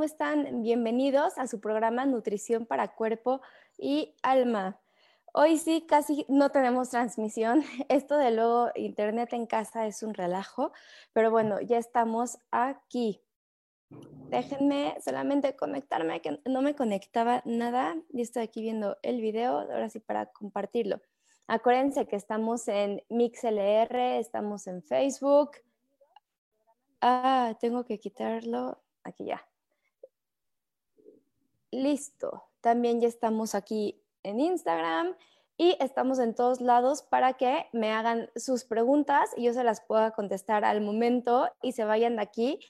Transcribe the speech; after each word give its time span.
¿cómo 0.00 0.06
están? 0.06 0.62
Bienvenidos 0.62 1.36
a 1.36 1.46
su 1.46 1.60
programa 1.60 2.06
Nutrición 2.06 2.64
para 2.64 2.94
Cuerpo 2.94 3.42
y 3.76 4.14
Alma. 4.22 4.80
Hoy 5.34 5.58
sí, 5.58 5.84
casi 5.86 6.24
no 6.26 6.48
tenemos 6.48 6.88
transmisión. 6.88 7.62
Esto 7.90 8.16
de 8.16 8.30
luego 8.30 8.70
Internet 8.76 9.34
en 9.34 9.44
casa 9.44 9.86
es 9.86 10.02
un 10.02 10.14
relajo, 10.14 10.72
pero 11.12 11.30
bueno, 11.30 11.60
ya 11.60 11.76
estamos 11.76 12.38
aquí. 12.50 13.20
Déjenme 14.30 14.96
solamente 15.04 15.54
conectarme, 15.54 16.22
que 16.22 16.40
no 16.46 16.62
me 16.62 16.74
conectaba 16.74 17.42
nada. 17.44 17.94
y 18.08 18.22
estoy 18.22 18.44
aquí 18.44 18.62
viendo 18.62 18.96
el 19.02 19.20
video, 19.20 19.58
ahora 19.58 19.90
sí 19.90 20.00
para 20.00 20.32
compartirlo. 20.32 21.02
Acuérdense 21.46 22.06
que 22.06 22.16
estamos 22.16 22.68
en 22.68 23.02
MixLR, 23.10 24.18
estamos 24.18 24.66
en 24.66 24.82
Facebook. 24.82 25.58
Ah, 27.02 27.54
tengo 27.60 27.84
que 27.84 28.00
quitarlo. 28.00 28.80
Aquí 29.04 29.26
ya. 29.26 29.49
Listo. 31.70 32.44
También 32.60 33.00
ya 33.00 33.08
estamos 33.08 33.54
aquí 33.54 34.02
en 34.22 34.40
Instagram 34.40 35.16
y 35.56 35.76
estamos 35.80 36.18
en 36.18 36.34
todos 36.34 36.60
lados 36.60 37.02
para 37.02 37.34
que 37.34 37.66
me 37.72 37.92
hagan 37.92 38.30
sus 38.34 38.64
preguntas 38.64 39.30
y 39.36 39.44
yo 39.44 39.52
se 39.52 39.64
las 39.64 39.80
pueda 39.80 40.10
contestar 40.10 40.64
al 40.64 40.80
momento 40.80 41.48
y 41.62 41.72
se 41.72 41.84
vayan 41.84 42.16
de 42.16 42.22
aquí 42.22 42.60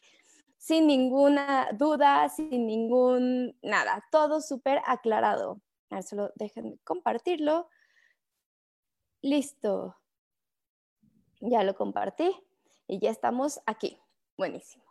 sin 0.59 0.87
ninguna 0.87 1.71
duda, 1.73 2.29
sin 2.29 2.67
ningún 2.67 3.57
nada, 3.63 4.05
todo 4.11 4.43
súper 4.43 4.83
aclarado. 4.85 5.61
A 5.89 5.97
ver, 5.97 6.05
solo 6.05 6.33
dejen 6.37 6.79
compartirlo. 6.85 7.69
Listo. 9.23 9.97
Ya 11.41 11.65
lo 11.65 11.75
compartí 11.75 12.31
y 12.87 12.99
ya 12.99 13.11
estamos 13.11 13.61
aquí. 13.65 13.99
Buenísimo. 14.37 14.90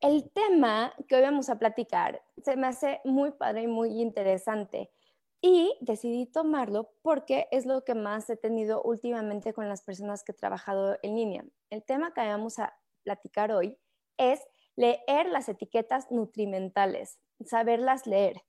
El 0.00 0.30
tema 0.30 0.94
que 1.08 1.16
hoy 1.16 1.22
vamos 1.22 1.50
a 1.50 1.58
platicar 1.58 2.22
se 2.44 2.56
me 2.56 2.68
hace 2.68 3.00
muy 3.04 3.32
padre 3.32 3.62
y 3.62 3.66
muy 3.66 4.00
interesante 4.00 4.92
y 5.40 5.76
decidí 5.80 6.26
tomarlo 6.26 6.92
porque 7.02 7.48
es 7.50 7.66
lo 7.66 7.84
que 7.84 7.96
más 7.96 8.30
he 8.30 8.36
tenido 8.36 8.80
últimamente 8.80 9.52
con 9.52 9.68
las 9.68 9.82
personas 9.82 10.22
que 10.22 10.30
he 10.30 10.36
trabajado 10.36 10.96
en 11.02 11.16
línea. 11.16 11.44
El 11.68 11.82
tema 11.82 12.14
que 12.14 12.20
vamos 12.20 12.60
a 12.60 12.78
platicar 13.02 13.50
hoy 13.50 13.76
es 14.18 14.40
leer 14.76 15.26
las 15.30 15.48
etiquetas 15.48 16.12
nutrimentales, 16.12 17.18
saberlas 17.44 18.06
leer, 18.06 18.44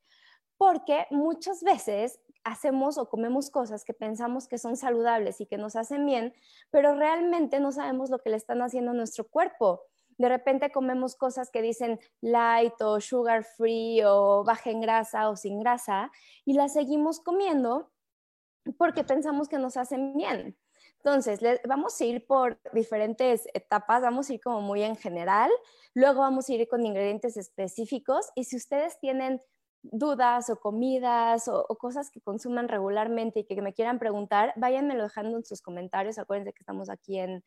porque 0.55 1.07
muchas 1.09 1.63
veces 1.63 2.19
hacemos 2.43 2.99
o 2.99 3.09
comemos 3.09 3.49
cosas 3.49 3.83
que 3.83 3.95
pensamos 3.95 4.47
que 4.47 4.59
son 4.59 4.77
saludables 4.77 5.41
y 5.41 5.47
que 5.47 5.57
nos 5.57 5.75
hacen 5.75 6.05
bien, 6.05 6.35
pero 6.69 6.93
realmente 6.93 7.59
no 7.59 7.71
sabemos 7.71 8.11
lo 8.11 8.19
que 8.19 8.29
le 8.29 8.37
están 8.37 8.61
haciendo 8.61 8.91
a 8.91 8.93
nuestro 8.93 9.27
cuerpo 9.27 9.88
de 10.19 10.29
repente 10.29 10.71
comemos 10.71 11.15
cosas 11.15 11.49
que 11.49 11.61
dicen 11.61 11.99
light 12.21 12.79
o 12.81 12.99
sugar 12.99 13.43
free 13.43 14.03
o 14.05 14.43
baja 14.43 14.69
en 14.69 14.81
grasa 14.81 15.29
o 15.29 15.35
sin 15.35 15.59
grasa 15.59 16.11
y 16.45 16.53
las 16.53 16.73
seguimos 16.73 17.21
comiendo 17.21 17.89
porque 18.77 19.03
pensamos 19.03 19.47
que 19.47 19.57
nos 19.57 19.77
hacen 19.77 20.15
bien. 20.15 20.57
Entonces, 20.97 21.39
vamos 21.65 21.99
a 21.99 22.05
ir 22.05 22.27
por 22.27 22.59
diferentes 22.73 23.47
etapas, 23.53 24.01
vamos 24.01 24.29
a 24.29 24.33
ir 24.33 24.41
como 24.41 24.59
muy 24.59 24.83
en 24.83 24.97
general, 24.97 25.49
luego 25.93 26.19
vamos 26.19 26.49
a 26.49 26.53
ir 26.53 26.67
con 26.67 26.85
ingredientes 26.85 27.37
específicos 27.37 28.29
y 28.35 28.43
si 28.43 28.57
ustedes 28.57 28.99
tienen 28.99 29.39
dudas 29.81 30.49
o 30.49 30.57
comidas 30.57 31.47
o, 31.47 31.65
cosas 31.77 32.11
que 32.11 32.19
consuman 32.19 32.67
regularmente 32.67 33.39
y 33.39 33.43
que 33.45 33.61
me 33.61 33.73
quieran 33.73 33.99
preguntar, 33.99 34.51
váyanmelo 34.57 35.03
dejando 35.03 35.37
en 35.37 35.45
sus 35.45 35.61
comentarios. 35.61 36.17
Acuérdense 36.17 36.51
que 36.51 36.63
estamos 36.63 36.89
aquí 36.89 37.17
en 37.17 37.41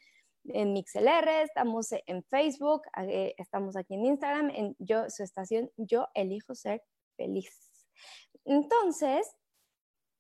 en 0.45 0.73
MixLR, 0.73 1.43
estamos 1.43 1.93
en 1.93 2.23
Facebook, 2.25 2.83
eh, 2.99 3.35
estamos 3.39 3.77
aquí 3.77 3.95
en 3.95 4.07
Instagram, 4.07 4.51
en 4.51 4.77
yo, 4.79 5.09
su 5.11 5.23
estación, 5.23 5.71
yo 5.77 6.09
elijo 6.15 6.55
ser 6.55 6.83
feliz. 7.17 7.71
Entonces, 8.45 9.27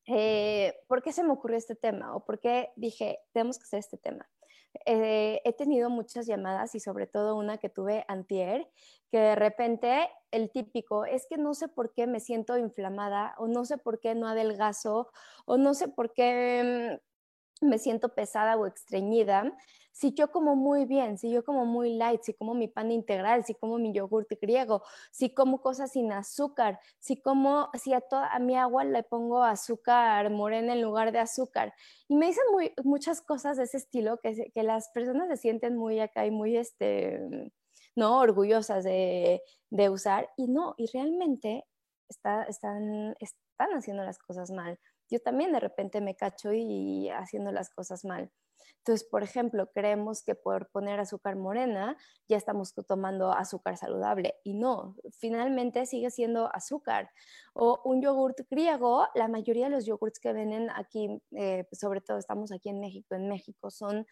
eh, 0.06 0.74
¿por 0.88 1.02
qué 1.02 1.12
se 1.12 1.22
me 1.22 1.32
ocurrió 1.32 1.56
este 1.56 1.74
tema? 1.74 2.14
¿O 2.14 2.24
por 2.24 2.40
qué 2.40 2.70
dije, 2.76 3.18
tenemos 3.32 3.58
que 3.58 3.64
hacer 3.64 3.80
este 3.80 3.98
tema? 3.98 4.28
Eh, 4.86 5.40
he 5.44 5.52
tenido 5.52 5.90
muchas 5.90 6.26
llamadas 6.26 6.74
y 6.74 6.80
sobre 6.80 7.06
todo 7.06 7.36
una 7.36 7.58
que 7.58 7.68
tuve 7.68 8.04
antier, 8.08 8.70
que 9.10 9.18
de 9.18 9.34
repente 9.34 10.08
el 10.30 10.50
típico 10.50 11.04
es 11.04 11.26
que 11.28 11.36
no 11.36 11.54
sé 11.54 11.68
por 11.68 11.92
qué 11.92 12.06
me 12.06 12.20
siento 12.20 12.56
inflamada 12.56 13.34
o 13.38 13.48
no 13.48 13.66
sé 13.66 13.76
por 13.76 14.00
qué 14.00 14.14
no 14.14 14.26
adelgazo 14.28 15.10
o 15.44 15.58
no 15.58 15.74
sé 15.74 15.88
por 15.88 16.14
qué 16.14 16.98
mm, 16.98 17.11
me 17.62 17.78
siento 17.78 18.14
pesada 18.14 18.56
o 18.56 18.66
estreñida 18.66 19.56
si 19.92 20.14
yo 20.14 20.30
como 20.32 20.56
muy 20.56 20.86
bien, 20.86 21.18
si 21.18 21.30
yo 21.30 21.44
como 21.44 21.66
muy 21.66 21.94
light, 21.94 22.22
si 22.22 22.34
como 22.34 22.54
mi 22.54 22.66
pan 22.66 22.90
integral, 22.90 23.44
si 23.44 23.54
como 23.54 23.78
mi 23.78 23.92
yogur 23.92 24.26
griego, 24.40 24.82
si 25.10 25.34
como 25.34 25.60
cosas 25.60 25.92
sin 25.92 26.12
azúcar, 26.12 26.80
si 26.98 27.20
como, 27.20 27.68
si 27.74 27.92
a 27.92 28.00
toda 28.00 28.28
a 28.28 28.38
mi 28.38 28.56
agua 28.56 28.84
le 28.84 29.02
pongo 29.02 29.44
azúcar 29.44 30.30
morena 30.30 30.72
en 30.72 30.82
lugar 30.82 31.12
de 31.12 31.18
azúcar. 31.18 31.74
Y 32.08 32.16
me 32.16 32.26
dicen 32.26 32.44
muy, 32.52 32.72
muchas 32.84 33.20
cosas 33.20 33.58
de 33.58 33.64
ese 33.64 33.76
estilo 33.76 34.18
que, 34.18 34.50
que 34.52 34.62
las 34.62 34.88
personas 34.90 35.28
se 35.28 35.36
sienten 35.36 35.76
muy 35.76 36.00
acá 36.00 36.26
y 36.26 36.30
muy, 36.30 36.56
este, 36.56 37.20
no, 37.94 38.18
orgullosas 38.18 38.84
de, 38.84 39.42
de 39.70 39.90
usar. 39.90 40.30
Y 40.36 40.48
no, 40.48 40.74
y 40.78 40.86
realmente 40.92 41.66
está, 42.08 42.44
están, 42.44 43.14
están 43.20 43.70
haciendo 43.74 44.04
las 44.04 44.18
cosas 44.18 44.50
mal. 44.50 44.78
Yo 45.12 45.20
también 45.20 45.52
de 45.52 45.60
repente 45.60 46.00
me 46.00 46.16
cacho 46.16 46.54
y 46.54 47.10
haciendo 47.10 47.52
las 47.52 47.68
cosas 47.68 48.02
mal. 48.02 48.32
Entonces, 48.78 49.06
por 49.06 49.22
ejemplo, 49.22 49.70
creemos 49.72 50.22
que 50.24 50.34
por 50.34 50.70
poner 50.70 50.98
azúcar 50.98 51.36
morena 51.36 51.98
ya 52.28 52.38
estamos 52.38 52.74
tomando 52.88 53.30
azúcar 53.30 53.76
saludable 53.76 54.36
y 54.42 54.54
no, 54.54 54.96
finalmente 55.18 55.84
sigue 55.84 56.10
siendo 56.10 56.48
azúcar. 56.54 57.10
O 57.52 57.80
un 57.84 58.00
yogurt 58.00 58.40
griego, 58.50 59.06
la 59.14 59.28
mayoría 59.28 59.66
de 59.66 59.70
los 59.72 59.84
yogurts 59.84 60.18
que 60.18 60.32
venden 60.32 60.70
aquí, 60.70 61.22
eh, 61.32 61.68
sobre 61.72 62.00
todo 62.00 62.16
estamos 62.16 62.52
aquí 62.52 62.70
en 62.70 62.80
México, 62.80 63.14
en 63.14 63.28
México 63.28 63.70
son 63.70 64.06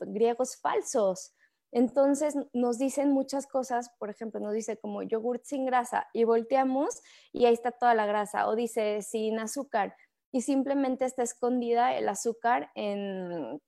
griegos 0.00 0.56
falsos. 0.60 1.34
Entonces 1.72 2.36
nos 2.52 2.78
dicen 2.78 3.10
muchas 3.10 3.46
cosas, 3.46 3.90
por 3.98 4.10
ejemplo, 4.10 4.38
nos 4.40 4.52
dice 4.52 4.78
como 4.78 5.02
yogurt 5.02 5.44
sin 5.44 5.66
grasa 5.66 6.06
y 6.12 6.24
volteamos 6.24 7.02
y 7.32 7.46
ahí 7.46 7.54
está 7.54 7.72
toda 7.72 7.94
la 7.94 8.06
grasa, 8.06 8.46
o 8.46 8.54
dice 8.54 9.02
sin 9.02 9.38
azúcar 9.40 9.96
y 10.30 10.42
simplemente 10.42 11.04
está 11.04 11.22
escondida 11.22 11.96
el 11.96 12.08
azúcar 12.08 12.70
en 12.74 13.60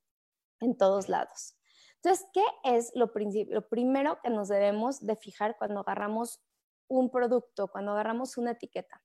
en 0.65 0.77
todos 0.77 1.09
lados. 1.09 1.57
Entonces, 1.97 2.27
¿qué 2.33 2.45
es 2.65 2.93
lo, 2.95 3.11
lo 3.49 3.69
primero 3.69 4.19
que 4.23 4.31
nos 4.31 4.49
debemos 4.49 5.05
de 5.05 5.17
fijar 5.17 5.57
cuando 5.57 5.81
agarramos 5.81 6.43
un 6.89 7.11
producto, 7.11 7.69
cuando 7.69 7.93
agarramos 7.93 8.37
una 8.37 8.53
etiqueta? 8.53 9.03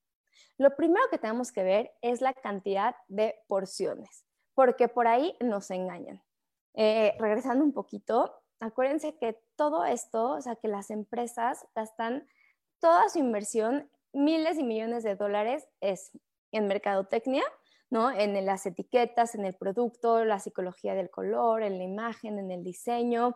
Lo 0.58 0.76
primero 0.76 1.02
que 1.10 1.18
tenemos 1.18 1.52
que 1.52 1.62
ver 1.62 1.92
es 2.02 2.20
la 2.20 2.34
cantidad 2.34 2.94
de 3.08 3.36
porciones, 3.46 4.26
porque 4.54 4.88
por 4.88 5.06
ahí 5.06 5.34
nos 5.40 5.70
engañan. 5.70 6.22
Eh, 6.74 7.16
regresando 7.18 7.64
un 7.64 7.72
poquito, 7.72 8.39
acuérdense 8.60 9.16
que 9.16 9.38
todo 9.56 9.84
esto, 9.84 10.32
o 10.32 10.40
sea, 10.40 10.56
que 10.56 10.68
las 10.68 10.90
empresas 10.90 11.66
gastan 11.74 12.28
toda 12.78 13.08
su 13.08 13.18
inversión, 13.18 13.90
miles 14.12 14.58
y 14.58 14.62
millones 14.62 15.02
de 15.02 15.16
dólares, 15.16 15.66
es 15.80 16.10
en 16.52 16.66
mercadotecnia, 16.66 17.44
en 17.90 18.46
las 18.46 18.66
etiquetas, 18.66 19.34
en 19.34 19.44
el 19.44 19.54
producto, 19.54 20.24
la 20.24 20.38
psicología 20.38 20.94
del 20.94 21.10
color, 21.10 21.62
en 21.62 21.78
la 21.78 21.84
imagen, 21.84 22.38
en 22.38 22.50
el 22.50 22.62
diseño. 22.62 23.34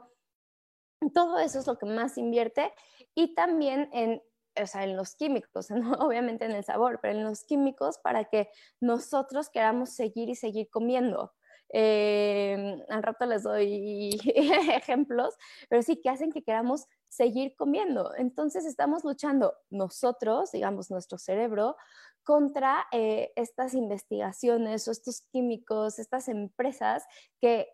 Todo 1.13 1.39
eso 1.39 1.59
es 1.59 1.67
lo 1.67 1.77
que 1.77 1.87
más 1.87 2.17
invierte 2.19 2.73
y 3.15 3.35
también 3.35 3.91
en, 3.93 4.23
en 4.55 4.97
los 4.97 5.17
químicos, 5.17 5.69
obviamente 5.99 6.45
en 6.45 6.53
el 6.53 6.65
sabor, 6.65 7.01
pero 7.03 7.19
en 7.19 7.25
los 7.25 7.43
químicos 7.45 7.99
para 7.99 8.25
que 8.25 8.49
nosotros 8.81 9.51
queramos 9.51 9.91
seguir 9.91 10.29
y 10.29 10.37
seguir 10.37 10.71
comiendo. 10.71 11.33
Eh, 11.77 12.85
al 12.89 13.03
rato 13.03 13.27
les 13.27 13.43
doy 13.43 14.11
ejemplos, 14.73 15.35
pero 15.69 15.83
sí 15.83 16.01
que 16.01 16.09
hacen 16.09 16.31
que 16.31 16.45
queramos 16.45 16.87
seguir 17.09 17.57
comiendo. 17.57 18.15
Entonces 18.17 18.65
estamos 18.65 19.03
luchando 19.03 19.55
nosotros, 19.71 20.53
digamos, 20.53 20.93
nuestro 20.93 21.19
cerebro, 21.19 21.77
contra 22.23 22.87
eh, 22.93 23.33
estas 23.35 23.75
investigaciones 23.75 24.87
o 24.87 24.93
estos 24.93 25.23
químicos, 25.33 25.99
estas 25.99 26.29
empresas 26.29 27.05
que 27.41 27.67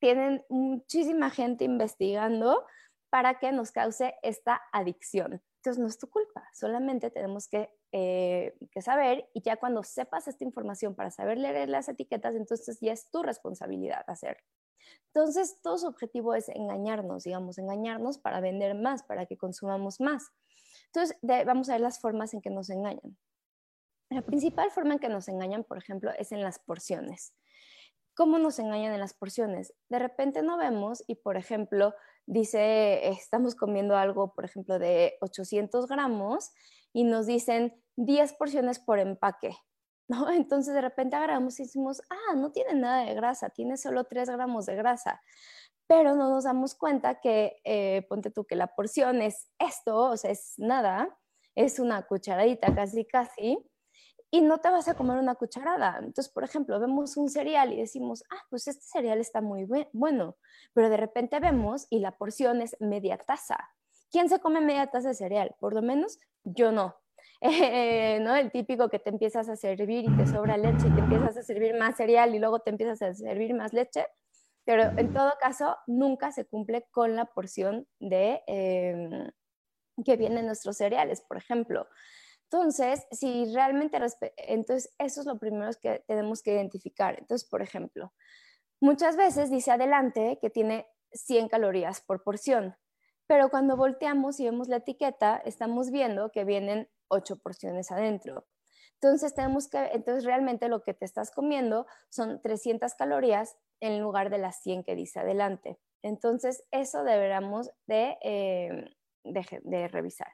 tienen 0.00 0.44
muchísima 0.50 1.30
gente 1.30 1.64
investigando 1.64 2.62
para 3.08 3.38
que 3.38 3.52
nos 3.52 3.72
cause 3.72 4.14
esta 4.22 4.60
adicción. 4.70 5.42
Entonces 5.56 5.80
no 5.80 5.88
es 5.88 5.98
tu 5.98 6.10
culpa, 6.10 6.46
solamente 6.52 7.10
tenemos 7.10 7.48
que, 7.48 7.70
eh, 7.92 8.56
que, 8.72 8.82
saber 8.82 9.28
y 9.32 9.42
ya 9.42 9.56
cuando 9.56 9.82
sepas 9.82 10.28
esta 10.28 10.44
información 10.44 10.94
para 10.94 11.10
saber 11.10 11.38
leer 11.38 11.68
las 11.68 11.88
etiquetas, 11.88 12.34
entonces 12.34 12.78
ya 12.80 12.92
es 12.92 13.10
tu 13.10 13.22
responsabilidad 13.22 14.04
hacerlo. 14.06 14.42
Entonces 15.06 15.60
todo 15.62 15.78
su 15.78 15.86
objetivo 15.86 16.34
es 16.34 16.48
engañarnos, 16.48 17.24
digamos, 17.24 17.58
engañarnos 17.58 18.18
para 18.18 18.40
vender 18.40 18.74
más, 18.74 19.02
para 19.02 19.26
que 19.26 19.36
consumamos 19.36 20.00
más. 20.00 20.30
Entonces 20.86 21.16
vamos 21.46 21.68
a 21.68 21.72
ver 21.72 21.80
las 21.80 22.00
formas 22.00 22.34
en 22.34 22.40
que 22.40 22.50
nos 22.50 22.70
engañan. 22.70 23.16
La 24.10 24.22
principal 24.22 24.70
forma 24.70 24.94
en 24.94 24.98
que 25.00 25.08
nos 25.08 25.28
engañan, 25.28 25.64
por 25.64 25.78
ejemplo, 25.78 26.10
es 26.18 26.32
en 26.32 26.42
las 26.42 26.58
porciones. 26.58 27.34
¿Cómo 28.14 28.38
nos 28.38 28.58
engañan 28.58 28.94
en 28.94 29.00
las 29.00 29.14
porciones? 29.14 29.74
De 29.88 29.98
repente 29.98 30.42
no 30.42 30.56
vemos 30.56 31.02
y, 31.06 31.16
por 31.16 31.36
ejemplo, 31.36 31.94
dice, 32.24 33.08
estamos 33.08 33.54
comiendo 33.54 33.96
algo, 33.96 34.32
por 34.32 34.44
ejemplo, 34.44 34.78
de 34.78 35.18
800 35.20 35.86
gramos 35.86 36.52
y 36.96 37.04
nos 37.04 37.26
dicen 37.26 37.78
10 37.96 38.32
porciones 38.32 38.78
por 38.78 38.98
empaque, 38.98 39.54
¿no? 40.08 40.30
Entonces 40.32 40.72
de 40.72 40.80
repente 40.80 41.14
agarramos 41.14 41.60
y 41.60 41.64
decimos, 41.64 42.00
ah, 42.08 42.34
no 42.34 42.52
tiene 42.52 42.72
nada 42.72 43.04
de 43.04 43.12
grasa, 43.12 43.50
tiene 43.50 43.76
solo 43.76 44.04
3 44.04 44.30
gramos 44.30 44.64
de 44.64 44.76
grasa. 44.76 45.20
Pero 45.86 46.14
no 46.14 46.30
nos 46.30 46.44
damos 46.44 46.74
cuenta 46.74 47.20
que, 47.20 47.60
eh, 47.64 48.06
ponte 48.08 48.30
tú, 48.30 48.46
que 48.46 48.56
la 48.56 48.68
porción 48.74 49.20
es 49.20 49.50
esto, 49.58 50.04
o 50.04 50.16
sea, 50.16 50.30
es 50.30 50.54
nada, 50.56 51.14
es 51.54 51.78
una 51.78 52.00
cucharadita 52.06 52.74
casi, 52.74 53.04
casi, 53.04 53.58
y 54.30 54.40
no 54.40 54.58
te 54.58 54.70
vas 54.70 54.88
a 54.88 54.94
comer 54.94 55.18
una 55.18 55.34
cucharada. 55.34 55.98
Entonces, 55.98 56.32
por 56.32 56.44
ejemplo, 56.44 56.80
vemos 56.80 57.18
un 57.18 57.28
cereal 57.28 57.74
y 57.74 57.76
decimos, 57.76 58.24
ah, 58.30 58.42
pues 58.48 58.68
este 58.68 58.86
cereal 58.86 59.20
está 59.20 59.42
muy 59.42 59.68
bueno, 59.92 60.38
pero 60.72 60.88
de 60.88 60.96
repente 60.96 61.40
vemos 61.40 61.88
y 61.90 61.98
la 61.98 62.16
porción 62.16 62.62
es 62.62 62.74
media 62.80 63.18
taza. 63.18 63.75
¿Quién 64.10 64.28
se 64.28 64.40
come 64.40 64.60
media 64.60 64.86
taza 64.86 65.08
de 65.08 65.14
cereal? 65.14 65.54
Por 65.58 65.74
lo 65.74 65.82
menos 65.82 66.18
yo 66.44 66.72
no. 66.72 66.96
Eh, 67.42 68.18
¿no? 68.20 68.34
El 68.34 68.50
típico 68.50 68.88
que 68.88 68.98
te 68.98 69.10
empiezas 69.10 69.48
a 69.50 69.56
servir 69.56 70.06
y 70.08 70.16
te 70.16 70.26
sobra 70.26 70.56
leche 70.56 70.88
y 70.88 70.90
te 70.92 71.00
empiezas 71.00 71.36
a 71.36 71.42
servir 71.42 71.76
más 71.76 71.96
cereal 71.96 72.34
y 72.34 72.38
luego 72.38 72.60
te 72.60 72.70
empiezas 72.70 73.02
a 73.02 73.12
servir 73.12 73.54
más 73.54 73.74
leche. 73.74 74.06
Pero 74.64 74.84
en 74.98 75.12
todo 75.12 75.32
caso, 75.38 75.76
nunca 75.86 76.32
se 76.32 76.46
cumple 76.46 76.86
con 76.90 77.14
la 77.14 77.26
porción 77.26 77.86
de, 78.00 78.42
em, 78.46 79.30
que 80.04 80.16
vienen 80.16 80.46
nuestros 80.46 80.78
cereales, 80.78 81.20
por 81.20 81.36
ejemplo. 81.36 81.86
Entonces, 82.50 83.06
si 83.10 83.52
realmente, 83.54 83.98
entonces 84.36 84.94
eso 84.98 85.20
es 85.20 85.26
lo 85.26 85.38
primero 85.38 85.70
que 85.80 86.04
tenemos 86.06 86.42
que 86.42 86.52
identificar. 86.54 87.18
Entonces, 87.18 87.48
por 87.48 87.62
ejemplo, 87.62 88.12
muchas 88.80 89.16
veces 89.16 89.50
dice 89.50 89.72
adelante 89.72 90.38
que 90.40 90.50
tiene 90.50 90.86
100 91.12 91.48
calorías 91.48 92.00
por 92.00 92.22
porción, 92.22 92.76
pero 93.26 93.50
cuando 93.50 93.76
volteamos 93.76 94.40
y 94.40 94.44
vemos 94.44 94.68
la 94.68 94.76
etiqueta, 94.76 95.36
estamos 95.44 95.90
viendo 95.90 96.30
que 96.30 96.44
vienen 96.44 96.88
8 97.08 97.36
porciones 97.36 97.90
adentro. 97.90 98.46
Entonces, 98.94 99.34
tenemos 99.34 99.68
que, 99.68 99.78
entonces 99.92 100.24
realmente 100.24 100.68
lo 100.68 100.82
que 100.82 100.94
te 100.94 101.04
estás 101.04 101.30
comiendo 101.30 101.86
son 102.08 102.40
300 102.40 102.94
calorías 102.94 103.56
en 103.80 104.00
lugar 104.00 104.30
de 104.30 104.38
las 104.38 104.62
100 104.62 104.84
que 104.84 104.94
dice 104.94 105.20
adelante. 105.20 105.78
Entonces, 106.02 106.64
eso 106.70 107.04
deberíamos 107.04 107.70
de, 107.86 108.16
eh, 108.22 108.96
de 109.24 109.88
revisar. 109.88 110.32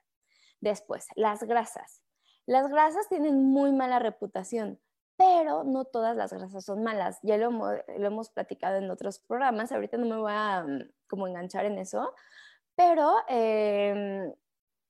Después, 0.61 1.07
las 1.17 1.43
grasas. 1.43 2.03
Las 2.47 2.69
grasas 2.69 3.09
tienen 3.09 3.45
muy 3.45 3.73
mala 3.73 3.99
reputación, 3.99 4.81
pero 5.17 5.65
no 5.65 5.85
todas 5.85 6.17
las 6.17 6.33
grasas 6.33 6.65
son 6.65 6.83
malas. 6.83 7.19
Ya 7.23 7.37
lo, 7.37 7.51
hemos 7.89 8.31
platicado 8.31 8.77
en 8.77 8.91
otros 8.91 9.19
programas, 9.21 9.71
ahorita 9.73 9.97
no 9.97 10.07
me 10.07 10.17
voy 10.17 10.33
a 10.35 10.65
mm, 10.67 10.91
como 11.09 11.29
enganchar 11.29 11.67
en 11.67 11.79
eso, 11.79 12.13
pero 12.75 13.17
em, 13.29 14.33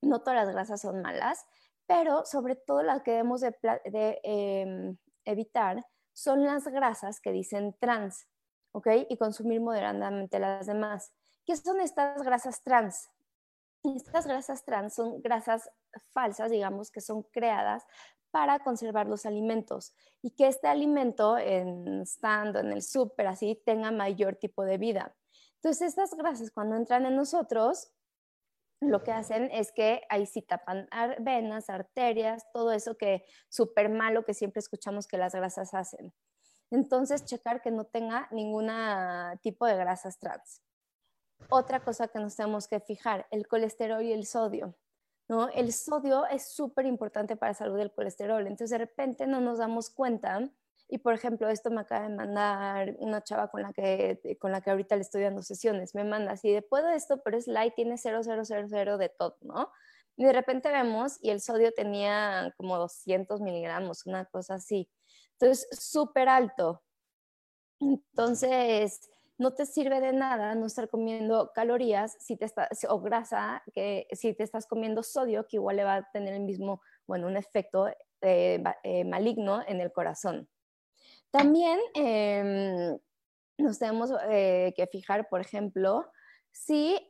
no 0.03 0.21
todas 0.21 0.45
las 0.45 0.55
grasas 0.55 0.81
son 0.81 1.03
malas, 1.03 1.45
pero 1.87 2.25
sobre 2.25 2.57
todo 2.57 2.83
las 2.83 3.03
que 3.03 3.13
debemos 3.13 3.41
de, 3.41 4.21
em, 4.23 4.97
evitar 5.25 5.85
son 6.13 6.45
las 6.45 6.67
grasas 6.69 7.21
que 7.21 7.33
dicen 7.33 7.77
trans, 7.79 8.27
¿ok? 8.73 8.89
Y 9.09 9.17
consumir 9.17 9.61
moderadamente 9.61 10.39
las 10.39 10.67
demás. 10.67 11.13
¿Qué 11.45 11.57
son 11.57 11.81
estas 11.81 12.23
grasas 12.23 12.63
trans? 12.63 13.11
Estas 13.85 14.27
grasas 14.27 14.65
trans 14.65 14.95
son 14.95 15.21
grasas 15.21 15.71
falsas, 16.13 16.51
digamos, 16.51 16.91
que 16.91 17.01
son 17.01 17.25
creadas 17.25 17.85
para 18.31 18.61
conservar 18.61 19.07
los 19.07 19.27
alimentos 19.27 19.95
y 20.23 20.31
que 20.31 20.47
este 20.47 20.69
alimento 20.69 21.37
en 21.37 22.03
estando 22.03 22.61
en 22.61 22.73
el 22.73 22.83
súper 22.83 23.27
así 23.27 23.61
tenga 23.67 23.91
mayor 23.91 24.37
tipo 24.37 24.65
de 24.65 24.79
vida. 24.79 25.15
Entonces 25.63 25.89
estas 25.89 26.15
grasas 26.15 26.51
cuando 26.51 26.75
entran 26.77 27.07
en 27.07 27.15
nosotros 27.15 27.93
lo 28.81 29.05
que 29.05 29.13
hacen 29.13 29.49
es 29.53 29.71
que 29.71 30.03
ahí 30.09 30.27
sí 30.27 30.43
tapan 30.43 30.89
venas, 31.21 31.71
arterias, 31.71 32.51
todo 32.53 32.73
eso 32.73 32.97
que 32.97 33.25
súper 33.49 33.89
malo 33.89 34.25
que 34.25 34.35
siempre 34.35 34.59
escuchamos 34.59 35.07
que 35.07 35.19
las 35.19 35.35
grasas 35.35 35.73
hacen. 35.73 36.13
Entonces 36.73 37.25
checar 37.25 37.63
que 37.63 37.71
no 37.71 37.85
tenga 37.85 38.29
ningún 38.33 38.71
tipo 39.41 39.67
de 39.67 39.77
grasas 39.77 40.19
trans. 40.19 40.63
Otra 41.49 41.85
cosa 41.85 42.09
que 42.09 42.19
nos 42.19 42.35
tenemos 42.35 42.67
que 42.67 42.81
fijar, 42.81 43.29
el 43.31 43.47
colesterol 43.47 44.03
y 44.03 44.13
el 44.13 44.27
sodio. 44.27 44.77
¿no? 45.29 45.49
El 45.49 45.73
sodio 45.73 46.27
es 46.27 46.53
súper 46.53 46.87
importante 46.87 47.37
para 47.37 47.51
la 47.51 47.55
salud 47.55 47.79
del 47.79 47.93
colesterol. 47.93 48.43
Entonces, 48.43 48.71
de 48.71 48.79
repente 48.79 49.27
no 49.27 49.41
nos 49.41 49.59
damos 49.59 49.91
cuenta. 49.91 50.51
Y, 50.93 50.99
por 50.99 51.15
ejemplo, 51.15 51.49
esto 51.49 51.71
me 51.71 51.81
acaba 51.81 52.07
de 52.07 52.15
mandar 52.15 52.97
una 52.99 53.25
chava 53.25 53.49
con 53.49 53.63
la 53.63 53.73
que, 53.73 54.37
con 54.39 54.53
la 54.53 54.61
que 54.61 54.73
ahorita 54.73 54.95
le 54.95 55.01
estoy 55.01 55.23
dando 55.23 55.43
sesiones. 55.43 55.95
Me 55.95 56.05
manda 56.05 56.33
así 56.33 56.53
de, 56.53 56.61
puedo 56.61 56.91
esto, 56.91 57.23
pero 57.25 57.39
es 57.39 57.47
light, 57.47 57.75
tiene 57.75 57.97
0,000 57.97 58.99
de 58.99 59.09
todo, 59.09 59.39
¿no? 59.41 59.71
Y 60.19 60.27
de 60.27 60.35
repente 60.35 60.71
vemos 60.71 61.17
y 61.23 61.31
el 61.31 61.41
sodio 61.41 61.73
tenía 61.73 62.53
como 62.59 62.77
200 62.77 63.41
miligramos, 63.41 64.05
una 64.05 64.27
cosa 64.27 64.57
así. 64.57 64.91
Entonces, 65.41 65.67
súper 65.73 66.29
alto. 66.29 66.83
Entonces, 67.81 69.01
no 69.39 69.55
te 69.55 69.65
sirve 69.65 69.99
de 70.03 70.13
nada 70.13 70.55
no 70.55 70.67
estar 70.67 70.91
comiendo 70.91 71.53
calorías 71.55 72.19
si 72.21 72.37
te 72.37 72.47
o 72.91 73.01
grasa 73.01 73.63
que 73.73 74.09
si 74.13 74.35
te 74.35 74.43
estás 74.43 74.67
comiendo 74.67 75.03
sodio, 75.03 75.47
que 75.49 75.57
igual 75.57 75.77
le 75.77 75.85
va 75.85 75.95
a 75.95 76.11
tener 76.13 76.35
el 76.35 76.43
mismo, 76.43 76.83
bueno, 77.07 77.29
un 77.29 77.39
efecto 77.39 77.89
eh, 78.21 78.63
eh, 78.83 79.05
maligno 79.05 79.63
en 79.67 79.81
el 79.81 79.91
corazón. 79.91 80.51
También 81.33 81.81
em, 81.95 82.99
nos 83.59 83.79
tenemos 83.79 84.13
eh, 84.31 84.73
que 84.77 84.87
fijar, 84.87 85.29
por 85.29 85.41
ejemplo, 85.41 86.13
si 86.53 87.09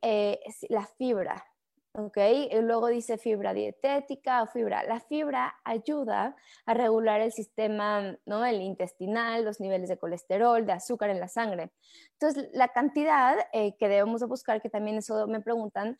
la 0.70 0.86
fibra, 0.96 1.44
¿ok? 1.94 2.16
luego 2.62 2.88
dice 2.88 3.18
fibra 3.18 3.52
dietética 3.52 4.42
o 4.42 4.46
fibra. 4.46 4.82
La 4.84 5.00
fibra 5.00 5.54
ayuda 5.64 6.36
a 6.66 6.74
regular 6.74 7.20
el 7.20 7.32
sistema, 7.32 8.16
¿no? 8.24 8.44
El 8.44 8.62
intestinal, 8.62 9.44
los 9.44 9.60
niveles 9.60 9.88
de 9.88 9.98
colesterol, 9.98 10.64
de 10.64 10.72
azúcar 10.72 11.10
en 11.10 11.20
la 11.20 11.28
sangre. 11.28 11.72
Entonces, 12.12 12.48
la 12.54 12.68
cantidad 12.68 13.36
eh, 13.52 13.76
que 13.76 13.88
debemos 13.88 14.20
de 14.20 14.26
buscar, 14.26 14.62
que 14.62 14.70
también 14.70 14.98
eso 14.98 15.26
me 15.26 15.40
preguntan, 15.40 15.98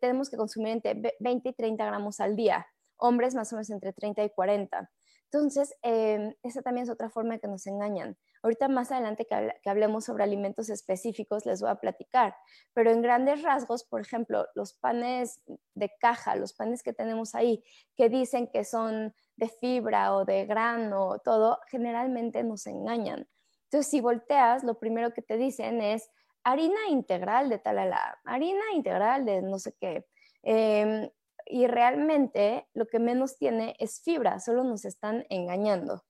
tenemos 0.00 0.30
que 0.30 0.36
consumir 0.36 0.72
entre 0.72 1.14
20 1.20 1.48
y 1.48 1.52
30 1.52 1.84
gramos 1.84 2.20
al 2.20 2.36
día. 2.36 2.66
Hombres 2.96 3.34
más 3.34 3.52
o 3.52 3.56
menos 3.56 3.70
entre 3.70 3.92
30 3.92 4.24
y 4.24 4.30
40. 4.30 4.90
Entonces, 5.32 5.76
eh, 5.82 6.36
esa 6.42 6.60
también 6.60 6.84
es 6.84 6.90
otra 6.90 7.08
forma 7.08 7.38
que 7.38 7.46
nos 7.46 7.66
engañan. 7.68 8.16
Ahorita 8.42 8.68
más 8.68 8.90
adelante 8.90 9.26
que, 9.26 9.54
hablemos 9.64 10.04
sobre 10.04 10.24
alimentos 10.24 10.70
específicos 10.70 11.46
les 11.46 11.60
voy 11.60 11.70
a 11.70 11.76
platicar, 11.76 12.34
pero 12.72 12.90
en 12.90 13.00
grandes 13.00 13.42
rasgos, 13.42 13.84
por 13.84 14.00
ejemplo, 14.00 14.46
los 14.56 14.74
panes 14.74 15.40
de 15.74 15.92
caja, 16.00 16.34
los 16.34 16.52
panes 16.52 16.82
que 16.82 16.92
tenemos 16.92 17.36
ahí, 17.36 17.62
que 17.96 18.08
dicen 18.08 18.48
que 18.48 18.64
son 18.64 19.14
de 19.36 19.48
fibra 19.48 20.16
o 20.16 20.24
de 20.24 20.46
grano, 20.46 21.20
todo, 21.20 21.60
generalmente 21.68 22.42
nos 22.42 22.66
engañan. 22.66 23.28
Entonces, 23.64 23.88
si 23.88 24.00
volteas, 24.00 24.64
lo 24.64 24.80
primero 24.80 25.14
que 25.14 25.22
te 25.22 25.36
dicen 25.36 25.80
es 25.80 26.10
harina 26.42 26.88
integral 26.88 27.48
de 27.50 27.58
talala, 27.58 28.18
harina 28.24 28.72
integral 28.74 29.24
de 29.24 29.42
no 29.42 29.60
sé 29.60 29.76
qué. 29.78 30.06
Em, 30.42 31.08
y 31.50 31.66
realmente 31.66 32.68
lo 32.74 32.86
que 32.86 32.98
menos 32.98 33.36
tiene 33.36 33.76
es 33.78 34.00
fibra, 34.02 34.38
solo 34.40 34.64
nos 34.64 34.84
están 34.84 35.26
engañando. 35.28 36.04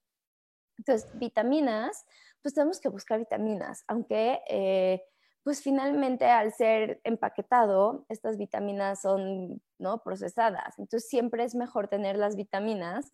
Entonces, 0.79 1.11
vitaminas, 1.19 2.05
pues 2.43 2.55
tenemos 2.55 2.81
que 2.81 2.89
buscar 2.89 3.19
vitaminas, 3.19 3.85
aunque 3.87 4.41
eh, 4.49 5.03
pues 5.43 5.63
finalmente 5.63 6.27
al 6.27 6.53
ser 6.53 7.01
empaquetado, 7.05 8.05
estas 8.09 8.37
vitaminas 8.37 9.03
son 9.03 9.63
¿no? 9.79 10.03
procesadas. 10.03 10.79
Entonces 10.79 11.09
siempre 11.09 11.45
es 11.45 11.55
mejor 11.55 11.89
tener 11.89 12.17
las 12.17 12.37
vitaminas 12.37 13.13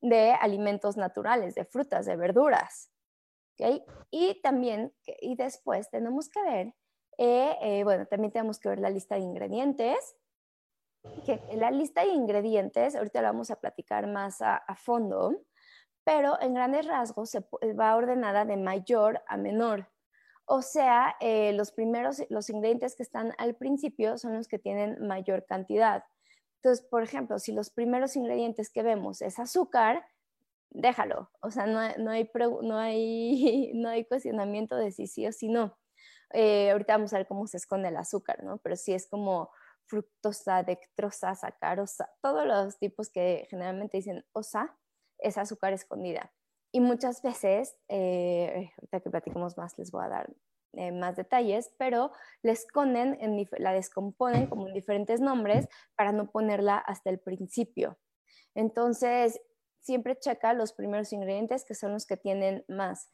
de 0.00 0.32
alimentos 0.32 0.96
naturales, 0.96 1.54
de 1.54 1.64
frutas, 1.64 2.06
de 2.06 2.16
verduras. 2.16 2.90
Y 4.10 4.40
también, 4.42 4.92
y 5.20 5.36
después 5.36 5.88
tenemos 5.90 6.28
que 6.28 6.42
ver, 6.42 6.74
eh, 7.18 7.56
eh, 7.62 7.84
bueno, 7.84 8.06
también 8.06 8.32
tenemos 8.32 8.58
que 8.58 8.70
ver 8.70 8.80
la 8.80 8.90
lista 8.90 9.14
de 9.14 9.20
ingredientes, 9.20 10.16
que 11.24 11.40
la 11.56 11.70
lista 11.70 12.02
de 12.02 12.08
ingredientes, 12.08 12.94
ahorita 12.94 13.22
la 13.22 13.32
vamos 13.32 13.50
a 13.50 13.56
platicar 13.56 14.06
más 14.06 14.40
a, 14.40 14.62
fondo, 14.76 15.42
pero 16.04 16.40
en 16.40 16.54
grandes 16.54 16.86
rasgos 16.86 17.30
se 17.30 17.40
va 17.78 17.96
ordenada 17.96 18.44
de 18.44 18.56
mayor 18.56 19.22
a 19.26 19.36
menor. 19.36 19.88
O 20.44 20.62
sea, 20.62 21.16
eh, 21.20 21.52
los 21.52 21.72
primeros, 21.72 22.22
los 22.28 22.50
ingredientes 22.50 22.96
que 22.96 23.02
están 23.02 23.32
al 23.38 23.54
principio 23.54 24.18
son 24.18 24.34
los 24.34 24.48
que 24.48 24.58
tienen 24.58 25.06
mayor 25.06 25.46
cantidad. 25.46 26.04
Entonces, 26.56 26.84
por 26.84 27.02
ejemplo, 27.02 27.38
si 27.38 27.52
los 27.52 27.70
primeros 27.70 28.16
ingredientes 28.16 28.70
que 28.70 28.82
vemos 28.82 29.22
es 29.22 29.38
azúcar, 29.38 30.04
déjalo. 30.70 31.30
O 31.40 31.50
sea, 31.50 31.66
no, 31.66 31.78
hay, 31.78 31.94
no, 31.98 32.10
hay, 32.78 33.72
no 33.74 33.88
hay 33.88 34.04
cuestionamiento 34.04 34.76
de 34.76 34.90
si 34.90 35.06
sí 35.06 35.26
o 35.26 35.32
si 35.32 35.48
no. 35.48 35.76
Eh, 36.32 36.70
ahorita 36.70 36.94
vamos 36.94 37.12
a 37.12 37.18
ver 37.18 37.26
cómo 37.26 37.46
se 37.46 37.58
esconde 37.58 37.88
el 37.88 37.96
azúcar, 37.96 38.42
¿no? 38.42 38.58
Pero 38.58 38.76
si 38.76 38.92
es 38.94 39.06
como 39.08 39.50
fructosa, 39.86 40.62
dextrosa, 40.62 41.34
sacarosa, 41.34 42.10
todos 42.20 42.46
los 42.46 42.78
tipos 42.78 43.10
que 43.10 43.46
generalmente 43.50 43.98
dicen 43.98 44.24
osa, 44.32 44.78
es 45.18 45.38
azúcar 45.38 45.72
escondida. 45.72 46.32
Y 46.72 46.80
muchas 46.80 47.22
veces, 47.22 47.76
eh, 47.88 48.70
ahorita 48.78 49.00
que 49.00 49.10
platicamos 49.10 49.56
más, 49.58 49.76
les 49.78 49.90
voy 49.90 50.04
a 50.04 50.08
dar 50.08 50.30
eh, 50.74 50.90
más 50.90 51.16
detalles, 51.16 51.70
pero 51.76 52.12
la 52.42 52.52
esconden, 52.52 53.18
en, 53.20 53.46
la 53.58 53.74
descomponen 53.74 54.46
como 54.46 54.68
en 54.68 54.74
diferentes 54.74 55.20
nombres 55.20 55.68
para 55.96 56.12
no 56.12 56.30
ponerla 56.30 56.78
hasta 56.78 57.10
el 57.10 57.20
principio. 57.20 57.98
Entonces, 58.54 59.38
siempre 59.80 60.18
checa 60.18 60.54
los 60.54 60.72
primeros 60.72 61.12
ingredientes 61.12 61.66
que 61.66 61.74
son 61.74 61.92
los 61.92 62.06
que 62.06 62.16
tienen 62.16 62.64
más. 62.68 63.10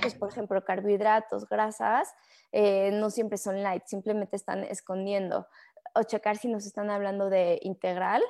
Pues, 0.00 0.14
por 0.14 0.30
ejemplo, 0.30 0.64
carbohidratos, 0.64 1.48
grasas, 1.48 2.14
eh, 2.52 2.90
no 2.92 3.10
siempre 3.10 3.36
son 3.36 3.62
light, 3.62 3.84
simplemente 3.86 4.36
están 4.36 4.64
escondiendo. 4.64 5.46
O 5.94 6.02
checar 6.02 6.36
si 6.36 6.48
nos 6.48 6.66
están 6.66 6.90
hablando 6.90 7.30
de 7.30 7.58
integral, 7.62 8.22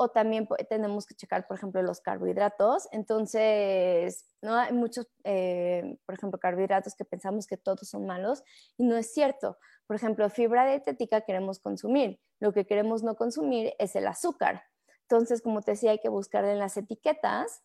o 0.00 0.08
también 0.08 0.48
tenemos 0.68 1.06
que 1.06 1.16
checar, 1.16 1.46
por 1.48 1.56
ejemplo, 1.56 1.82
los 1.82 2.00
carbohidratos. 2.00 2.88
Entonces, 2.92 4.24
¿no? 4.40 4.54
hay 4.54 4.72
muchos, 4.72 5.08
eh, 5.24 5.98
por 6.06 6.14
ejemplo, 6.14 6.38
carbohidratos 6.38 6.94
que 6.94 7.04
pensamos 7.04 7.48
que 7.48 7.56
todos 7.56 7.88
son 7.88 8.06
malos 8.06 8.44
y 8.76 8.84
no 8.84 8.96
es 8.96 9.12
cierto. 9.12 9.58
Por 9.88 9.96
ejemplo, 9.96 10.30
fibra 10.30 10.68
dietética 10.68 11.22
queremos 11.22 11.58
consumir. 11.58 12.20
Lo 12.38 12.52
que 12.52 12.64
queremos 12.64 13.02
no 13.02 13.16
consumir 13.16 13.74
es 13.80 13.96
el 13.96 14.06
azúcar. 14.06 14.62
Entonces, 15.02 15.42
como 15.42 15.62
te 15.62 15.72
decía, 15.72 15.90
hay 15.90 15.98
que 15.98 16.08
buscar 16.08 16.44
en 16.44 16.60
las 16.60 16.76
etiquetas. 16.76 17.64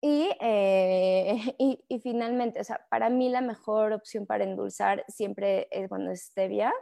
Y, 0.00 0.30
eh, 0.40 1.36
y, 1.58 1.84
y, 1.88 2.00
finalmente, 2.00 2.60
o 2.60 2.64
sea, 2.64 2.84
para 2.90 3.08
mí 3.08 3.28
la 3.28 3.40
mejor 3.40 3.92
opción 3.92 4.26
para 4.26 4.42
endulzar 4.42 5.04
siempre 5.06 5.68
es 5.70 5.88
cuando 5.88 6.10
es 6.10 6.22
stevia 6.22 6.74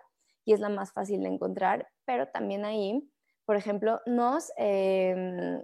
y 0.47 0.55
es 0.55 0.61
la 0.61 0.71
más 0.71 0.93
fácil 0.93 1.23
de 1.23 1.29
encontrar, 1.29 1.89
pero 2.07 2.29
también 2.29 2.65
ahí, 2.65 3.07
por 3.45 3.57
ejemplo, 3.57 4.01
nos, 4.07 4.53
em, 4.57 5.63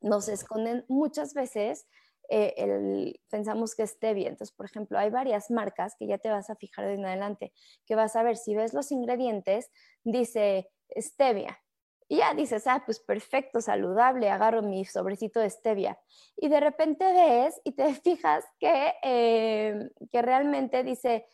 nos 0.00 0.28
esconden 0.28 0.84
muchas 0.88 1.34
veces 1.34 1.86
eh, 2.30 2.54
el, 2.56 3.20
pensamos 3.28 3.74
que 3.74 3.82
es 3.82 3.90
stevia. 3.90 4.28
Entonces, 4.28 4.56
por 4.56 4.66
ejemplo, 4.66 4.98
hay 4.98 5.10
varias 5.10 5.50
marcas 5.50 5.94
que 5.98 6.06
ya 6.06 6.18
te 6.18 6.30
vas 6.30 6.48
a 6.48 6.56
fijar 6.56 6.86
de 6.86 6.94
en 6.94 7.04
adelante, 7.04 7.52
que 7.86 7.94
vas 7.94 8.16
a 8.16 8.22
ver, 8.22 8.36
si 8.36 8.54
ves 8.54 8.72
los 8.72 8.90
ingredientes, 8.90 9.70
dice 10.02 10.70
stevia, 10.96 11.60
y 12.12 12.16
ya 12.16 12.34
dices, 12.34 12.66
ah, 12.66 12.82
pues 12.84 12.98
perfecto, 12.98 13.60
saludable, 13.60 14.30
agarro 14.30 14.62
mi 14.62 14.84
sobrecito 14.84 15.38
de 15.38 15.48
stevia. 15.48 15.96
Y 16.36 16.48
de 16.48 16.58
repente 16.58 17.04
ves 17.04 17.60
y 17.62 17.70
te 17.70 17.94
fijas 18.02 18.44
que, 18.58 18.94
eh, 19.04 19.90
que 20.10 20.20
realmente 20.20 20.82
dice 20.82 21.26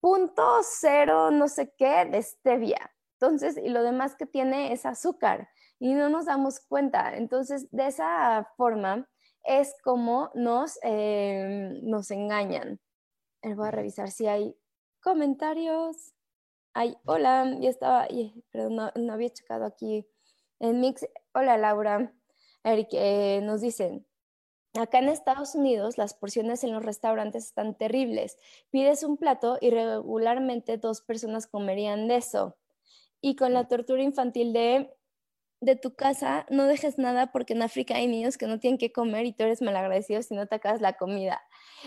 punto 0.00 0.60
cero 0.62 1.30
no 1.30 1.48
sé 1.48 1.74
qué 1.76 2.04
de 2.04 2.22
stevia. 2.22 2.94
Entonces, 3.20 3.56
y 3.56 3.68
lo 3.68 3.82
demás 3.82 4.14
que 4.16 4.26
tiene 4.26 4.72
es 4.72 4.86
azúcar 4.86 5.48
y 5.80 5.94
no 5.94 6.08
nos 6.08 6.26
damos 6.26 6.60
cuenta. 6.60 7.16
Entonces, 7.16 7.68
de 7.70 7.86
esa 7.88 8.48
forma 8.56 9.08
es 9.44 9.74
como 9.82 10.30
nos, 10.34 10.78
eh, 10.82 11.80
nos 11.82 12.10
engañan. 12.10 12.80
Voy 13.42 13.68
a 13.68 13.70
revisar 13.70 14.10
si 14.10 14.26
hay 14.26 14.56
comentarios. 15.00 16.14
Ay, 16.74 16.96
hola, 17.06 17.56
ya 17.60 17.70
estaba, 17.70 18.06
pero 18.52 18.70
no, 18.70 18.92
no 18.94 19.12
había 19.12 19.30
checado 19.30 19.64
aquí 19.64 20.06
en 20.60 20.80
Mix, 20.80 21.06
hola 21.34 21.56
Laura, 21.56 22.12
Eric, 22.64 22.88
eh, 22.92 23.40
nos 23.44 23.60
dicen, 23.60 24.04
acá 24.74 24.98
en 24.98 25.08
Estados 25.08 25.54
Unidos 25.54 25.98
las 25.98 26.14
porciones 26.14 26.64
en 26.64 26.72
los 26.72 26.84
restaurantes 26.84 27.46
están 27.46 27.76
terribles. 27.76 28.36
Pides 28.70 29.02
un 29.02 29.16
plato 29.16 29.58
y 29.60 29.70
regularmente 29.70 30.76
dos 30.78 31.00
personas 31.00 31.46
comerían 31.46 32.08
de 32.08 32.16
eso. 32.16 32.56
Y 33.20 33.36
con 33.36 33.52
la 33.52 33.66
tortura 33.66 34.02
infantil 34.02 34.52
de, 34.52 34.94
de 35.60 35.76
tu 35.76 35.94
casa, 35.94 36.46
no 36.50 36.66
dejes 36.66 36.98
nada 36.98 37.32
porque 37.32 37.54
en 37.54 37.62
África 37.62 37.96
hay 37.96 38.06
niños 38.06 38.38
que 38.38 38.46
no 38.46 38.60
tienen 38.60 38.78
que 38.78 38.92
comer 38.92 39.26
y 39.26 39.32
tú 39.32 39.44
eres 39.44 39.62
malagradecido 39.62 40.22
si 40.22 40.34
no 40.34 40.46
te 40.46 40.56
acabas 40.56 40.80
la 40.80 40.94
comida. 40.94 41.40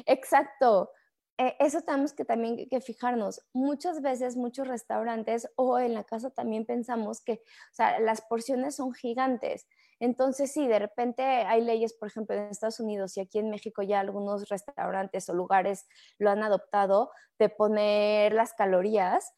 Exacto. 0.05 0.91
Eh, 1.37 1.55
eso 1.59 1.81
tenemos 1.81 2.13
que 2.13 2.25
también 2.25 2.67
que 2.69 2.81
fijarnos. 2.81 3.41
Muchas 3.53 4.01
veces, 4.01 4.35
muchos 4.35 4.67
restaurantes 4.67 5.49
o 5.55 5.79
en 5.79 5.93
la 5.93 6.03
casa 6.03 6.29
también 6.29 6.65
pensamos 6.65 7.21
que, 7.21 7.33
o 7.33 7.73
sea, 7.73 7.99
las 7.99 8.21
porciones 8.21 8.75
son 8.75 8.93
gigantes. 8.93 9.67
Entonces, 10.01 10.51
sí, 10.51 10.67
de 10.67 10.79
repente 10.79 11.21
hay 11.21 11.61
leyes, 11.61 11.93
por 11.93 12.07
ejemplo, 12.07 12.35
en 12.35 12.45
Estados 12.45 12.79
Unidos 12.79 13.15
y 13.17 13.19
aquí 13.19 13.37
en 13.37 13.51
México 13.51 13.83
ya 13.83 13.99
algunos 13.99 14.49
restaurantes 14.49 15.29
o 15.29 15.35
lugares 15.35 15.87
lo 16.17 16.31
han 16.31 16.41
adoptado 16.41 17.11
de 17.37 17.49
poner 17.49 18.33
las 18.33 18.53
calorías, 18.53 19.31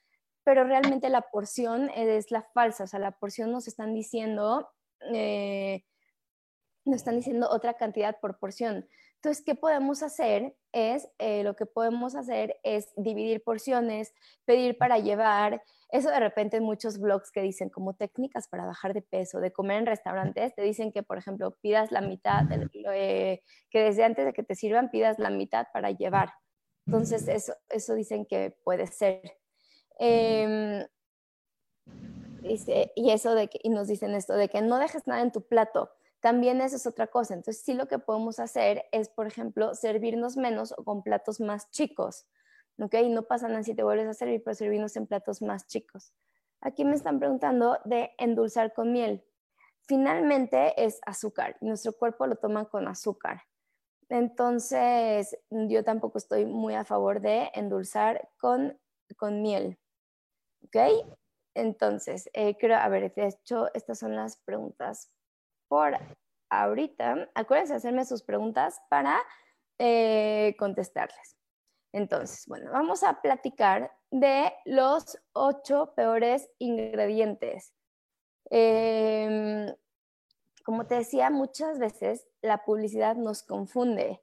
pero 0.45 0.63
realmente 0.63 1.09
la 1.09 1.21
porción 1.21 1.89
es 1.93 2.31
la 2.31 2.43
falsa, 2.53 2.85
o 2.85 2.87
sea, 2.87 3.01
la 3.01 3.11
porción 3.11 3.51
nos 3.51 3.67
están 3.67 3.93
diciendo, 3.93 4.69
eh, 5.13 5.83
nos 6.85 6.95
están 6.95 7.17
diciendo 7.17 7.49
otra 7.51 7.73
cantidad 7.73 8.17
por 8.21 8.39
porción. 8.39 8.87
Entonces, 9.23 9.45
¿qué 9.45 9.55
podemos 9.55 10.03
hacer? 10.03 10.53
Es, 10.73 11.07
eh, 11.17 11.43
lo 11.43 11.55
que 11.55 11.65
podemos 11.65 12.13
hacer 12.13 12.59
es 12.61 12.89
dividir 12.97 13.41
porciones, 13.41 14.13
pedir 14.43 14.77
para 14.77 14.99
llevar. 14.99 15.63
Eso 15.87 16.09
de 16.09 16.19
repente 16.19 16.57
en 16.57 16.63
muchos 16.65 16.99
blogs 16.99 17.31
que 17.31 17.41
dicen 17.41 17.69
como 17.69 17.93
técnicas 17.93 18.49
para 18.49 18.65
bajar 18.65 18.93
de 18.93 19.01
peso, 19.01 19.39
de 19.39 19.53
comer 19.53 19.77
en 19.77 19.85
restaurantes, 19.85 20.53
te 20.53 20.61
dicen 20.61 20.91
que, 20.91 21.03
por 21.03 21.17
ejemplo, 21.17 21.55
pidas 21.61 21.89
la 21.93 22.01
mitad, 22.01 22.43
eh, 22.51 23.41
que 23.69 23.79
desde 23.81 24.03
antes 24.03 24.25
de 24.25 24.33
que 24.33 24.43
te 24.43 24.55
sirvan 24.55 24.91
pidas 24.91 25.17
la 25.19 25.29
mitad 25.29 25.67
para 25.71 25.91
llevar. 25.91 26.33
Entonces, 26.85 27.25
eso, 27.29 27.53
eso 27.69 27.95
dicen 27.95 28.25
que 28.25 28.53
puede 28.65 28.87
ser. 28.87 29.21
Em, 29.99 30.85
y 32.41 33.09
eso 33.09 33.35
de 33.35 33.47
que, 33.47 33.57
y 33.63 33.69
nos 33.69 33.87
dicen 33.87 34.15
esto 34.15 34.33
de 34.33 34.49
que 34.49 34.61
no 34.61 34.79
dejes 34.79 35.07
nada 35.07 35.21
en 35.21 35.31
tu 35.31 35.47
plato 35.47 35.91
también 36.23 36.61
eso 36.61 36.77
es 36.77 36.87
otra 36.87 37.07
cosa. 37.07 37.33
Entonces, 37.33 37.61
sí 37.65 37.73
lo 37.73 37.89
que 37.89 37.99
podemos 37.99 38.39
hacer 38.39 38.85
es, 38.93 39.09
por 39.09 39.27
ejemplo, 39.27 39.75
servirnos 39.75 40.37
menos 40.37 40.73
o 40.77 40.85
con 40.85 41.03
platos 41.03 41.41
más 41.41 41.69
chicos. 41.69 42.25
¿Ok? 42.79 42.95
No 43.09 43.23
pasa 43.23 43.49
nada 43.49 43.61
si 43.63 43.75
te 43.75 43.83
vuelves 43.83 44.07
a 44.07 44.13
servir, 44.13 44.41
pero 44.41 44.55
servirnos 44.55 44.95
en 44.95 45.05
platos 45.05 45.41
más 45.41 45.67
chicos. 45.67 46.13
Aquí 46.61 46.85
me 46.85 46.95
están 46.95 47.19
preguntando 47.19 47.77
de 47.83 48.11
endulzar 48.17 48.73
con 48.73 48.93
miel. 48.93 49.21
Finalmente 49.81 50.81
es 50.81 51.01
azúcar. 51.05 51.57
Nuestro 51.59 51.91
cuerpo 51.91 52.25
lo 52.25 52.37
toma 52.37 52.69
con 52.69 52.87
azúcar. 52.87 53.41
Entonces, 54.07 55.37
yo 55.49 55.83
tampoco 55.83 56.19
estoy 56.19 56.45
muy 56.45 56.73
a 56.75 56.85
favor 56.85 57.19
de 57.19 57.51
endulzar 57.53 58.29
con, 58.39 58.79
con 59.17 59.41
miel. 59.41 59.77
¿Ok? 60.63 60.77
Entonces, 61.53 62.29
eh, 62.31 62.57
creo, 62.57 62.77
a 62.77 62.87
ver, 62.87 63.13
de 63.13 63.27
hecho, 63.27 63.69
estas 63.73 63.99
son 63.99 64.15
las 64.15 64.37
preguntas 64.37 65.13
por 65.73 65.97
ahorita. 66.51 67.31
Acuérdense 67.33 67.73
de 67.73 67.77
hacerme 67.77 68.05
sus 68.05 68.21
preguntas 68.21 68.79
para 68.91 69.19
eh, 69.79 70.55
contestarles. 70.59 71.35
Entonces, 71.91 72.45
bueno, 72.45 72.69
vamos 72.71 73.01
a 73.01 73.23
platicar 73.23 73.91
de 74.11 74.53
los 74.65 75.17
ocho 75.33 75.95
peores 75.95 76.47
ingredientes. 76.59 77.73
Em, 78.51 79.65
como 80.63 80.85
te 80.85 80.93
decía, 80.93 81.31
muchas 81.31 81.79
veces 81.79 82.27
la 82.43 82.63
publicidad 82.65 83.15
nos 83.15 83.41
confunde. 83.41 84.21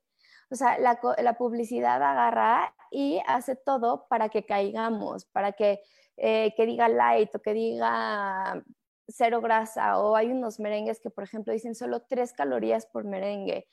O 0.52 0.54
sea, 0.54 0.78
la, 0.78 1.34
publicidad 1.36 2.00
agarra 2.00 2.76
y 2.92 3.20
hace 3.26 3.56
todo 3.56 4.06
para 4.08 4.28
que 4.28 4.46
caigamos, 4.46 5.24
para 5.24 5.50
que, 5.50 5.82
eh, 6.16 6.54
que 6.56 6.64
diga 6.64 6.88
light 6.88 7.34
o 7.34 7.42
que 7.42 7.54
diga 7.54 8.62
cero 9.10 9.40
grasa 9.40 9.98
o 9.98 10.16
hay 10.16 10.30
unos 10.30 10.60
merengues 10.60 11.00
que, 11.00 11.10
por 11.10 11.24
ejemplo, 11.24 11.52
dicen 11.52 11.74
solo 11.74 12.02
tres 12.02 12.32
calorías 12.32 12.86
por 12.86 13.04
merengue 13.04 13.68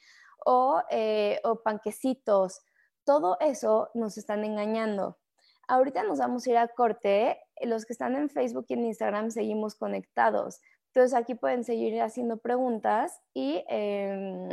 o, 0.46 0.82
eh, 0.90 1.40
o 1.44 1.62
panquecitos. 1.62 2.62
Todo 3.04 3.38
eso 3.40 3.90
nos 3.94 4.18
están 4.18 4.44
engañando. 4.44 5.18
Ahorita 5.68 6.04
nos 6.04 6.20
vamos 6.20 6.48
a 6.48 6.50
ir 6.50 6.58
a 6.58 6.68
corte. 6.68 7.40
Los 7.62 7.86
que 7.86 7.94
están 7.94 8.16
en 8.16 8.30
Facebook 8.30 8.66
y 8.70 8.74
en 8.74 8.86
Instagram 8.86 9.32
seguimos 9.32 9.76
conectados. 9.76 10.62
Entonces 10.88 11.14
aquí 11.14 11.36
pueden 11.36 11.64
seguir 11.64 12.02
haciendo 12.02 12.38
preguntas 12.38 13.22
y, 13.34 13.64
em, 13.68 14.50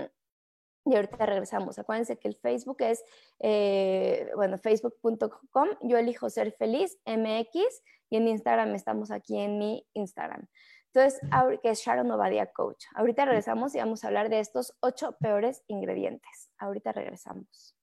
y 0.85 0.95
ahorita 0.95 1.27
regresamos. 1.27 1.79
Acuérdense 1.79 2.19
que 2.19 2.29
el 2.29 2.37
Facebook 2.37 2.77
es, 2.81 3.05
eh, 3.41 4.31
bueno, 4.37 4.59
facebook.com, 4.59 5.69
yo 5.83 5.99
elijo 5.99 6.29
ser 6.31 6.53
feliz, 6.53 6.99
MX, 7.07 7.83
y 8.11 8.17
en 8.17 8.29
Instagram 8.29 8.75
estamos 8.75 9.11
aquí 9.11 9.39
en 9.39 9.59
mi 9.59 9.87
Instagram. 9.95 10.47
Entonces, 10.93 11.21
que 11.61 11.71
es 11.71 11.81
Sharon 11.81 12.11
Ovadia 12.13 12.47
Coach. 12.53 12.85
Ahorita 12.95 13.25
regresamos 13.25 13.75
y 13.75 13.79
vamos 13.79 14.05
a 14.05 14.07
hablar 14.07 14.29
de 14.29 14.39
estos 14.39 14.77
ocho 14.81 15.17
peores 15.19 15.65
ingredientes. 15.67 16.51
Ahorita 16.57 16.93
regresamos. 16.93 17.75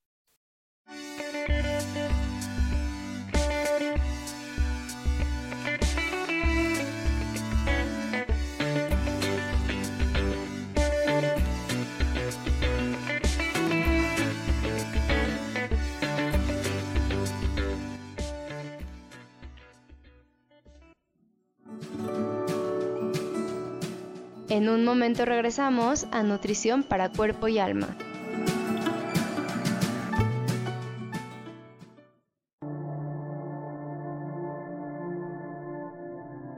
En 24.52 24.68
un 24.68 24.84
momento 24.84 25.24
regresamos 25.24 26.08
a 26.12 26.24
Nutrición 26.24 26.84
para 26.84 27.08
Cuerpo 27.08 27.48
y 27.48 27.58
Alma. 27.58 27.96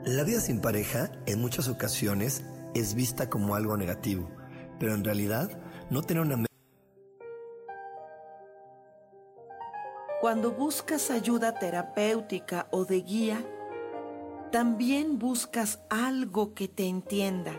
La 0.06 0.24
vida 0.24 0.40
sin 0.40 0.60
pareja 0.60 1.12
en 1.28 1.40
muchas 1.40 1.68
ocasiones 1.68 2.44
es 2.74 2.96
vista 2.96 3.30
como 3.30 3.54
algo 3.54 3.78
negativo, 3.78 4.28
pero 4.80 4.96
en 4.96 5.04
realidad 5.04 5.52
no 5.92 6.02
tener 6.02 6.24
una... 6.24 6.48
Cuando 10.20 10.52
buscas 10.52 11.12
ayuda 11.12 11.60
terapéutica 11.60 12.66
o 12.72 12.86
de 12.86 13.02
guía, 13.02 13.46
también 14.52 15.20
buscas 15.20 15.80
algo 15.92 16.56
que 16.56 16.68
te 16.68 16.88
entienda 16.88 17.54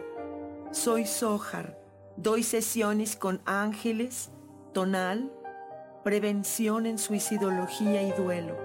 soy 0.75 1.07
Sohar. 1.07 1.79
Doy 2.17 2.43
sesiones 2.43 3.17
con 3.17 3.41
ángeles, 3.47 4.31
tonal, 4.73 5.33
prevención 6.03 6.87
en 6.87 6.99
suicidología 6.99 8.03
y 8.03 8.11
duelo. 8.13 8.57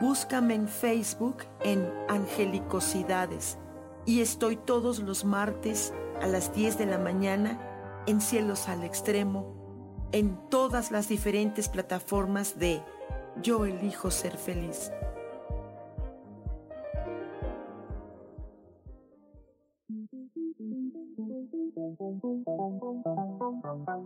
Búscame 0.00 0.54
en 0.54 0.66
Facebook 0.66 1.44
en 1.62 1.92
Angelicosidades 2.08 3.58
y 4.06 4.20
estoy 4.20 4.56
todos 4.56 5.00
los 5.00 5.24
martes 5.24 5.92
a 6.22 6.26
las 6.26 6.54
10 6.54 6.78
de 6.78 6.86
la 6.86 6.98
mañana 6.98 7.60
en 8.06 8.20
Cielos 8.20 8.68
al 8.68 8.82
Extremo, 8.82 10.08
en 10.12 10.38
todas 10.48 10.90
las 10.90 11.08
diferentes 11.08 11.68
plataformas 11.68 12.58
de 12.58 12.82
Yo 13.42 13.66
elijo 13.66 14.10
ser 14.10 14.36
feliz. 14.36 14.90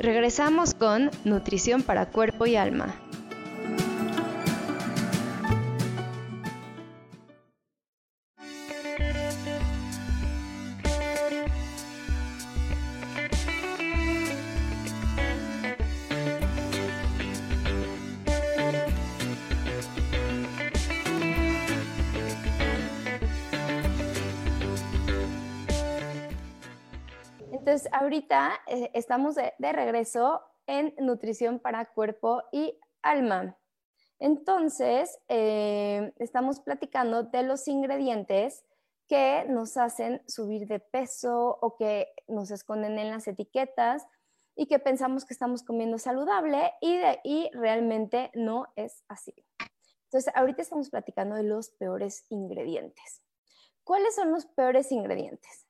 Regresamos 0.00 0.74
con 0.74 1.10
Nutrición 1.24 1.82
para 1.82 2.06
Cuerpo 2.06 2.46
y 2.46 2.54
Alma. 2.54 2.94
Ahorita 28.08 28.62
eh, 28.66 28.90
estamos 28.94 29.34
de, 29.34 29.52
regreso 29.58 30.40
en 30.66 30.94
nutrición 30.98 31.58
para 31.58 31.92
cuerpo 31.92 32.42
y 32.52 32.78
alma. 33.02 33.58
Entonces, 34.18 35.18
eh, 35.28 36.14
estamos 36.18 36.60
platicando 36.60 37.24
de 37.24 37.42
los 37.42 37.68
ingredientes 37.68 38.64
que 39.08 39.44
nos 39.48 39.76
hacen 39.76 40.22
subir 40.26 40.66
de 40.66 40.80
peso 40.80 41.58
o 41.60 41.76
que 41.76 42.08
nos 42.28 42.50
esconden 42.50 42.98
en 42.98 43.10
las 43.10 43.28
etiquetas 43.28 44.06
y 44.56 44.66
que 44.66 44.78
pensamos 44.78 45.26
que 45.26 45.34
estamos 45.34 45.62
comiendo 45.62 45.98
saludable 45.98 46.72
y, 46.80 46.96
de, 46.96 47.20
y 47.24 47.50
realmente 47.52 48.30
no 48.32 48.68
es 48.74 49.04
así. 49.08 49.34
Entonces, 50.04 50.32
ahorita 50.34 50.62
estamos 50.62 50.88
platicando 50.88 51.36
de 51.36 51.42
los 51.42 51.70
peores 51.72 52.24
ingredientes. 52.30 53.22
¿Cuáles 53.84 54.14
son 54.14 54.32
los 54.32 54.46
peores 54.46 54.90
ingredientes? 54.92 55.67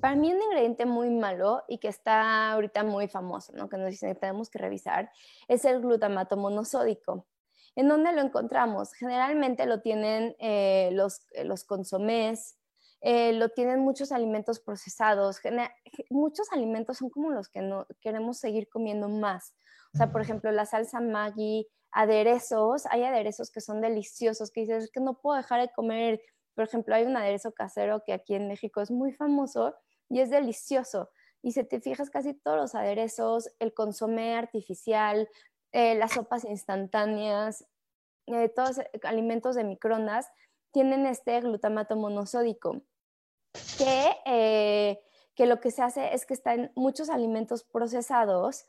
Para 0.00 0.16
mí 0.16 0.32
un 0.32 0.42
ingrediente 0.42 0.86
muy 0.86 1.10
malo 1.10 1.62
y 1.68 1.78
que 1.78 1.88
está 1.88 2.52
ahorita 2.52 2.84
muy 2.84 3.08
famoso, 3.08 3.52
¿no? 3.54 3.68
que 3.68 3.76
nos 3.76 3.90
dicen 3.90 4.14
que 4.14 4.20
tenemos 4.20 4.48
que 4.48 4.58
revisar, 4.58 5.10
es 5.48 5.64
el 5.64 5.80
glutamato 5.80 6.36
monosódico. 6.36 7.26
¿En 7.76 7.88
dónde 7.88 8.12
lo 8.12 8.20
encontramos? 8.20 8.92
Generalmente 8.94 9.66
lo 9.66 9.82
tienen 9.82 10.36
eh, 10.38 10.90
los, 10.92 11.26
eh, 11.32 11.44
los 11.44 11.64
consomés, 11.64 12.56
eh, 13.00 13.32
lo 13.34 13.50
tienen 13.50 13.80
muchos 13.80 14.12
alimentos 14.12 14.60
procesados. 14.60 15.40
muchos 16.08 16.50
alimentos 16.52 16.98
son 16.98 17.10
como 17.10 17.30
los 17.30 17.48
que 17.48 17.60
no 17.60 17.86
queremos 18.00 18.38
seguir 18.38 18.68
comiendo 18.68 19.08
más. 19.08 19.54
O 19.92 19.96
sea, 19.98 20.10
por 20.10 20.22
ejemplo, 20.22 20.50
la 20.52 20.66
salsa 20.66 21.00
Maggi, 21.00 21.68
aderezos, 21.90 22.86
hay 22.86 23.04
aderezos 23.04 23.50
que 23.50 23.60
son 23.60 23.80
deliciosos, 23.80 24.50
que 24.50 24.62
dices, 24.62 24.90
que 24.90 25.00
no 25.00 25.20
puedo 25.20 25.36
dejar 25.36 25.60
de 25.60 25.72
comer 25.72 26.20
por 26.54 26.64
ejemplo, 26.64 26.94
hay 26.94 27.04
un 27.04 27.16
aderezo 27.16 27.52
casero 27.52 28.02
que 28.04 28.12
aquí 28.12 28.34
en 28.34 28.48
México 28.48 28.80
es 28.80 28.90
muy 28.90 29.12
famoso 29.12 29.74
y 30.08 30.20
es 30.20 30.30
delicioso. 30.30 31.10
Y 31.42 31.52
si 31.52 31.64
te 31.64 31.80
fijas, 31.80 32.10
casi 32.10 32.34
todos 32.34 32.56
los 32.56 32.74
aderezos, 32.74 33.50
el 33.58 33.74
consomé 33.74 34.34
artificial, 34.36 35.28
eh, 35.72 35.94
las 35.94 36.12
sopas 36.12 36.44
instantáneas, 36.44 37.66
eh, 38.26 38.48
todos 38.48 38.78
los 38.78 38.86
alimentos 39.02 39.54
de 39.54 39.64
microondas 39.64 40.30
tienen 40.72 41.04
este 41.04 41.40
glutamato 41.40 41.96
monosódico, 41.96 42.82
que, 43.76 44.16
eh, 44.24 45.00
que 45.34 45.46
lo 45.46 45.60
que 45.60 45.70
se 45.70 45.82
hace 45.82 46.14
es 46.14 46.24
que 46.24 46.34
están 46.34 46.72
muchos 46.74 47.10
alimentos 47.10 47.64
procesados, 47.64 48.66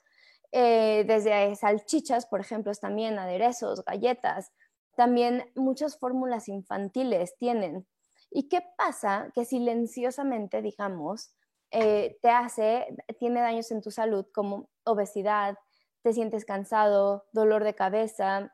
desde 0.52 1.54
salchichas, 1.58 2.28
por 2.28 2.40
ejemplo, 2.40 2.72
también 2.76 3.20
aderezos, 3.20 3.84
galletas, 3.84 4.54
también 4.96 5.52
muchas 5.56 5.98
fórmulas 5.98 6.48
infantiles 6.48 7.38
tienen. 7.38 7.88
¿Y 8.30 8.50
qué 8.50 8.62
pasa? 8.78 9.32
Que 9.34 9.46
silenciosamente, 9.46 10.62
digamos, 10.62 11.34
eh, 11.72 12.18
te 12.22 12.30
hace, 12.30 12.88
tiene 13.20 13.42
daños 13.42 13.72
en 13.72 13.82
tu 13.82 13.92
salud 13.92 14.26
como 14.34 14.70
obesidad, 14.84 15.58
te 16.02 16.14
sientes 16.14 16.46
cansado, 16.46 17.26
dolor 17.32 17.64
de 17.64 17.76
cabeza, 17.76 18.54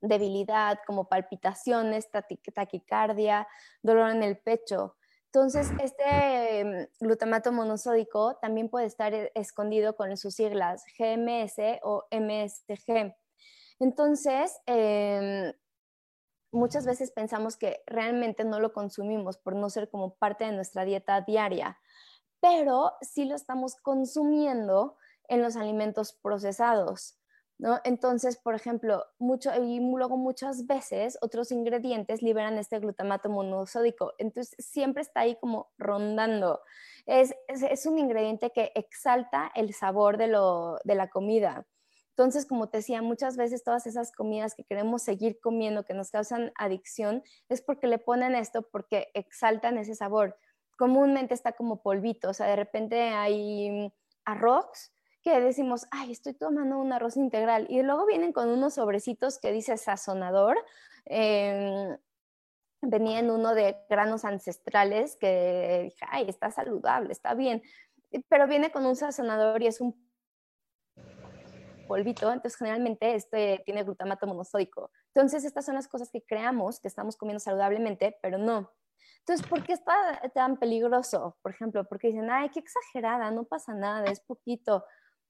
debilidad, 0.00 0.78
como 0.86 1.08
palpitaciones, 1.08 2.08
taquicardia, 2.54 3.46
dolor 3.82 4.10
en 4.10 4.22
el 4.22 4.38
pecho. 4.38 4.96
Entonces, 5.26 5.70
este 5.82 6.64
mm, 6.64 7.04
glutamato 7.04 7.50
monosódico 7.50 8.36
también 8.40 8.68
puede 8.68 8.86
estar 8.86 9.12
eh, 9.12 9.32
escondido 9.34 9.96
con 9.96 10.16
sus 10.16 10.34
siglas 10.34 10.84
GMS 10.96 11.80
o 11.82 12.04
MSG. 12.10 13.14
Entonces, 13.84 14.62
em, 14.64 15.52
muchas 16.52 16.86
veces 16.86 17.10
pensamos 17.10 17.58
que 17.58 17.82
realmente 17.86 18.42
no 18.42 18.58
lo 18.58 18.72
consumimos 18.72 19.36
por 19.36 19.54
no 19.54 19.68
ser 19.68 19.90
como 19.90 20.14
parte 20.14 20.46
de 20.46 20.52
nuestra 20.52 20.86
dieta 20.86 21.20
diaria, 21.20 21.78
pero 22.40 22.94
sí 23.02 23.26
lo 23.26 23.34
estamos 23.36 23.76
consumiendo 23.76 24.96
en 25.28 25.42
los 25.42 25.56
alimentos 25.56 26.14
procesados. 26.14 27.18
¿No? 27.58 27.78
Entonces, 27.84 28.36
por 28.38 28.54
ejemplo, 28.54 29.04
mucho, 29.18 29.50
luego 29.58 30.16
muchas 30.16 30.66
veces 30.66 31.18
otros 31.20 31.52
ingredientes 31.52 32.22
liberan 32.22 32.56
este 32.58 32.80
glutamato 32.80 33.28
monosódico. 33.28 34.14
Entonces, 34.18 34.56
siempre 34.58 35.02
está 35.02 35.20
ahí 35.20 35.36
como 35.36 35.70
rondando. 35.78 36.62
Es, 37.06 37.34
es, 37.48 37.86
un 37.86 37.98
ingrediente 37.98 38.50
que 38.50 38.72
exalta 38.74 39.52
el 39.54 39.72
sabor 39.72 40.16
de, 40.16 40.28
lo, 40.28 40.78
de 40.84 40.94
la 40.96 41.10
comida. 41.10 41.64
Entonces, 42.16 42.46
como 42.46 42.68
te 42.68 42.78
decía, 42.78 43.02
muchas 43.02 43.36
veces 43.36 43.64
todas 43.64 43.88
esas 43.88 44.12
comidas 44.12 44.54
que 44.54 44.62
queremos 44.62 45.02
seguir 45.02 45.40
comiendo, 45.40 45.84
que 45.84 45.94
nos 45.94 46.12
causan 46.12 46.52
adicción, 46.56 47.24
es 47.48 47.60
porque 47.60 47.88
le 47.88 47.98
ponen 47.98 48.36
esto, 48.36 48.62
porque 48.62 49.08
exaltan 49.14 49.78
ese 49.78 49.96
sabor. 49.96 50.38
Comúnmente 50.78 51.34
está 51.34 51.52
como 51.52 51.82
polvito, 51.82 52.30
o 52.30 52.34
sea, 52.34 52.46
de 52.46 52.54
repente 52.54 53.00
hay 53.00 53.92
arroz 54.24 54.92
que 55.22 55.40
decimos, 55.40 55.86
ay, 55.90 56.12
estoy 56.12 56.34
tomando 56.34 56.78
un 56.78 56.92
arroz 56.92 57.16
integral. 57.16 57.66
Y 57.68 57.82
luego 57.82 58.06
vienen 58.06 58.32
con 58.32 58.48
unos 58.48 58.74
sobrecitos 58.74 59.38
que 59.38 59.52
dice 59.52 59.76
sazonador. 59.76 60.56
Eh, 61.06 61.96
venía 62.82 63.18
en 63.18 63.30
uno 63.30 63.54
de 63.54 63.76
granos 63.88 64.24
ancestrales 64.24 65.16
que 65.16 65.80
dije, 65.84 66.06
ay, 66.10 66.26
está 66.28 66.50
saludable, 66.50 67.12
está 67.12 67.34
bien. 67.34 67.62
Pero 68.28 68.46
viene 68.46 68.70
con 68.70 68.84
un 68.86 68.96
sazonador 68.96 69.62
y 69.62 69.66
es 69.66 69.80
un 69.80 70.03
polvito, 71.86 72.32
entonces 72.32 72.56
generalmente 72.56 73.14
este 73.14 73.62
tiene 73.64 73.84
glutamato 73.84 74.26
monosódico. 74.26 74.90
Entonces 75.14 75.44
estas 75.44 75.64
son 75.64 75.74
las 75.74 75.88
cosas 75.88 76.10
que 76.10 76.22
creamos 76.22 76.80
que 76.80 76.88
estamos 76.88 77.16
comiendo 77.16 77.40
saludablemente, 77.40 78.18
pero 78.22 78.38
no. 78.38 78.72
Entonces, 79.20 79.46
¿por 79.46 79.64
qué 79.64 79.72
está 79.72 80.20
tan 80.34 80.58
peligroso? 80.58 81.38
Por 81.40 81.52
ejemplo, 81.52 81.84
porque 81.84 82.08
dicen, 82.08 82.28
ay, 82.30 82.50
qué 82.50 82.60
exagerada, 82.60 83.30
no 83.30 83.44
pasa 83.44 83.72
nada, 83.72 84.10
es 84.10 84.20
poquito. 84.20 84.84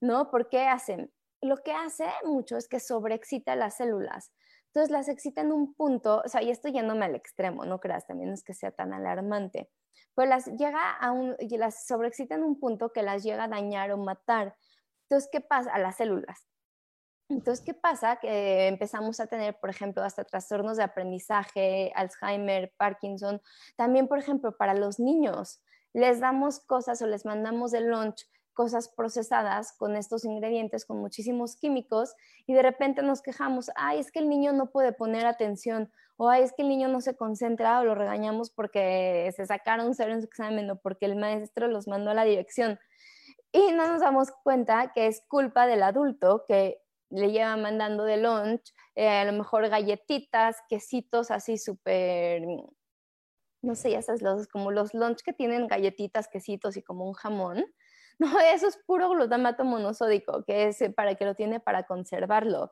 ¿no? 0.05 0.31
¿Por 0.31 0.49
qué 0.49 0.67
hacen? 0.67 1.13
Lo 1.41 1.57
que 1.59 1.73
hace 1.73 2.07
mucho 2.25 2.57
es 2.57 2.69
que 2.69 2.81
sobreexcita 2.81 3.57
las 3.57 3.77
células. 3.77 4.33
Entonces 4.67 4.91
las 4.91 5.09
excita 5.09 5.41
en 5.41 5.53
un 5.53 5.75
punto, 5.75 6.23
o 6.25 6.29
sea, 6.29 6.43
y 6.43 6.51
esto 6.51 6.69
yéndome 6.69 7.05
al 7.05 7.15
extremo, 7.15 7.65
no 7.65 7.81
creas, 7.81 8.07
también 8.07 8.33
es 8.33 8.43
que 8.43 8.55
sea 8.55 8.73
tan 8.73 8.93
alarmante, 8.93 9.71
pero 10.17 10.29
las 10.29 10.47
llega 10.47 10.91
a 10.91 11.13
un, 11.13 11.37
y 11.39 11.57
las 11.57 11.87
sobreexcita 11.87 12.35
en 12.35 12.43
un 12.43 12.59
punto 12.59 12.93
que 12.93 13.03
las 13.03 13.23
llega 13.23 13.45
a 13.45 13.49
dañar 13.49 13.93
o 13.93 13.99
matar. 13.99 14.57
Entonces, 15.05 15.29
¿qué 15.31 15.41
pasa? 15.41 15.73
A 15.73 15.79
las 15.79 15.97
células. 15.97 16.47
Entonces, 17.29 17.65
¿qué 17.65 17.75
pasa? 17.75 18.17
Que 18.17 18.69
empezamos 18.69 19.19
a 19.21 19.27
tener, 19.27 19.59
por 19.59 19.71
ejemplo, 19.71 20.03
hasta 20.03 20.25
trastornos 20.25 20.77
de 20.77 20.85
aprendizaje, 20.85 21.93
Alzheimer, 21.95 22.73
Parkinson. 22.77 23.41
También, 23.77 24.09
por 24.09 24.19
ejemplo, 24.19 24.57
para 24.57 24.75
los 24.75 24.99
niños, 24.99 25.63
les 25.93 26.21
damos 26.21 26.61
cosas 26.61 27.01
o 27.03 27.07
les 27.07 27.25
mandamos 27.25 27.71
de 27.71 27.81
lunch 27.81 28.27
cosas 28.55 28.89
procesadas 28.89 29.73
con 29.77 29.97
estos 29.97 30.25
ingredientes, 30.25 30.87
con 30.87 30.99
muchísimos 30.99 31.57
químicos, 31.57 32.15
y 32.47 32.55
de 32.55 32.63
repente 32.63 33.03
nos 33.03 33.21
quejamos, 33.21 33.71
ay, 33.75 33.99
es 33.99 34.11
que 34.11 34.21
el 34.21 34.29
niño 34.29 34.53
no 34.53 34.71
puede 34.71 34.93
poner 34.93 35.27
atención, 35.27 35.93
o 36.17 36.31
ay, 36.31 36.45
es 36.45 36.53
que 36.53 36.63
el 36.63 36.69
niño 36.69 36.89
no 36.89 37.01
se 37.01 37.17
concentra, 37.17 37.81
o 37.81 37.85
lo 37.85 37.95
regañamos 37.95 38.51
porque 38.51 39.31
se 39.37 39.45
sacaron 39.47 39.95
cero 39.95 40.13
en 40.13 40.21
su 40.21 40.29
examen, 40.29 40.71
o 40.71 40.77
porque 40.77 41.07
el 41.07 41.17
maestro 41.17 41.69
los 41.69 41.89
mandó 41.89 42.13
a 42.13 42.15
la 42.15 42.25
dirección. 42.25 42.79
Y 43.55 43.71
no 43.73 43.87
nos 43.87 44.01
damos 44.01 44.33
cuenta 44.43 44.91
que 44.93 45.07
es 45.07 45.23
culpa 45.29 45.69
del 45.69 45.85
adulto 45.85 46.45
que 46.49 46.83
le 47.11 47.31
lleva 47.31 47.57
mandando 47.57 48.03
de 48.03 48.17
lunch, 48.17 48.75
eh, 48.97 49.09
a 49.09 49.25
lo 49.25 49.33
mejor 49.33 49.69
galletitas, 49.69 50.57
quesitos 50.69 51.31
así 51.31 51.57
súper, 51.57 52.43
no 53.63 53.75
sé, 53.77 53.93
ya 53.93 54.03
sabes, 54.03 54.23
los, 54.23 54.49
como 54.49 54.73
los 54.73 54.93
lunch 54.93 55.23
que 55.23 55.33
tienen 55.33 55.69
galletitas, 55.69 56.27
quesitos 56.29 56.77
y 56.77 56.83
como 56.83 57.07
un 57.07 57.15
jamón 57.15 57.65
No, 58.19 58.39
eso 58.41 58.69
es 58.69 58.77
puro 58.87 59.11
glutamato 59.11 59.65
monosódico, 59.65 60.45
que 60.45 60.69
es 60.69 60.79
para 60.97 61.17
que 61.17 61.25
lo 61.25 61.35
tiene 61.35 61.59
para 61.61 61.83
conservarlo. 61.85 62.71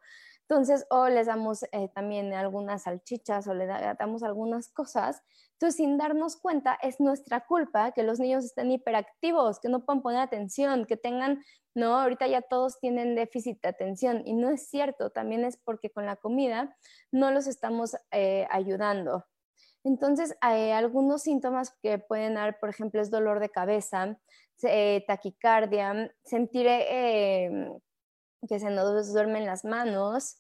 Entonces, 0.49 0.87
o 0.91 1.09
les 1.09 1.27
damos 1.27 1.63
eh, 1.73 1.89
también 1.95 2.33
algunas 2.35 2.83
salchichas 2.83 3.47
o 3.47 3.55
le 3.55 3.67
damos 3.67 4.23
algunas 4.23 4.69
cosas. 4.69 5.23
Entonces, 5.53 5.77
sin 5.77 5.97
darnos 5.97 6.37
cuenta, 6.37 6.79
es 6.83 7.01
nuestra 7.01 7.47
culpa 7.47 7.93
que 7.93 8.03
los 8.03 8.19
niños 8.19 8.45
estén 8.45 8.71
hiperactivos, 8.71 9.61
que 9.61 9.69
no 9.69 9.85
puedan 9.85 10.03
poner 10.03 10.21
atención, 10.21 10.85
que 10.85 10.97
tengan, 10.97 11.43
no, 11.75 11.99
ahorita 11.99 12.27
ya 12.27 12.43
todos 12.43 12.81
tienen 12.81 13.15
déficit 13.15 13.63
de 13.63 13.69
atención 13.69 14.23
y 14.27 14.35
no 14.35 14.51
es 14.51 14.69
cierto, 14.69 15.11
también 15.11 15.45
es 15.45 15.57
porque 15.57 15.91
con 15.91 16.05
la 16.05 16.17
comida 16.17 16.77
no 17.13 17.31
los 17.31 17.47
estamos 17.47 17.97
eh, 18.11 18.47
ayudando. 18.51 19.25
Entonces, 19.85 20.37
hay 20.41 20.71
algunos 20.71 21.23
síntomas 21.23 21.73
que 21.83 21.99
pueden 21.99 22.35
dar, 22.35 22.59
por 22.61 22.69
ejemplo, 22.69 23.01
es 23.01 23.11
dolor 23.11 23.41
de 23.41 23.49
cabeza, 23.51 24.19
eh, 24.63 25.05
taquicardia, 25.07 26.15
sentir 26.25 26.67
eh, 26.69 27.73
que 28.49 28.59
se 28.59 28.71
nos 28.71 29.13
duermen 29.13 29.47
las 29.47 29.65
manos, 29.65 30.37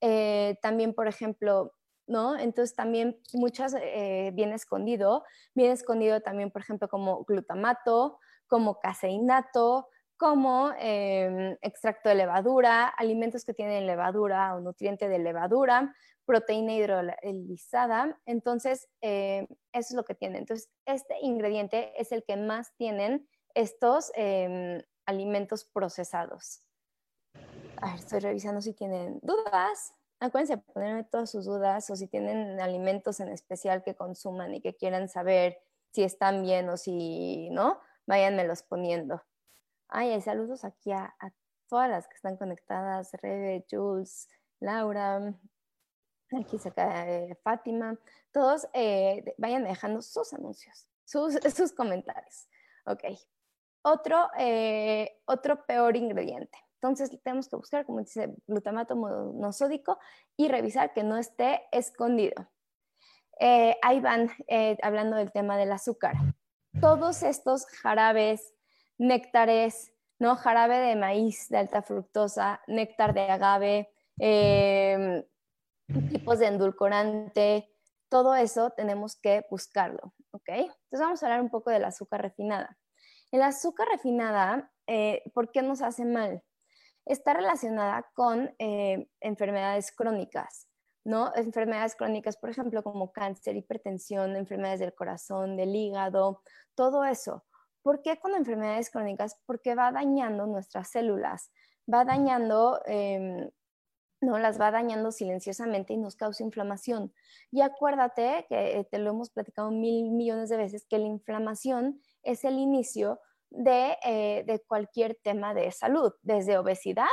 eh, 0.00 0.58
también, 0.62 0.94
por 0.94 1.08
ejemplo, 1.08 1.72
¿no? 2.06 2.38
Entonces 2.38 2.76
también 2.76 3.18
muchas 3.32 3.74
viene 3.74 4.54
escondido, 4.54 5.24
viene 5.54 5.72
escondido 5.72 6.20
también, 6.20 6.50
por 6.50 6.60
ejemplo, 6.60 6.88
como 6.88 7.24
glutamato, 7.24 8.18
como 8.46 8.78
caseinato, 8.78 9.88
como 10.18 10.72
extracto 10.78 12.10
de 12.10 12.14
levadura, 12.14 12.88
alimentos 12.88 13.46
que 13.46 13.54
tienen 13.54 13.86
levadura 13.86 14.54
o 14.54 14.60
nutriente 14.60 15.08
de 15.08 15.18
levadura, 15.18 15.94
proteína 16.26 16.74
hidrolizada. 16.74 18.20
Entonces, 18.26 18.88
eso 19.00 19.48
es 19.72 19.92
lo 19.92 20.04
que 20.04 20.14
tienen. 20.14 20.40
Entonces, 20.40 20.70
este 20.84 21.16
ingrediente 21.22 21.92
es 21.96 22.12
el 22.12 22.24
que 22.24 22.36
más 22.36 22.74
tienen 22.76 23.26
estos 23.54 24.10
em, 24.14 24.82
alimentos 25.06 25.64
procesados. 25.64 26.62
Estoy 27.96 28.20
revisando 28.20 28.60
si 28.60 28.72
tienen 28.72 29.18
dudas. 29.22 29.94
Acuérdense 30.20 30.56
de 30.56 30.62
ponerme 30.62 31.04
todas 31.04 31.30
sus 31.30 31.44
dudas 31.44 31.88
o 31.90 31.96
si 31.96 32.06
tienen 32.06 32.60
alimentos 32.60 33.20
en 33.20 33.28
especial 33.28 33.82
que 33.82 33.94
consuman 33.94 34.54
y 34.54 34.60
que 34.60 34.74
quieran 34.74 35.08
saber 35.08 35.58
si 35.92 36.02
están 36.02 36.42
bien 36.42 36.68
o 36.68 36.76
si 36.76 37.50
no, 37.50 37.80
váyanmelos 38.06 38.62
poniendo. 38.62 39.22
Ay, 39.88 40.20
saludos 40.20 40.64
aquí 40.64 40.92
a, 40.92 41.14
todas 41.68 41.90
las 41.90 42.08
que 42.08 42.14
están 42.14 42.36
conectadas, 42.36 43.12
Rebe, 43.22 43.64
Jules, 43.70 44.28
Laura, 44.60 45.34
aquí 46.38 46.58
se 46.58 46.72
Fátima, 47.42 47.98
todos 48.32 48.66
eh, 48.72 49.34
vayan 49.38 49.64
dejando 49.64 50.02
sus 50.02 50.32
anuncios, 50.32 50.88
sus, 51.04 51.34
sus 51.54 51.72
comentarios. 51.72 52.48
Ok, 52.86 53.04
otro, 53.82 54.30
eh, 54.38 55.20
otro 55.26 55.64
peor 55.64 55.96
ingrediente. 55.96 56.63
Entonces 56.84 57.18
tenemos 57.22 57.48
que 57.48 57.56
buscar, 57.56 57.86
como 57.86 58.00
dice, 58.00 58.34
glutamato 58.46 58.94
monosódico 58.94 59.98
y 60.36 60.48
revisar 60.48 60.92
que 60.92 61.02
no 61.02 61.16
esté 61.16 61.62
escondido. 61.72 62.50
Eh, 63.40 63.74
ahí 63.80 64.00
van 64.00 64.30
eh, 64.48 64.76
hablando 64.82 65.16
del 65.16 65.32
tema 65.32 65.56
del 65.56 65.72
azúcar. 65.72 66.14
Todos 66.82 67.22
estos 67.22 67.64
jarabes, 67.80 68.52
néctares, 68.98 69.94
¿no? 70.18 70.36
jarabe 70.36 70.76
de 70.76 70.94
maíz 70.94 71.48
de 71.48 71.56
alta 71.56 71.80
fructosa, 71.80 72.60
néctar 72.66 73.14
de 73.14 73.30
agave, 73.30 73.90
em, 74.18 75.24
tipos 76.10 76.38
de 76.38 76.48
endulcorante, 76.48 77.72
todo 78.10 78.34
eso 78.34 78.72
tenemos 78.76 79.16
que 79.16 79.46
buscarlo. 79.50 80.12
¿ok? 80.32 80.48
Entonces 80.50 81.00
vamos 81.00 81.22
a 81.22 81.26
hablar 81.26 81.40
un 81.40 81.48
poco 81.48 81.70
del 81.70 81.86
azúcar 81.86 82.20
refinada. 82.20 82.76
El 83.32 83.40
azúcar 83.40 83.88
refinada, 83.90 84.70
eh, 84.86 85.22
¿por 85.32 85.50
qué 85.50 85.62
nos 85.62 85.80
hace 85.80 86.04
mal? 86.04 86.42
Está 87.06 87.34
relacionada 87.34 88.10
con 88.14 88.54
eh, 88.58 89.08
enfermedades 89.20 89.92
crónicas, 89.92 90.68
¿no? 91.04 91.32
Enfermedades 91.34 91.96
crónicas, 91.96 92.36
por 92.36 92.50
ejemplo, 92.50 92.82
como 92.82 93.12
cáncer, 93.12 93.56
hipertensión, 93.56 94.36
enfermedades 94.36 94.80
del 94.80 94.94
corazón, 94.94 95.56
del 95.56 95.74
hígado, 95.74 96.40
todo 96.74 97.04
eso. 97.04 97.44
¿Por 97.82 98.00
qué 98.00 98.18
con 98.18 98.34
enfermedades 98.34 98.90
crónicas? 98.90 99.38
Porque 99.44 99.74
va 99.74 99.92
dañando 99.92 100.46
nuestras 100.46 100.88
células, 100.88 101.50
va 101.92 102.06
dañando, 102.06 102.80
em, 102.86 103.50
no, 104.22 104.38
las 104.38 104.58
va 104.58 104.70
dañando 104.70 105.12
silenciosamente 105.12 105.92
y 105.92 105.98
nos 105.98 106.16
causa 106.16 106.42
inflamación. 106.42 107.12
Y 107.50 107.60
acuérdate 107.60 108.46
que 108.48 108.78
eh, 108.78 108.84
te 108.90 108.98
lo 108.98 109.10
hemos 109.10 109.28
platicado 109.28 109.70
mil 109.70 110.10
millones 110.12 110.48
de 110.48 110.56
veces, 110.56 110.86
que 110.88 110.98
la 110.98 111.06
inflamación 111.06 112.00
es 112.22 112.44
el 112.44 112.58
inicio 112.58 113.20
eh, 113.56 114.42
de, 114.46 114.60
cualquier 114.66 115.16
tema 115.22 115.54
de 115.54 115.70
salud, 115.70 116.12
desde 116.22 116.58
obesidad 116.58 117.06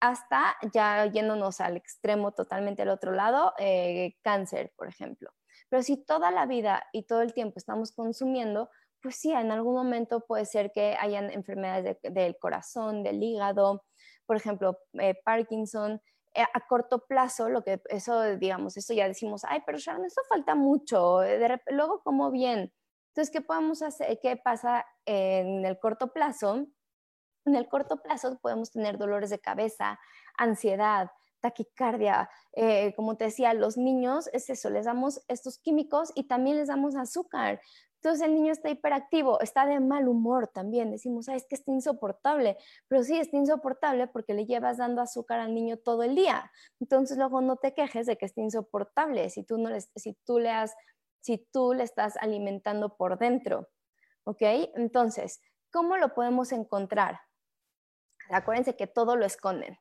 hasta 0.00 0.54
ya 0.72 1.06
yéndonos 1.06 1.60
al 1.60 1.76
extremo 1.76 2.32
totalmente 2.32 2.82
al 2.82 2.90
otro 2.90 3.12
lado, 3.12 3.52
eh, 3.58 4.14
cáncer, 4.22 4.72
por 4.76 4.88
ejemplo. 4.88 5.30
Pero 5.68 5.82
si 5.82 5.96
toda 5.96 6.30
la 6.30 6.46
vida 6.46 6.84
y 6.92 7.04
todo 7.04 7.22
el 7.22 7.32
tiempo 7.32 7.54
estamos 7.56 7.92
consumiendo, 7.92 8.70
pues 9.02 9.16
sí, 9.16 9.32
en 9.32 9.50
algún 9.50 9.74
momento 9.74 10.20
puede 10.20 10.44
ser 10.44 10.70
que 10.72 10.96
hayan 11.00 11.30
enfermedades 11.30 11.96
del 12.02 12.36
corazón, 12.38 13.02
del 13.02 13.22
hígado, 13.22 13.84
por 14.26 14.36
ejemplo, 14.36 14.78
eh, 15.00 15.14
Parkinson. 15.24 16.00
a 16.34 16.60
corto 16.68 17.06
plazo, 17.06 17.48
lo 17.48 17.64
que 17.64 17.80
eso, 17.88 18.36
digamos, 18.36 18.76
eso 18.76 18.92
ya 18.92 19.08
decimos, 19.08 19.42
ay, 19.48 19.62
pero 19.64 19.78
Sharon, 19.78 20.04
eso 20.04 20.20
falta 20.28 20.54
mucho, 20.54 21.22
luego 21.70 22.02
como 22.02 22.30
bien. 22.30 22.72
Entonces, 23.16 23.32
¿qué 23.32 23.40
podemos 23.40 23.80
hacer? 23.80 24.18
¿Qué 24.20 24.36
pasa 24.36 24.84
en 25.06 25.64
el 25.64 25.78
corto 25.78 26.12
plazo? 26.12 26.66
En 27.46 27.56
el 27.56 27.66
corto 27.66 28.02
plazo 28.02 28.38
podemos 28.42 28.72
tener 28.72 28.98
dolores 28.98 29.30
de 29.30 29.38
cabeza, 29.38 29.98
ansiedad, 30.36 31.10
taquicardia. 31.40 32.28
Eh, 32.52 32.92
como 32.94 33.16
te 33.16 33.24
decía, 33.24 33.54
los 33.54 33.78
niños 33.78 34.28
es 34.34 34.50
eso, 34.50 34.68
les 34.68 34.84
damos 34.84 35.22
estos 35.28 35.58
químicos 35.58 36.12
y 36.14 36.24
también 36.24 36.58
les 36.58 36.68
damos 36.68 36.94
azúcar. 36.94 37.62
Entonces 38.02 38.26
el 38.26 38.34
niño 38.34 38.52
está 38.52 38.68
hiperactivo, 38.68 39.40
está 39.40 39.64
de 39.64 39.80
mal 39.80 40.08
humor 40.08 40.48
también. 40.48 40.90
Decimos, 40.90 41.28
es 41.28 41.46
que 41.46 41.54
está 41.54 41.72
insoportable, 41.72 42.58
pero 42.86 43.02
sí 43.02 43.18
está 43.18 43.38
insoportable 43.38 44.08
porque 44.08 44.34
le 44.34 44.44
llevas 44.44 44.76
dando 44.76 45.00
azúcar 45.00 45.40
al 45.40 45.54
niño 45.54 45.78
todo 45.78 46.02
el 46.02 46.14
día. 46.14 46.52
Entonces 46.80 47.16
luego 47.16 47.40
no 47.40 47.56
te 47.56 47.72
quejes 47.72 48.04
de 48.04 48.18
que 48.18 48.26
esté 48.26 48.42
insoportable 48.42 49.30
si 49.30 49.42
tú, 49.42 49.56
no 49.56 49.70
le, 49.70 49.80
si 49.80 50.12
tú, 50.26 50.38
le, 50.38 50.50
has, 50.50 50.74
si 51.26 51.38
tú 51.52 51.72
le 51.74 51.82
estás 51.82 52.16
alimentando 52.18 52.96
por 52.96 53.18
dentro. 53.18 53.68
¿Ok? 54.22 54.42
Entonces, 54.76 55.40
¿cómo 55.72 55.96
lo 55.96 56.14
podemos 56.14 56.52
encontrar? 56.52 57.20
Acuérdense 58.30 58.76
que 58.76 58.86
todo 58.86 59.16
lo 59.16 59.26
esconden. 59.26 59.76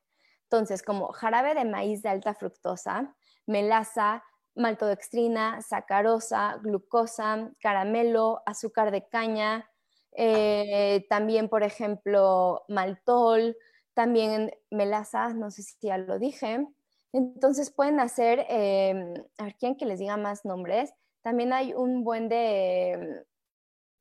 Entonces, 0.45 0.81
como 0.81 1.09
jarabe 1.09 1.53
de 1.53 1.65
maíz 1.65 2.01
de 2.01 2.09
alta 2.09 2.33
fructosa, 2.33 3.15
melaza, 3.45 4.23
maltodextrina, 4.55 5.61
sacarosa, 5.61 6.59
glucosa, 6.63 7.51
caramelo, 7.61 8.41
azúcar 8.47 8.89
de 8.89 9.07
caña, 9.07 9.69
eh, 10.13 11.05
también, 11.09 11.47
por 11.47 11.61
ejemplo, 11.61 12.63
maltol, 12.69 13.55
también 13.93 14.51
melaza, 14.71 15.29
no 15.35 15.51
sé 15.51 15.61
si 15.61 15.75
ya 15.81 15.99
lo 15.99 16.17
dije. 16.17 16.65
Entonces 17.13 17.71
pueden 17.71 17.99
hacer, 17.99 18.45
em, 18.49 19.13
a 19.37 19.43
ver, 19.43 19.55
¿quién 19.59 19.75
que 19.77 19.85
les 19.85 19.99
diga 19.99 20.17
más 20.17 20.43
nombres? 20.43 20.91
También 21.25 21.51
hay 21.51 21.73
un 21.73 22.05
buen 22.05 22.29
de, 22.29 23.25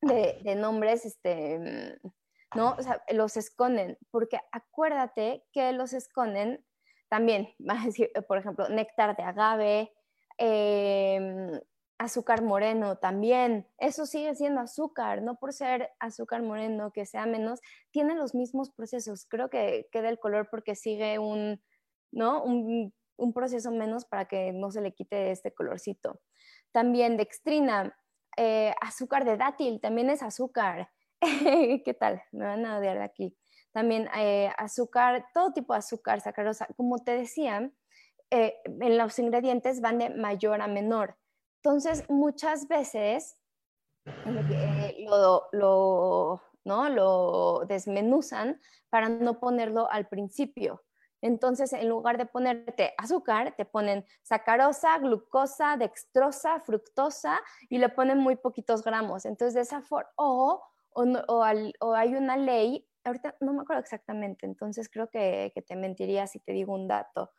de, 0.03 0.55
nombres, 0.55 1.05
este, 1.05 1.99
¿no? 2.55 2.77
O 2.79 2.83
sea, 2.83 3.03
los 3.11 3.37
esconden, 3.37 3.99
porque 4.13 4.39
acuérdate 4.53 5.43
que 5.53 5.73
los 5.73 5.93
esconden 5.93 6.65
también, 7.09 7.49
por 8.29 8.39
ejemplo, 8.39 8.69
néctar 8.69 9.17
de 9.17 9.23
agave, 9.25 9.91
Em, 10.39 11.61
azúcar 11.99 12.43
moreno 12.43 12.97
también. 12.99 13.67
Eso 13.79 14.07
sigue 14.07 14.35
siendo 14.35 14.61
azúcar, 14.61 15.23
no 15.23 15.37
por 15.37 15.53
ser 15.53 15.91
azúcar 16.01 16.43
moreno 16.43 16.93
que 16.93 17.07
sea 17.07 17.27
menos, 17.27 17.61
tiene 17.93 18.15
los 18.15 18.35
mismos 18.35 18.71
procesos. 18.71 19.27
Creo 19.29 19.49
que 19.49 19.87
queda 19.93 20.09
el 20.09 20.19
color 20.19 20.49
porque 20.51 20.75
sigue 20.75 21.19
un, 21.19 21.63
¿no? 22.13 22.43
Un, 22.43 22.93
proceso 23.33 23.71
menos 23.71 24.05
para 24.05 24.27
que 24.27 24.53
no 24.53 24.71
se 24.71 24.81
le 24.81 24.93
quite 24.93 25.31
este 25.31 25.53
colorcito. 25.55 26.21
También 26.75 27.17
dextrina, 27.17 27.97
eh, 28.37 28.75
azúcar 28.81 29.25
de 29.25 29.37
dátil, 29.37 29.81
también 29.81 30.11
es 30.11 30.25
azúcar. 30.25 30.91
¿Qué 31.85 31.97
tal? 31.97 32.21
Me 32.33 32.45
van 32.45 32.67
a 32.67 32.79
odiar 32.79 32.99
de 32.99 33.05
aquí. 33.05 33.39
También 33.71 34.09
eh, 34.17 34.51
azúcar, 34.59 35.25
todo 35.33 35.53
tipo 35.53 35.73
de 35.73 35.79
azúcar, 35.79 36.21
sacarosa. 36.21 36.67
Como 36.77 36.99
te 36.99 37.17
decía, 37.17 37.71
eh, 38.31 38.57
en 38.67 38.99
los 38.99 39.19
ingredientes 39.21 39.81
van 39.81 39.99
de 39.99 40.11
mayor 40.11 40.63
a 40.63 40.67
menor. 40.67 41.17
Entonces, 41.63 42.11
muchas 42.11 42.67
veces 42.67 43.37
eh, 44.05 45.07
lo, 45.53 46.43
¿no? 46.65 46.89
lo 46.89 47.67
desmenuzan 47.69 48.61
para 48.91 49.09
no 49.09 49.39
ponerlo 49.39 49.89
al 49.93 50.09
principio. 50.09 50.84
Entonces, 51.25 51.73
en 51.73 51.89
lugar 51.89 52.19
de 52.19 52.27
ponerte 52.27 52.93
azúcar, 52.99 53.55
te 53.57 53.65
ponen 53.65 54.05
sacarosa, 54.23 54.99
glucosa, 54.99 55.79
dextrosa, 55.79 56.61
fructosa 56.61 57.41
y 57.71 57.79
le 57.79 57.89
ponen 57.89 58.19
muy 58.19 58.37
poquitos 58.37 58.85
gramos. 58.85 59.25
Entonces, 59.25 59.55
de 59.55 59.63
esa 59.63 59.81
forma, 59.81 60.11
o, 60.17 60.63
hay 60.93 62.15
una 62.15 62.37
ley, 62.37 62.87
ahorita 63.05 63.37
no 63.41 63.55
me 63.55 63.63
acuerdo 63.63 63.81
exactamente, 63.81 64.45
entonces 64.45 64.91
creo 64.91 65.09
que 65.09 65.51
te 65.67 65.77
mentiría 65.77 66.27
si 66.27 66.41
te 66.41 66.53
digo 66.53 66.75
un 66.75 66.89
dato, 66.89 67.31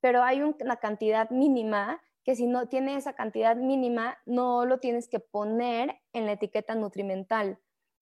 pero 0.00 0.22
hay 0.22 0.40
una 0.40 0.76
cantidad 0.76 1.28
mínima 1.28 2.00
que 2.24 2.36
si 2.36 2.46
no 2.46 2.68
tiene 2.68 2.96
esa 2.96 3.12
cantidad 3.12 3.56
mínima, 3.56 4.16
no 4.24 4.64
lo 4.64 4.80
tienes 4.80 5.06
que 5.06 5.20
poner 5.20 6.00
en 6.14 6.24
la 6.24 6.32
etiqueta 6.32 6.74
nutrimental. 6.76 7.58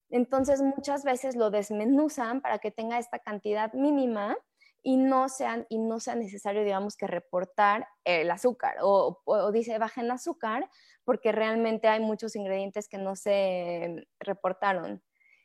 Entonces 0.09 0.63
muchas 0.63 1.03
veces 1.03 1.35
lo 1.35 1.51
desmenuzan 1.51 2.43
para 2.43 2.59
que 2.59 2.71
tenga 2.71 3.01
esta 3.01 3.19
cantidad 3.19 3.73
mínima 3.73 4.37
y 4.83 4.97
no, 4.97 5.29
sean, 5.29 5.67
y 5.69 5.79
no 5.79 6.01
sea 6.01 6.17
necesario, 6.17 6.65
digamos, 6.65 6.97
que 6.97 7.07
reportar 7.07 7.87
el 8.05 8.31
azúcar 8.31 8.77
o, 8.83 9.21
o, 9.25 9.53
dice 9.53 9.79
bajen 9.79 10.11
azúcar 10.11 10.69
porque 11.05 11.33
realmente 11.33 11.89
hay 11.89 12.01
muchos 12.01 12.35
ingredientes 12.37 12.89
que 12.89 12.99
no 12.99 13.15
se 13.17 14.07
reportaron. 14.19 15.03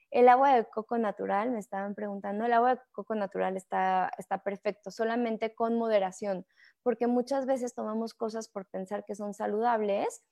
El 0.10 0.30
agua 0.30 0.56
de 0.56 0.66
coco 0.66 0.98
natural, 0.98 1.52
me 1.52 1.60
estaban 1.60 1.94
preguntando, 1.94 2.46
el 2.46 2.54
agua 2.54 2.76
de 2.76 2.82
coco 2.94 3.14
natural 3.14 3.58
está, 3.58 4.10
está 4.18 4.42
perfecto, 4.42 4.90
solamente 4.90 5.54
con 5.54 5.78
moderación, 5.78 6.46
porque 6.82 7.08
muchas 7.08 7.46
veces 7.46 7.74
tomamos 7.74 8.14
cosas 8.14 8.48
por 8.48 8.66
pensar 8.68 9.04
que 9.06 9.16
son 9.16 9.34
saludables 9.34 10.24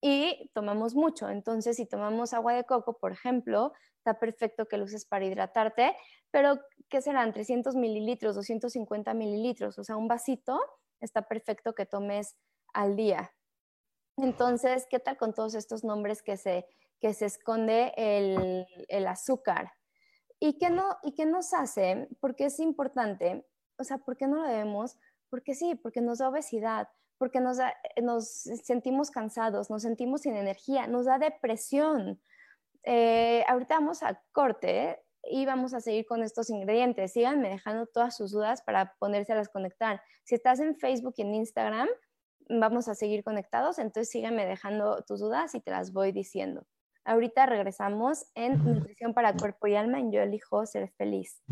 y 0.00 0.50
tomamos 0.54 0.94
mucho. 0.94 1.28
Entonces, 1.28 1.76
si 1.76 1.86
tomamos 1.86 2.32
agua 2.32 2.54
de 2.54 2.64
coco, 2.64 2.98
por 2.98 3.12
ejemplo, 3.12 3.72
está 3.98 4.18
perfecto 4.18 4.66
que 4.66 4.76
lo 4.76 4.84
uses 4.84 5.04
para 5.04 5.24
hidratarte, 5.24 5.96
pero 6.30 6.58
¿qué 6.88 7.02
serán? 7.02 7.32
300 7.32 7.74
mililitros, 7.76 8.34
250 8.34 9.14
mililitros, 9.14 9.78
o 9.78 9.84
sea, 9.84 9.96
un 9.96 10.08
vasito 10.08 10.60
está 11.00 11.22
perfecto 11.22 11.74
que 11.74 11.86
tomes 11.86 12.36
al 12.72 12.96
día. 12.96 13.32
Entonces, 14.16 14.86
¿qué 14.90 14.98
tal 14.98 15.16
con 15.16 15.34
todos 15.34 15.54
estos 15.54 15.84
nombres 15.84 16.22
que 16.22 16.36
se 16.36 16.66
que 17.00 17.14
se 17.14 17.26
esconde 17.26 17.92
el, 17.96 19.06
azúcar. 19.06 19.72
¿Y 20.38 20.58
qué, 20.58 20.70
no, 20.70 20.98
¿Y 21.02 21.14
qué 21.14 21.26
nos 21.26 21.52
hace? 21.52 22.08
Porque 22.20 22.46
es 22.46 22.60
importante, 22.60 23.46
o 23.78 23.84
sea, 23.84 23.98
¿por 23.98 24.16
qué 24.16 24.26
no 24.26 24.36
lo 24.36 24.48
debemos? 24.48 24.98
Porque 25.30 25.54
sí, 25.54 25.74
porque 25.74 26.00
nos 26.00 26.18
da 26.18 26.28
obesidad, 26.28 26.88
porque 27.20 27.38
nos, 27.38 27.58
nos 28.02 28.30
sentimos 28.64 29.10
cansados, 29.10 29.68
nos 29.68 29.82
sentimos 29.82 30.22
sin 30.22 30.36
energía, 30.36 30.86
nos 30.86 31.04
da 31.04 31.18
depresión. 31.18 32.18
Eh, 32.82 33.44
ahorita 33.46 33.74
vamos 33.74 34.02
a 34.02 34.22
corte 34.32 34.98
y 35.24 35.44
vamos 35.44 35.74
a 35.74 35.80
seguir 35.80 36.06
con 36.06 36.22
estos 36.22 36.48
ingredientes. 36.48 37.12
Síganme 37.12 37.50
dejando 37.50 37.84
todas 37.84 38.16
sus 38.16 38.32
dudas 38.32 38.62
para 38.62 38.94
ponérselas 38.98 39.50
conectar. 39.50 40.00
Si 40.24 40.34
estás 40.34 40.60
en 40.60 40.76
Facebook 40.76 41.12
y 41.18 41.22
en 41.22 41.34
Instagram, 41.34 41.88
vamos 42.48 42.88
a 42.88 42.94
seguir 42.94 43.22
conectados, 43.22 43.78
entonces 43.78 44.10
síganme 44.10 44.46
dejando 44.46 45.04
tus 45.06 45.20
dudas 45.20 45.54
y 45.54 45.60
te 45.60 45.72
las 45.72 45.92
voy 45.92 46.12
diciendo. 46.12 46.66
Ahorita 47.04 47.44
regresamos 47.44 48.30
en 48.34 48.64
Nutrición 48.64 49.12
para 49.12 49.36
Cuerpo 49.36 49.66
y 49.66 49.74
Alma 49.74 49.98
en 49.98 50.10
Yo 50.10 50.22
elijo 50.22 50.64
ser 50.64 50.90
feliz. 50.96 51.42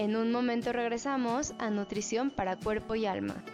En 0.00 0.16
un 0.16 0.32
momento 0.32 0.72
regresamos 0.72 1.52
a 1.58 1.68
Nutrición 1.68 2.30
para 2.30 2.56
Cuerpo 2.56 2.94
y 2.94 3.04
Alma. 3.04 3.44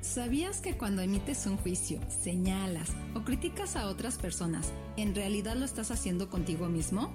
¿Sabías 0.00 0.62
que 0.62 0.78
cuando 0.78 1.02
emites 1.02 1.44
un 1.44 1.58
juicio, 1.58 2.00
señalas 2.08 2.94
o 3.14 3.20
criticas 3.20 3.76
a 3.76 3.86
otras 3.86 4.16
personas, 4.16 4.72
en 4.96 5.14
realidad 5.14 5.54
lo 5.54 5.66
estás 5.66 5.90
haciendo 5.90 6.30
contigo 6.30 6.68
mismo? 6.70 7.12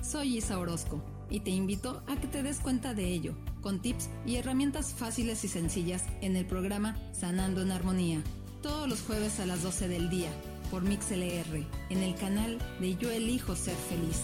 Soy 0.00 0.38
Isa 0.38 0.58
Orozco 0.58 1.04
y 1.28 1.40
te 1.40 1.50
invito 1.50 2.02
a 2.06 2.16
que 2.16 2.26
te 2.26 2.42
des 2.42 2.60
cuenta 2.60 2.94
de 2.94 3.04
ello, 3.04 3.34
con 3.60 3.82
tips 3.82 4.08
y 4.24 4.36
herramientas 4.36 4.94
fáciles 4.94 5.44
y 5.44 5.48
sencillas 5.48 6.06
en 6.22 6.36
el 6.36 6.46
programa 6.46 6.96
Sanando 7.12 7.60
en 7.60 7.70
Armonía 7.70 8.22
todos 8.62 8.88
los 8.88 9.00
jueves 9.02 9.40
a 9.40 9.46
las 9.46 9.62
12 9.62 9.88
del 9.88 10.10
día 10.10 10.30
por 10.70 10.82
MixLR 10.82 11.66
en 11.90 12.02
el 12.02 12.14
canal 12.14 12.58
de 12.80 12.96
Yo 12.96 13.10
Elijo 13.10 13.56
Ser 13.56 13.76
Feliz. 13.76 14.22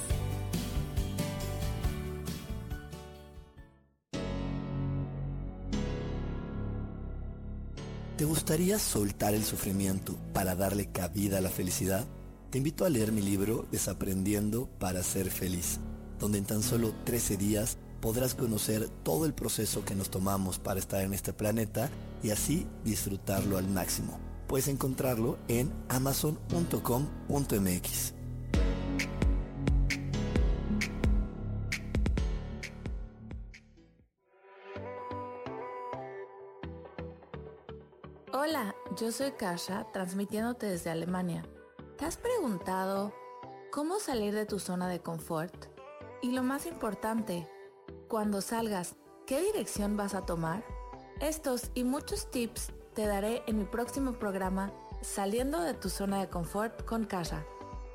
¿Te 8.16 8.24
gustaría 8.24 8.78
soltar 8.78 9.34
el 9.34 9.44
sufrimiento 9.44 10.16
para 10.32 10.54
darle 10.54 10.86
cabida 10.86 11.38
a 11.38 11.40
la 11.40 11.50
felicidad? 11.50 12.04
te 12.54 12.58
invito 12.58 12.84
a 12.84 12.88
leer 12.88 13.10
mi 13.10 13.20
libro 13.20 13.66
Desaprendiendo 13.72 14.68
para 14.78 15.02
ser 15.02 15.28
feliz, 15.28 15.80
donde 16.20 16.38
en 16.38 16.44
tan 16.44 16.62
solo 16.62 16.94
13 17.02 17.36
días 17.36 17.78
podrás 18.04 18.34
conocer 18.34 18.90
todo 19.02 19.24
el 19.24 19.32
proceso 19.32 19.82
que 19.82 19.94
nos 19.94 20.10
tomamos 20.10 20.58
para 20.58 20.78
estar 20.78 21.00
en 21.00 21.14
este 21.14 21.32
planeta 21.32 21.88
y 22.22 22.32
así 22.32 22.66
disfrutarlo 22.84 23.56
al 23.56 23.66
máximo. 23.66 24.20
Puedes 24.46 24.68
encontrarlo 24.68 25.38
en 25.48 25.72
amazon.com.mx. 25.88 28.12
Hola, 38.34 38.74
yo 39.00 39.12
soy 39.12 39.32
Kasha, 39.32 39.86
transmitiéndote 39.94 40.66
desde 40.66 40.90
Alemania. 40.90 41.42
¿Te 41.96 42.04
has 42.04 42.18
preguntado 42.18 43.14
cómo 43.72 43.98
salir 43.98 44.34
de 44.34 44.44
tu 44.44 44.58
zona 44.58 44.88
de 44.88 45.00
confort? 45.00 45.54
Y 46.20 46.32
lo 46.32 46.42
más 46.42 46.66
importante, 46.66 47.48
cuando 48.14 48.40
salgas, 48.40 48.94
¿qué 49.26 49.40
dirección 49.40 49.96
vas 49.96 50.14
a 50.14 50.24
tomar? 50.24 50.62
Estos 51.20 51.72
y 51.74 51.82
muchos 51.82 52.30
tips 52.30 52.70
te 52.94 53.06
daré 53.06 53.42
en 53.48 53.58
mi 53.58 53.64
próximo 53.64 54.12
programa 54.12 54.72
Saliendo 55.02 55.60
de 55.60 55.74
tu 55.74 55.88
zona 55.88 56.20
de 56.20 56.28
confort 56.28 56.84
con 56.84 57.06
Kasha, 57.06 57.44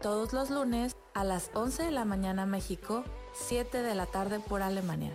todos 0.01 0.33
los 0.33 0.49
lunes 0.49 0.97
a 1.13 1.23
las 1.23 1.51
11 1.53 1.83
de 1.83 1.91
la 1.91 2.03
mañana 2.03 2.45
México, 2.45 3.05
7 3.31 3.81
de 3.81 3.95
la 3.95 4.07
tarde 4.07 4.41
por 4.41 4.61
Alemania. 4.61 5.13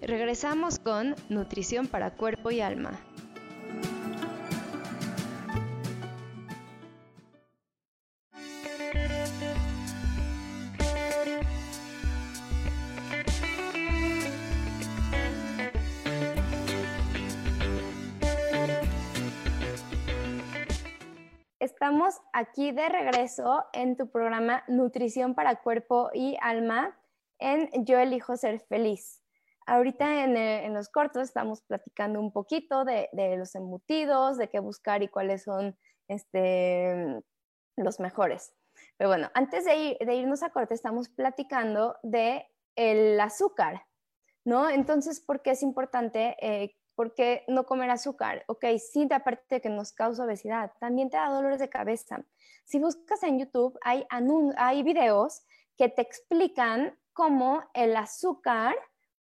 Regresamos 0.00 0.78
con 0.78 1.16
Nutrición 1.28 1.88
para 1.88 2.14
Cuerpo 2.14 2.52
y 2.52 2.60
Alma. 2.60 3.00
Estamos 21.84 22.18
aquí 22.32 22.72
de 22.72 22.88
regreso 22.88 23.62
en 23.74 23.98
tu 23.98 24.08
programa 24.10 24.64
Nutrición 24.68 25.34
para 25.34 25.60
Cuerpo 25.60 26.08
y 26.14 26.34
Alma 26.40 26.98
en 27.38 27.84
Yo 27.84 27.98
elijo 27.98 28.38
ser 28.38 28.60
feliz. 28.60 29.22
Ahorita 29.66 30.24
eh, 30.24 30.64
en, 30.64 30.72
los 30.72 30.88
cortos 30.88 31.24
estamos 31.24 31.60
platicando 31.60 32.20
un 32.20 32.32
poquito 32.32 32.86
de, 32.86 33.10
los 33.36 33.54
embutidos, 33.54 34.38
de 34.38 34.48
qué 34.48 34.60
buscar 34.60 35.02
y 35.02 35.08
cuáles 35.08 35.42
son 35.42 35.76
este, 36.08 37.20
los 37.76 38.00
mejores. 38.00 38.54
Pero 38.96 39.10
bueno, 39.10 39.30
antes 39.34 39.66
de, 39.66 39.98
irnos 40.14 40.42
a 40.42 40.48
corte 40.48 40.72
estamos 40.72 41.10
platicando 41.10 41.96
de 42.02 42.46
el 42.76 43.20
azúcar, 43.20 43.84
¿no? 44.42 44.70
Entonces, 44.70 45.20
¿por 45.20 45.42
qué 45.42 45.50
es 45.50 45.62
importante? 45.62 46.34
Eh, 46.40 46.74
¿Por 46.94 47.14
qué 47.14 47.44
no 47.48 47.64
comer 47.64 47.90
azúcar? 47.90 48.44
Ok, 48.46 48.64
sí, 48.78 49.08
aparte 49.10 49.56
de 49.56 49.60
que 49.60 49.68
nos 49.68 49.92
causa 49.92 50.24
obesidad, 50.24 50.72
también 50.78 51.10
te 51.10 51.16
da 51.16 51.28
dolores 51.28 51.58
de 51.58 51.68
cabeza. 51.68 52.24
Si 52.64 52.78
buscas 52.78 53.22
en 53.22 53.38
YouTube, 53.38 53.78
hay, 53.82 54.06
hay 54.56 54.82
videos 54.82 55.44
que 55.76 55.88
te 55.88 56.02
explican 56.02 56.96
cómo 57.12 57.62
el 57.74 57.96
azúcar 57.96 58.74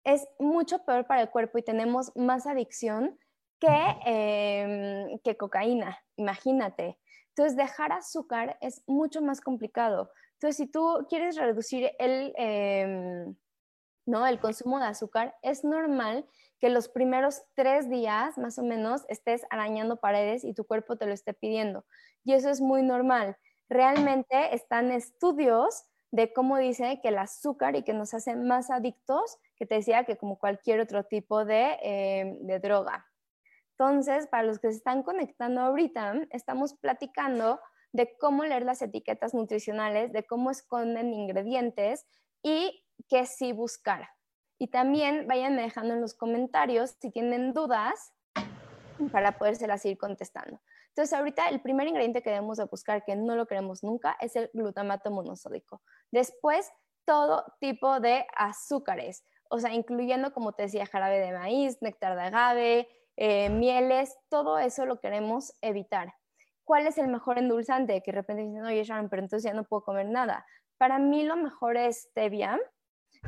es 0.04 0.28
mucho 0.40 0.86
peor 0.86 1.08
para 1.08 1.22
el 1.22 1.30
cuerpo 1.30 1.58
y 1.58 1.64
tenemos 1.64 2.12
más 2.16 2.46
adicción 2.46 3.18
que, 3.60 3.96
em, 4.06 5.20
que 5.20 5.38
cocaína, 5.38 5.98
imagínate. 6.16 7.00
Entonces, 7.30 7.58
dejar 7.58 7.92
azúcar 7.92 8.58
es 8.62 8.84
mucho 8.88 9.22
más 9.22 9.42
complicado. 9.42 10.12
Entonces, 10.34 10.58
si 10.58 10.68
tú 10.68 11.06
quieres 11.10 11.38
reducir 11.38 11.92
el, 12.00 12.34
em, 12.38 13.36
¿no? 14.06 14.26
el 14.28 14.40
consumo 14.40 14.80
de 14.80 14.86
azúcar, 14.86 15.36
es 15.42 15.64
normal 15.64 16.26
que 16.60 16.70
los 16.70 16.88
primeros 16.90 17.44
tres 17.54 17.90
días, 17.90 18.38
más 18.38 18.58
o 18.60 18.64
menos, 18.64 19.06
estés 19.10 19.46
arañando 19.50 19.98
paredes 19.98 20.44
y 20.44 20.54
tu 20.54 20.66
cuerpo 20.66 20.98
te 20.98 21.06
lo 21.06 21.14
esté 21.14 21.34
pidiendo. 21.34 21.86
Y 22.24 22.34
eso 22.34 22.50
es 22.50 22.62
muy 22.62 22.82
normal. 22.82 23.38
Realmente 23.70 24.56
están 24.56 24.92
estudios 24.92 25.86
de 26.12 26.32
cómo 26.32 26.58
dice 26.58 27.00
que 27.02 27.10
el 27.10 27.18
azúcar 27.18 27.76
y 27.76 27.84
que 27.84 27.94
nos 27.94 28.14
hace 28.14 28.36
más 28.36 28.70
adictos, 28.70 29.38
que 29.58 29.66
te 29.66 29.76
decía 29.76 30.06
que 30.06 30.18
como 30.18 30.40
cualquier 30.40 30.80
otro 30.80 31.04
tipo 31.04 31.44
de, 31.44 31.78
eh, 31.82 32.38
de 32.42 32.60
droga. 32.60 33.06
Entonces, 33.78 34.28
para 34.28 34.44
los 34.44 34.60
que 34.60 34.70
se 34.72 34.78
están 34.78 35.04
conectando 35.04 35.62
ahorita, 35.62 36.14
estamos 36.30 36.76
platicando 36.76 37.60
de 37.92 38.16
cómo 38.18 38.46
leer 38.46 38.64
las 38.64 38.82
etiquetas 38.82 39.34
nutricionales, 39.34 40.14
de 40.14 40.24
cómo 40.24 40.52
esconden 40.52 41.14
ingredientes 41.14 42.06
y 42.42 42.85
qué 43.10 43.26
sí 43.26 43.52
buscar. 43.52 44.10
Y 44.58 44.68
también 44.68 45.28
vayan 45.28 45.58
dejando 45.58 45.94
en 45.94 46.02
los 46.02 46.14
comentarios 46.14 46.96
si 47.00 47.12
tienen 47.12 47.54
dudas 47.54 48.14
para 49.12 49.38
podérselas 49.38 49.86
ir 49.86 49.98
contestando. 49.98 50.62
Entonces, 50.90 51.14
ahorita 51.14 51.50
el 51.50 51.60
primer 51.60 51.88
ingrediente 51.88 52.22
que 52.22 52.30
debemos 52.30 52.58
de 52.58 52.64
buscar, 52.66 53.04
que 53.04 53.16
no 53.18 53.36
lo 53.36 53.48
queremos 53.48 53.84
nunca, 53.84 54.16
es 54.22 54.36
el 54.38 54.50
glutamato 54.54 55.12
monosódico. 55.12 55.82
Después, 56.10 56.72
todo 57.04 57.46
tipo 57.60 58.00
de 58.00 58.26
azúcares, 58.36 59.26
o 59.50 59.60
sea, 59.60 59.74
incluyendo, 59.74 60.34
como 60.34 60.54
te 60.54 60.64
decía, 60.64 60.86
jarabe 60.86 61.20
de 61.20 61.34
maíz, 61.34 61.82
néctar 61.82 62.16
de 62.16 62.22
agave, 62.22 62.90
eh, 63.18 63.50
mieles, 63.50 64.18
todo 64.30 64.58
eso 64.58 64.86
lo 64.86 65.00
queremos 65.00 65.54
evitar. 65.62 66.14
¿Cuál 66.64 66.88
es 66.88 66.98
el 66.98 67.10
mejor 67.10 67.38
endulzante? 67.38 68.02
Que 68.02 68.12
de 68.12 68.18
repente 68.18 68.44
dicen, 68.44 68.66
oye, 68.66 68.84
Sharon, 68.84 69.10
pero 69.10 69.22
entonces 69.22 69.44
ya 69.44 69.54
no 69.54 69.66
puedo 69.66 69.84
comer 69.84 70.08
nada. 70.08 70.46
Para 70.78 70.98
mí 70.98 71.24
lo 71.24 71.36
mejor 71.36 71.78
es 71.78 72.04
stevia. 72.10 72.60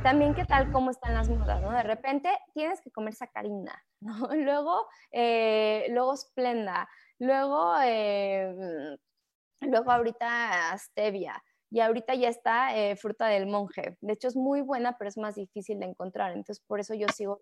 También 0.03 0.33
qué 0.33 0.45
tal 0.45 0.71
cómo 0.71 0.91
están 0.91 1.13
las 1.13 1.29
modas, 1.29 1.61
¿no? 1.61 1.71
De 1.71 1.83
repente 1.83 2.29
tienes 2.53 2.81
que 2.81 2.91
comer 2.91 3.13
sacarina, 3.13 3.83
¿no? 3.99 4.27
Luego, 4.33 4.87
eh, 5.11 5.87
luego 5.89 6.15
Splenda, 6.15 6.87
Luego, 7.19 7.73
eh, 7.83 8.95
luego 9.61 9.91
ahorita 9.91 10.77
stevia 10.77 11.43
y 11.71 11.79
ahorita 11.79 12.13
ya 12.13 12.29
está 12.29 12.77
eh, 12.77 12.95
fruta 12.95 13.27
del 13.27 13.47
monje. 13.47 13.97
De 14.01 14.13
hecho 14.13 14.27
es 14.27 14.35
muy 14.35 14.61
buena, 14.61 14.97
pero 14.97 15.09
es 15.09 15.17
más 15.17 15.33
difícil 15.33 15.79
de 15.79 15.87
encontrar. 15.87 16.33
Entonces 16.33 16.63
por 16.67 16.79
eso 16.79 16.93
yo 16.93 17.07
sigo 17.09 17.41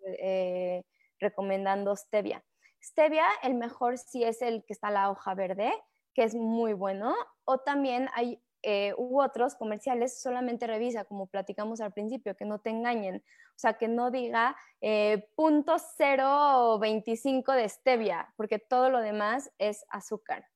recomendando 1.20 1.96
stevia. 1.96 2.44
Stevia, 2.82 3.26
el 3.44 3.56
mejor 3.56 3.98
sí 3.98 4.24
es 4.24 4.42
el 4.42 4.64
que 4.66 4.74
está 4.74 4.92
la 4.92 5.10
hoja 5.10 5.34
verde, 5.34 5.74
que 6.14 6.24
es 6.24 6.36
muy 6.36 6.74
bueno. 6.74 7.14
O 7.44 7.58
también 7.60 8.08
hay 8.14 8.42
eh, 8.68 8.96
u 8.98 9.22
otros 9.22 9.54
comerciales, 9.54 10.20
solamente 10.20 10.66
revisa, 10.66 11.06
como 11.06 11.28
platicamos 11.28 11.82
al 11.82 11.94
principio, 11.94 12.36
que 12.36 12.46
no 12.46 12.58
te 12.58 12.72
engañen. 12.72 13.18
O 13.18 13.58
sea, 13.60 13.74
que 13.74 13.88
no 13.88 14.10
diga 14.10 14.58
eh, 14.82 15.30
punto 15.36 15.76
0.25 15.76 17.54
de 17.54 17.70
stevia, 17.70 18.34
porque 18.36 18.58
todo 18.58 18.90
lo 18.90 19.02
demás 19.02 19.52
es 19.60 19.86
azúcar. 19.90 20.48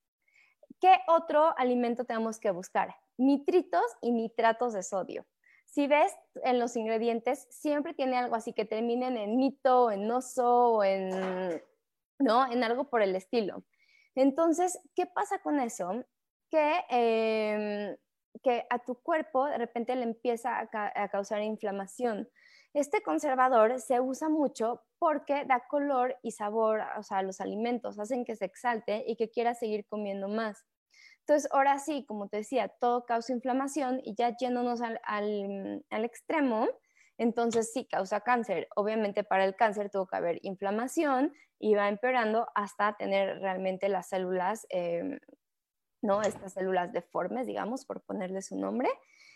¿Qué 0.80 0.92
otro 1.06 1.56
alimento 1.56 2.04
tenemos 2.04 2.40
que 2.40 2.50
buscar? 2.50 2.96
Nitritos 3.16 3.84
y 4.00 4.10
nitratos 4.10 4.72
de 4.72 4.82
sodio. 4.82 5.24
Si 5.66 5.86
ves 5.86 6.12
en 6.42 6.58
los 6.58 6.74
ingredientes, 6.76 7.46
siempre 7.48 7.94
tiene 7.94 8.16
algo 8.16 8.34
así 8.34 8.52
que 8.52 8.64
terminen 8.64 9.16
en 9.18 9.36
nito, 9.36 9.92
en 9.92 10.10
oso, 10.10 10.82
en, 10.82 11.62
¿no? 12.18 12.50
en 12.50 12.64
algo 12.64 12.90
por 12.90 13.02
el 13.02 13.14
estilo. 13.14 13.62
Entonces, 14.16 14.80
¿qué 14.96 15.06
pasa 15.06 15.38
con 15.38 15.60
eso? 15.60 16.04
Que, 16.50 16.84
em, 16.90 17.96
que 18.42 18.66
a 18.70 18.78
tu 18.78 18.96
cuerpo 19.02 19.46
de 19.46 19.58
repente 19.58 19.94
le 19.96 20.04
empieza 20.04 20.58
a, 20.60 21.08
causar 21.08 21.42
inflamación. 21.42 22.28
Este 22.74 23.02
conservador 23.02 23.80
se 23.80 24.00
usa 24.00 24.28
mucho 24.28 24.82
porque 24.98 25.44
da 25.44 25.66
color 25.68 26.16
y 26.22 26.32
sabor 26.32 26.80
a 26.82 27.22
los 27.22 27.40
alimentos, 27.40 27.98
hacen 27.98 28.24
que 28.24 28.36
se 28.36 28.44
exalte 28.44 29.04
y 29.06 29.16
que 29.16 29.30
quiera 29.30 29.54
seguir 29.54 29.86
comiendo 29.86 30.28
más. 30.28 30.64
Entonces, 31.20 31.50
ahora 31.52 31.78
sí, 31.78 32.04
como 32.06 32.28
te 32.28 32.38
decía, 32.38 32.68
todo 32.80 33.06
causa 33.06 33.32
inflamación 33.32 34.00
y 34.02 34.14
ya 34.14 34.36
yéndonos 34.36 34.80
al, 34.82 35.00
al, 35.04 36.04
extremo, 36.04 36.68
entonces 37.18 37.72
sí 37.72 37.86
causa 37.86 38.20
cáncer. 38.20 38.68
Obviamente 38.74 39.22
para 39.24 39.44
el 39.44 39.54
cáncer 39.54 39.90
tuvo 39.90 40.06
que 40.06 40.16
haber 40.16 40.38
inflamación 40.42 41.32
y 41.58 41.74
va 41.74 41.88
empeorando 41.88 42.48
hasta 42.54 42.96
tener 42.96 43.38
realmente 43.40 43.88
las 43.88 44.08
células 44.08 44.66
em, 44.70 45.18
¿no? 46.02 46.22
Estas 46.22 46.54
células 46.54 46.92
deformes, 46.92 47.46
digamos, 47.46 47.84
por 47.84 48.00
ponerle 48.02 48.42
su 48.42 48.56
nombre. 48.56 48.88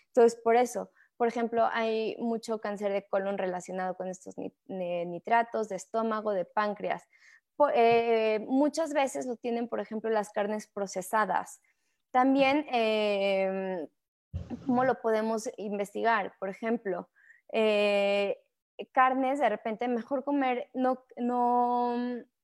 Entonces, 0.09 0.39
por 0.43 0.57
eso, 0.57 0.91
por 1.17 1.29
ejemplo, 1.29 1.69
hay 1.73 2.17
mucho 2.19 2.61
cáncer 2.61 2.93
de 2.93 3.07
colon 3.07 3.39
relacionado 3.39 3.97
con 3.97 4.09
estos 4.09 4.35
nitratos, 4.67 5.69
de 5.69 5.77
estómago, 5.77 6.33
de 6.33 6.45
páncreas. 6.45 7.09
Eh, 7.75 8.45
muchas 8.49 8.93
veces 8.93 9.27
lo 9.27 9.37
tienen, 9.37 9.69
por 9.69 9.81
ejemplo, 9.81 10.11
las 10.11 10.31
carnes 10.31 10.67
procesadas. 10.67 11.61
También, 12.11 12.67
em, 12.71 13.89
¿cómo 14.67 14.85
lo 14.85 15.01
podemos 15.01 15.49
investigar? 15.57 16.35
Por 16.39 16.49
ejemplo, 16.49 17.09
eh, 17.53 18.41
carnes, 18.93 19.39
de 19.39 19.49
repente 19.49 19.87
mejor 19.89 20.25
comer 20.25 20.69
no, 20.75 21.05
no, 21.17 21.97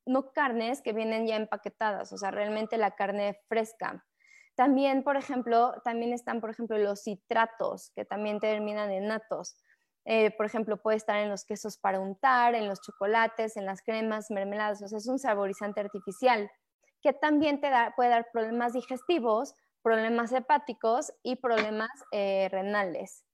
no 0.07 0.33
carnes 0.33 0.81
que 0.83 0.93
vienen 0.93 1.27
ya 1.27 1.37
empaquetadas, 1.37 2.12
o 2.12 2.18
sea, 2.18 2.31
realmente 2.31 2.79
la 2.79 2.93
carne 2.93 3.41
fresca. 3.49 4.05
También, 4.61 5.05
por 5.05 5.17
ejemplo, 5.17 5.73
también 5.85 6.13
están, 6.13 6.43
por 6.43 6.51
ejemplo, 6.51 6.77
los 6.77 7.05
citratos, 7.05 7.93
que 7.95 8.05
también 8.05 8.41
terminan 8.41 8.91
en 8.91 9.07
natos. 9.07 9.57
Eh, 10.05 10.37
por 10.37 10.45
ejemplo, 10.45 10.83
puede 10.83 10.99
estar 10.99 11.17
en 11.17 11.31
los 11.31 11.47
quesos 11.47 11.79
para 11.79 11.99
untar, 11.99 12.55
en 12.55 12.69
los 12.69 12.83
chocolates, 12.83 13.57
en 13.57 13.65
las 13.65 13.81
cremas, 13.81 14.31
mermeladas, 14.31 14.83
o 14.83 14.89
sea, 14.89 14.99
es 14.99 15.09
un 15.09 15.19
saborizante 15.19 15.81
artificial 15.81 16.51
que 17.01 17.15
también 17.15 17.63
te 17.63 17.71
da, 17.71 17.95
puede 17.97 18.11
dar 18.11 18.27
problemas 18.35 18.75
digestivos, 18.75 19.55
problemas 19.81 20.31
hepáticos 20.31 21.11
y 21.23 21.37
problemas 21.37 21.89
eh, 22.13 22.51
renales. 22.53 23.25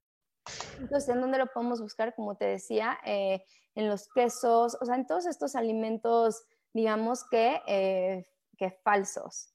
Entonces, 0.79 1.09
¿en 1.09 1.23
dónde 1.23 1.39
lo 1.39 1.49
podemos 1.49 1.83
buscar? 1.83 2.15
Como 2.15 2.37
te 2.37 2.45
decía, 2.45 3.01
eh, 3.05 3.43
en 3.75 3.89
los 3.89 4.09
quesos, 4.15 4.79
o 4.81 4.85
sea, 4.85 4.95
en 4.95 5.09
todos 5.09 5.27
estos 5.27 5.57
alimentos, 5.57 6.45
digamos 6.73 7.29
que, 7.29 8.25
que 8.57 8.71
falsos. 8.85 9.53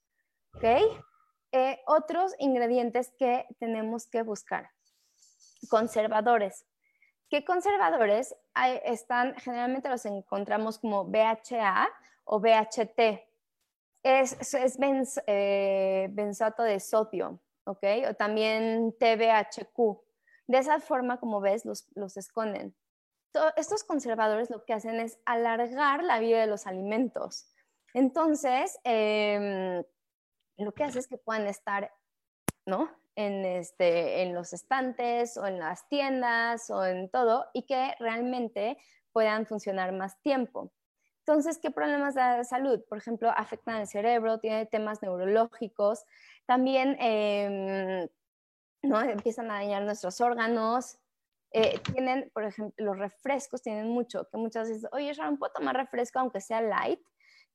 ¿Ok? 0.54 0.66
Otros 1.86 2.34
ingredientes 2.40 3.12
que 3.18 3.46
tenemos 3.60 4.08
que 4.08 4.22
buscar. 4.24 4.70
Conservadores. 5.70 6.66
¿Qué 7.30 7.46
conservadores 7.46 8.36
están? 8.84 9.36
Generalmente 9.36 9.90
los 9.90 10.06
encontramos 10.06 10.80
como 10.80 11.06
BHA 11.06 11.88
o 12.26 12.40
BHT. 12.40 13.22
Es, 14.04 14.54
es 14.54 14.78
eh, 15.28 16.08
benzoato 16.12 16.64
de 16.64 16.80
sodio, 16.80 17.40
¿ok? 17.66 17.84
O 18.10 18.14
también 18.16 18.94
TBHQ. 19.00 20.02
De 20.48 20.58
esa 20.58 20.80
forma, 20.80 21.20
como 21.20 21.40
ves, 21.40 21.64
los, 21.64 21.88
los 21.96 22.18
esconden. 22.18 22.76
estos 23.56 23.86
conservadores 23.86 24.50
lo 24.50 24.66
que 24.66 24.74
hacen 24.74 25.00
es 25.00 25.18
alargar 25.26 26.04
la 26.04 26.20
vida 26.20 26.42
de 26.42 26.48
los 26.48 26.68
alimentos. 26.68 27.48
Entonces, 27.94 28.78
em, 28.84 29.84
lo 30.58 30.74
que 30.74 30.84
hace 30.84 31.00
es 31.00 31.08
que 31.08 31.18
puedan 31.18 31.48
estar, 31.48 31.92
¿no? 32.66 32.90
en, 33.16 33.46
este, 33.46 34.22
en 34.22 34.34
los 34.34 34.54
estantes 34.54 35.38
o 35.38 35.46
en 35.46 35.60
las 35.60 35.88
tiendas 35.90 36.70
o 36.70 36.86
en 36.86 37.10
todo 37.10 37.48
y 37.54 37.64
que 37.64 37.94
realmente 38.00 38.78
puedan 39.12 39.46
funcionar 39.46 39.92
más 39.92 40.20
tiempo. 40.22 40.72
Entonces, 41.20 41.60
¿qué 41.60 41.70
problemas 41.72 42.16
de 42.16 42.44
salud? 42.46 42.82
Por 42.90 42.98
ejemplo, 42.98 43.30
afectan 43.30 43.76
al 43.76 43.88
cerebro, 43.88 44.40
tiene 44.40 44.66
temas 44.66 45.02
neurológicos, 45.02 46.04
también 46.46 46.98
em, 47.00 48.08
¿no? 48.82 49.02
empiezan 49.02 49.52
a 49.52 49.56
dañar 49.56 49.84
nuestros 49.84 50.20
órganos. 50.20 50.98
Eh, 51.52 51.80
tienen, 51.80 52.32
por 52.34 52.46
ejemplo, 52.46 52.86
los 52.86 52.98
refrescos 52.98 53.62
tienen 53.62 53.90
mucho, 53.90 54.28
que 54.30 54.38
muchas 54.38 54.70
veces, 54.70 54.90
oye, 54.94 55.14
Sharon, 55.14 55.38
¿puedo 55.38 55.54
tomar 55.54 55.76
refresco 55.76 56.20
aunque 56.20 56.42
sea 56.42 56.62
light? 56.62 57.02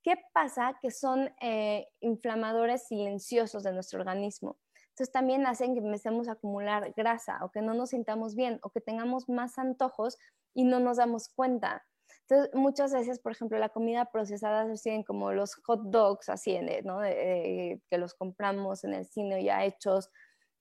¿Qué 0.06 0.14
pasa? 0.32 0.78
Que 0.80 0.92
son 0.92 1.34
eh, 1.40 1.88
inflamadores 1.98 2.86
silenciosos 2.86 3.64
de 3.64 3.72
nuestro 3.72 3.98
organismo. 3.98 4.56
Entonces 4.90 5.10
también 5.10 5.44
hacen 5.48 5.74
que 5.74 5.80
empecemos 5.80 6.28
a 6.28 6.34
acumular 6.34 6.94
grasa 6.96 7.44
o 7.44 7.50
que 7.50 7.60
no 7.60 7.74
nos 7.74 7.90
sintamos 7.90 8.36
bien 8.36 8.60
o 8.62 8.70
que 8.70 8.80
tengamos 8.80 9.28
más 9.28 9.58
antojos 9.58 10.16
y 10.54 10.62
no 10.62 10.78
nos 10.78 10.98
damos 10.98 11.28
cuenta. 11.28 11.84
Entonces, 12.20 12.54
muchas 12.54 12.92
veces, 12.92 13.18
por 13.18 13.32
ejemplo, 13.32 13.58
la 13.58 13.70
comida 13.70 14.04
procesada 14.04 14.72
se 14.76 14.80
tienen 14.80 15.02
como 15.02 15.32
los 15.32 15.56
hot 15.56 15.80
dogs, 15.86 16.28
así, 16.28 16.56
¿no? 16.84 17.00
que 17.00 17.80
los 17.98 18.14
compramos 18.14 18.84
en 18.84 18.94
el 18.94 19.06
cine 19.06 19.42
ya 19.42 19.64
hechos, 19.64 20.10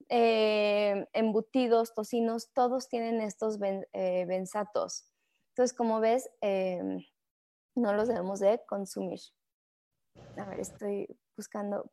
eh, 0.10 1.08
embutidos, 1.14 1.94
tocinos, 1.94 2.52
todos 2.52 2.90
tienen 2.90 3.22
estos 3.22 3.60
eh, 3.62 4.26
benzatos. 4.28 5.12
Entonces, 5.50 5.78
como 5.78 6.00
ves, 6.00 6.32
eh, 6.42 7.06
no 7.76 7.94
los 7.94 8.08
debemos 8.08 8.40
de 8.40 8.62
consumir. 8.68 9.20
A 10.38 10.46
ver, 10.46 10.60
estoy 10.60 11.08
buscando 11.36 11.92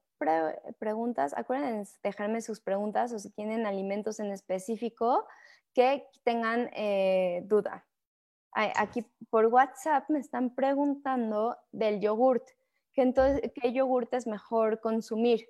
preguntas, 0.79 1.35
acuérdense 1.37 1.99
dejarme 2.03 2.41
sus 2.41 2.61
preguntas 2.61 3.13
o 3.13 3.19
si 3.19 3.31
tienen 3.31 3.67
alimentos 3.67 4.21
en 4.21 4.31
específico 4.31 5.27
que 5.75 6.07
tengan 6.23 6.71
eh, 6.75 7.43
duda. 7.47 7.87
Aquí 8.53 9.05
por 9.31 9.47
WhatsApp 9.47 10.09
me 10.11 10.19
están 10.19 10.55
preguntando 10.55 11.57
del 11.73 12.01
yogurt, 12.01 12.47
que 12.93 13.01
entonces, 13.01 13.51
¿qué 13.55 13.73
yogurt 13.73 14.13
es 14.13 14.27
mejor 14.27 14.81
consumir? 14.81 15.49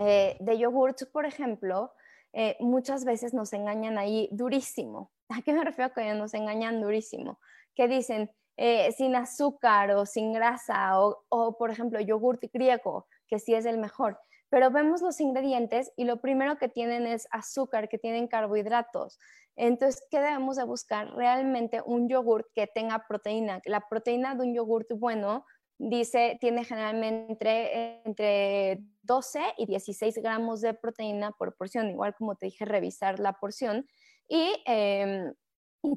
Eh, 0.00 0.36
de 0.40 0.58
yogurt, 0.58 1.04
por 1.12 1.24
ejemplo, 1.24 1.92
eh, 2.32 2.56
muchas 2.58 3.04
veces 3.04 3.32
nos 3.32 3.52
engañan 3.52 3.96
ahí 3.96 4.28
durísimo. 4.32 5.12
¿A 5.28 5.40
qué 5.42 5.52
me 5.52 5.62
refiero 5.62 5.94
que 5.94 6.14
nos 6.14 6.34
engañan 6.34 6.80
durísimo? 6.80 7.38
Que 7.76 7.86
dicen 7.86 8.28
sin 8.56 9.16
azúcar 9.16 9.90
o 9.92 10.06
sin 10.06 10.32
grasa 10.32 10.98
o, 11.00 11.56
por 11.58 11.70
ejemplo, 11.70 12.00
yogurt 12.00 12.42
griego 12.52 13.06
que 13.26 13.38
sí 13.38 13.54
es 13.54 13.66
el 13.66 13.78
mejor. 13.78 14.18
Pero 14.48 14.70
vemos 14.70 15.02
los 15.02 15.20
ingredientes 15.20 15.92
y 15.96 16.04
lo 16.04 16.20
primero 16.20 16.56
que 16.58 16.68
tienen 16.68 17.06
es 17.06 17.26
azúcar, 17.30 17.88
que 17.88 17.98
tienen 17.98 18.28
carbohidratos. 18.28 19.18
Entonces, 19.56 20.06
¿qué 20.10 20.20
debemos 20.20 20.56
de 20.56 20.64
buscar? 20.64 21.10
Realmente 21.14 21.82
un 21.84 22.08
yogurt 22.08 22.46
que 22.54 22.66
tenga 22.66 23.04
proteína. 23.08 23.60
La 23.64 23.80
proteína 23.88 24.34
de 24.34 24.42
un 24.42 24.54
yogurt 24.54 24.88
bueno 24.96 25.44
dice, 25.78 26.38
tiene 26.40 26.64
generalmente 26.64 28.00
entre, 28.04 28.80
12 29.02 29.40
y 29.58 29.66
16 29.66 30.18
gramos 30.18 30.60
de 30.60 30.74
proteína 30.74 31.32
por 31.32 31.56
porción, 31.56 31.90
igual 31.90 32.14
como 32.14 32.36
te 32.36 32.46
dije, 32.46 32.64
revisar 32.64 33.18
la 33.18 33.34
porción 33.34 33.86
y, 34.28 34.62
em, 34.64 35.34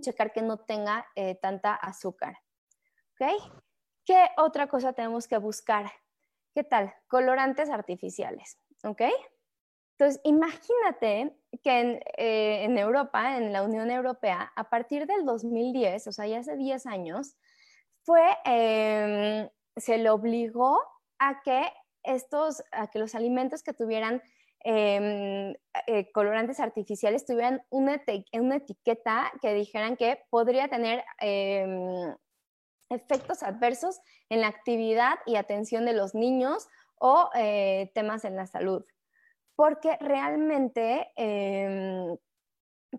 checar 0.01 0.34
que 0.34 0.41
no 0.41 0.58
tenga 0.58 1.05
eh, 1.16 1.36
tanta 1.36 1.74
azúcar. 1.74 2.36
¿Ok? 3.20 3.51
¿Qué 4.05 4.28
otra 4.38 4.68
cosa 4.68 4.93
tenemos 4.93 5.28
que 5.28 5.38
buscar? 5.38 5.91
¿Qué 6.53 6.63
tal? 6.63 6.93
Colorantes 7.07 7.70
artificiales, 7.70 8.59
¿ok? 8.84 9.01
Entonces, 9.97 10.22
imagínate 10.24 11.36
que 11.63 11.99
eh, 12.18 12.63
en, 12.63 12.78
Europa, 12.78 13.38
en 13.38 13.51
la 13.51 13.63
Unión 13.63 13.89
Europea, 13.89 14.51
a 14.55 14.70
partir 14.70 15.07
del 15.07 15.26
2010, 15.26 16.07
o 16.07 16.11
sea, 16.11 16.28
ya 16.28 16.39
hace 16.39 16.55
10 16.55 16.86
años, 16.86 17.36
fue, 18.03 18.22
em, 18.45 19.49
se 19.76 19.97
le 19.97 20.09
obligó 20.11 20.80
a 21.18 21.41
que 21.41 21.63
estos, 22.03 22.63
a 22.72 22.88
que 22.88 22.99
los 22.99 23.15
alimentos 23.15 23.63
que 23.63 23.74
tuvieran 23.74 24.22
em, 24.63 25.55
eh, 25.88 26.11
colorantes 26.13 26.59
artificiales 26.59 27.26
tuvieran 27.26 27.63
una, 27.70 28.01
una, 28.34 28.55
etiqueta 28.57 29.32
que 29.41 29.53
dijeran 29.53 29.97
que 29.97 30.20
podría 30.30 30.68
tener 30.68 31.03
em, 31.20 32.15
efectos 32.89 33.43
adversos 33.43 33.99
en 34.29 34.41
la 34.41 34.47
actividad 34.47 35.15
y 35.25 35.35
atención 35.35 35.85
de 35.85 35.93
los 35.93 36.15
niños 36.15 36.67
o 36.99 37.29
eh, 37.35 37.91
temas 37.93 38.25
en 38.25 38.35
la 38.35 38.47
salud, 38.47 38.85
porque 39.55 39.97
realmente 39.99 41.11
em, 41.15 42.17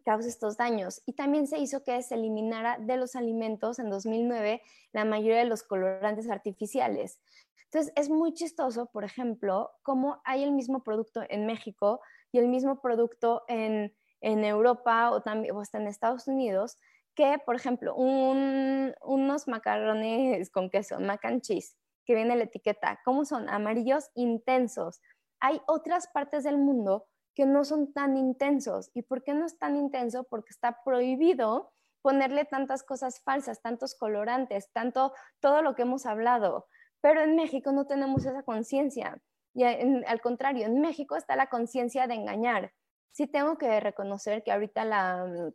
causa 0.05 0.29
estos 0.29 0.57
daños. 0.57 1.03
Y 1.07 1.15
también 1.15 1.47
se 1.47 1.59
hizo 1.59 1.83
que 1.83 2.01
se 2.03 2.15
eliminara 2.15 2.79
de 2.79 2.97
los 2.97 3.17
alimentos 3.17 3.79
en 3.79 3.91
2009 3.91 4.63
la 4.93 5.05
mayoría 5.05 5.39
de 5.39 5.47
los 5.47 5.63
colorantes 5.63 6.31
artificiales. 6.31 7.19
Entonces, 7.65 7.93
es 7.97 8.09
muy 8.09 8.33
chistoso, 8.33 8.87
por 8.87 9.05
ejemplo, 9.05 9.73
cómo 9.83 10.23
hay 10.25 10.43
el 10.43 10.53
mismo 10.53 10.83
producto 10.83 11.23
en 11.29 11.45
México 11.47 12.01
y 12.33 12.39
el 12.39 12.49
mismo 12.49 12.81
producto 12.81 13.43
en, 13.47 13.95
en 14.21 14.45
Europa 14.45 15.11
o, 15.11 15.21
también, 15.21 15.55
o 15.55 15.61
hasta 15.61 15.79
en 15.79 15.87
Estados 15.87 16.29
Unidos, 16.29 16.79
que, 17.19 17.37
por 17.45 17.57
ejemplo, 17.57 17.97
unos 17.97 19.49
macarrones 19.49 20.51
con 20.51 20.71
queso, 20.71 21.01
mac 21.01 21.25
and 21.25 21.43
cheese, 21.43 21.77
que 22.07 22.15
viene 22.15 22.37
la 22.37 22.45
etiqueta, 22.45 23.01
¿cómo 23.05 23.25
son? 23.25 23.49
Amarillos 23.49 24.09
intensos. 24.15 25.01
Hay 25.41 25.61
otras 25.67 26.07
partes 26.07 26.45
del 26.45 26.59
mundo 26.59 27.09
que 27.35 27.45
no 27.45 27.65
son 27.65 27.93
tan 27.93 28.17
intensos. 28.17 28.93
¿Y 28.95 29.03
por 29.03 29.25
qué 29.25 29.35
no 29.35 29.47
es 29.47 29.59
tan 29.59 29.75
intenso? 29.75 30.29
Porque 30.31 30.51
está 30.51 30.79
prohibido 30.85 31.73
ponerle 32.03 32.45
tantas 32.45 32.85
cosas 32.85 33.21
falsas, 33.25 33.63
tantos 33.63 33.97
colorantes, 33.97 34.71
tanto 34.73 35.13
todo 35.41 35.61
lo 35.63 35.75
que 35.75 35.83
hemos 35.83 36.07
hablado. 36.07 36.69
Pero 37.01 37.21
en 37.23 37.35
México 37.35 37.73
no 37.73 37.89
tenemos 37.89 38.27
esa 38.27 38.45
conciencia. 38.45 39.21
Y 39.55 39.65
al 39.65 40.21
contrario, 40.21 40.67
en 40.67 40.81
México 40.81 41.17
está 41.17 41.35
la 41.35 41.49
conciencia 41.49 42.07
de 42.07 42.15
engañar. 42.15 42.73
Sí 43.11 43.27
tengo 43.27 43.59
que 43.59 43.81
reconocer 43.81 44.45
que 44.45 44.53
ahorita 44.53 44.85
la, 44.85 45.53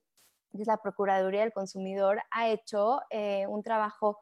la 0.53 0.77
Procuraduría 0.77 1.41
del 1.41 1.53
Consumidor 1.53 2.21
ha 2.31 2.49
hecho 2.49 3.01
eh, 3.09 3.47
un 3.47 3.63
trabajo 3.63 4.19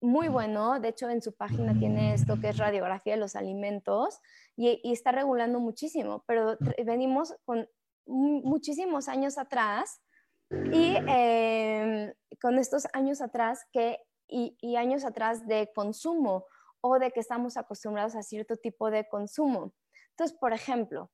muy 0.00 0.28
bueno. 0.28 0.80
De 0.80 0.88
hecho, 0.88 1.08
en 1.08 1.22
su 1.22 1.34
página 1.34 1.78
tiene 1.78 2.14
esto 2.14 2.40
que 2.40 2.50
es 2.50 2.58
radiografía 2.58 3.14
de 3.14 3.20
los 3.20 3.36
alimentos 3.36 4.20
y, 4.56 4.80
está 4.92 5.12
regulando 5.12 5.60
muchísimo, 5.60 6.24
pero 6.26 6.56
venimos 6.84 7.34
con 7.44 7.68
muchísimos 8.06 9.08
años 9.08 9.38
atrás 9.38 10.02
y 10.50 10.96
em, 11.06 12.12
con 12.40 12.58
estos 12.58 12.86
años 12.92 13.20
atrás 13.22 13.64
que, 13.72 13.98
y, 14.28 14.56
y 14.60 14.76
años 14.76 15.04
atrás 15.04 15.46
de 15.46 15.70
consumo 15.74 16.46
o 16.80 16.98
de 16.98 17.12
que 17.12 17.20
estamos 17.20 17.56
acostumbrados 17.56 18.16
a 18.16 18.22
cierto 18.22 18.56
tipo 18.56 18.90
de 18.90 19.08
consumo. 19.08 19.72
Entonces, 20.10 20.36
por 20.38 20.52
ejemplo, 20.52 21.10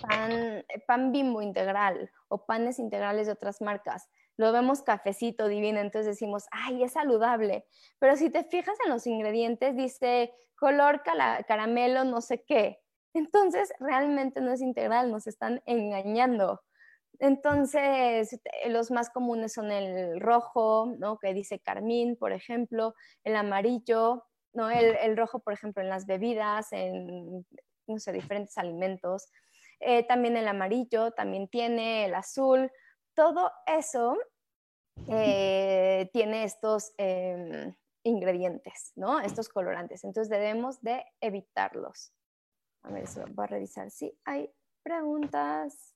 pan, 0.00 0.64
pan 0.86 1.12
bimbo 1.12 1.42
integral 1.42 2.10
o 2.28 2.44
panes 2.46 2.78
integrales 2.78 3.26
de 3.26 3.32
otras 3.32 3.60
marcas. 3.60 4.08
lo 4.36 4.52
vemos 4.52 4.82
cafecito 4.82 5.48
divino, 5.48 5.80
entonces 5.80 6.14
decimos, 6.14 6.46
ay, 6.50 6.82
es 6.82 6.92
saludable. 6.92 7.66
Pero 7.98 8.16
si 8.16 8.30
te 8.30 8.44
fijas 8.44 8.78
en 8.84 8.90
los 8.90 9.06
ingredientes, 9.06 9.76
dice 9.76 10.32
color 10.56 11.02
caramelo, 11.02 12.04
no 12.04 12.20
sé 12.20 12.42
qué. 12.44 12.80
Entonces, 13.12 13.72
realmente 13.80 14.40
no 14.40 14.52
es 14.52 14.62
integral, 14.62 15.10
nos 15.10 15.26
están 15.26 15.62
engañando. 15.66 16.62
Entonces, 17.18 18.40
los 18.68 18.90
más 18.90 19.10
comunes 19.10 19.52
son 19.52 19.70
el 19.72 20.20
rojo, 20.20 20.94
¿no? 20.98 21.18
Que 21.18 21.34
dice 21.34 21.60
carmín, 21.60 22.16
por 22.16 22.32
ejemplo, 22.32 22.94
el 23.24 23.36
amarillo, 23.36 24.24
¿no? 24.54 24.70
El, 24.70 25.16
rojo, 25.16 25.40
por 25.40 25.52
ejemplo, 25.52 25.82
en 25.82 25.90
las 25.90 26.06
bebidas, 26.06 26.72
en, 26.72 27.46
no 27.86 27.98
sé, 27.98 28.12
diferentes 28.12 28.56
alimentos. 28.56 29.30
Eh, 29.80 30.06
también 30.06 30.36
el 30.36 30.46
amarillo, 30.46 31.12
también 31.12 31.48
tiene 31.48 32.04
el 32.04 32.14
azul. 32.14 32.70
Todo 33.14 33.50
eso 33.66 34.16
eh, 35.08 36.10
tiene 36.12 36.44
estos 36.44 36.92
em, 36.98 37.74
ingredientes, 38.02 38.92
¿no? 38.96 39.20
Estos 39.20 39.48
colorantes. 39.48 40.04
Entonces, 40.04 40.28
debemos 40.30 40.80
de 40.82 41.04
evitarlos. 41.20 42.12
A 42.82 42.90
ver, 42.90 43.04
eso 43.04 43.24
voy 43.32 43.44
a 43.44 43.48
revisar 43.48 43.90
si 43.90 44.16
hay 44.24 44.50
preguntas. 44.82 45.94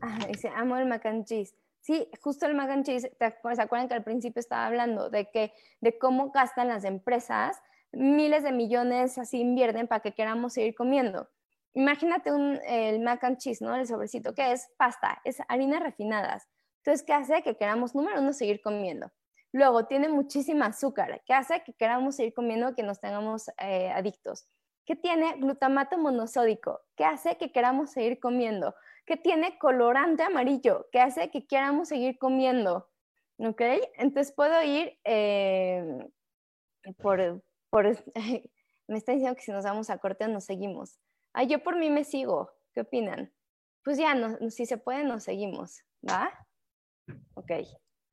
Ah, 0.00 0.18
dice, 0.26 0.50
amo 0.54 0.76
el 0.76 0.86
mac 0.86 1.04
and 1.06 1.24
cheese. 1.24 1.54
Sí, 1.80 2.10
justo 2.20 2.46
el 2.46 2.54
mac 2.54 2.70
and 2.70 2.84
cheese, 2.84 3.10
¿se 3.18 3.62
acuerdan 3.62 3.88
que 3.88 3.94
al 3.94 4.04
principio 4.04 4.40
estaba 4.40 4.66
hablando 4.66 5.10
de, 5.10 5.30
que, 5.30 5.52
de 5.80 5.98
cómo 5.98 6.30
gastan 6.30 6.68
las 6.68 6.84
empresas? 6.84 7.60
Miles 7.92 8.42
de 8.42 8.52
millones 8.52 9.16
así 9.16 9.40
invierten 9.40 9.88
para 9.88 10.00
que 10.00 10.12
queramos 10.12 10.52
seguir 10.52 10.74
comiendo. 10.74 11.30
Imagínate 11.74 12.32
un, 12.32 12.60
el 12.66 13.00
mac 13.00 13.22
and 13.24 13.38
cheese, 13.38 13.62
¿no? 13.62 13.74
El 13.74 13.86
sobrecito, 13.86 14.34
que 14.34 14.52
es 14.52 14.68
pasta, 14.76 15.20
es 15.24 15.38
harinas 15.48 15.82
refinadas. 15.82 16.48
Entonces, 16.78 17.04
¿qué 17.06 17.12
hace? 17.12 17.42
Que 17.42 17.56
queramos, 17.56 17.94
número 17.94 18.20
uno, 18.20 18.32
seguir 18.32 18.60
comiendo. 18.62 19.10
Luego, 19.52 19.86
tiene 19.86 20.08
muchísima 20.08 20.66
azúcar, 20.66 21.22
que 21.26 21.34
hace 21.34 21.62
que 21.64 21.72
queramos 21.74 22.16
seguir 22.16 22.34
comiendo, 22.34 22.74
que 22.74 22.82
nos 22.82 23.00
tengamos 23.00 23.48
eh, 23.58 23.90
adictos 23.90 24.48
que 24.88 24.96
tiene 24.96 25.34
glutamato 25.36 25.98
monosódico, 25.98 26.80
que 26.96 27.04
hace 27.04 27.36
que 27.36 27.52
queramos 27.52 27.90
seguir 27.90 28.18
comiendo, 28.18 28.74
que 29.04 29.18
tiene 29.18 29.58
colorante 29.58 30.22
amarillo, 30.22 30.86
que 30.90 30.98
hace 30.98 31.30
que 31.30 31.46
queramos 31.46 31.88
seguir 31.88 32.18
comiendo. 32.18 32.88
¿Ok? 33.36 33.60
Entonces 33.98 34.32
puedo 34.34 34.62
ir 34.62 34.98
eh, 35.04 35.84
por, 36.96 37.42
por 37.68 37.98
me 38.88 38.96
está 38.96 39.12
diciendo 39.12 39.36
que 39.36 39.42
si 39.42 39.52
nos 39.52 39.66
vamos 39.66 39.90
a 39.90 39.98
corte 39.98 40.26
nos 40.26 40.44
seguimos. 40.44 40.98
Ah, 41.32 41.44
yo 41.44 41.62
por 41.62 41.76
mí 41.76 41.90
me 41.90 42.04
sigo. 42.04 42.50
¿Qué 42.72 42.82
opinan? 42.82 43.32
Pues 43.84 43.98
ya, 43.98 44.14
no, 44.14 44.50
si 44.50 44.66
se 44.66 44.78
puede, 44.78 45.04
nos 45.04 45.24
seguimos. 45.24 45.82
¿Va? 46.08 46.30
Ok, 47.34 47.50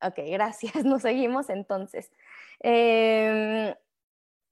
ok, 0.02 0.14
gracias. 0.28 0.84
Nos 0.84 1.02
seguimos 1.02 1.50
entonces. 1.50 2.10
Eh, 2.62 3.74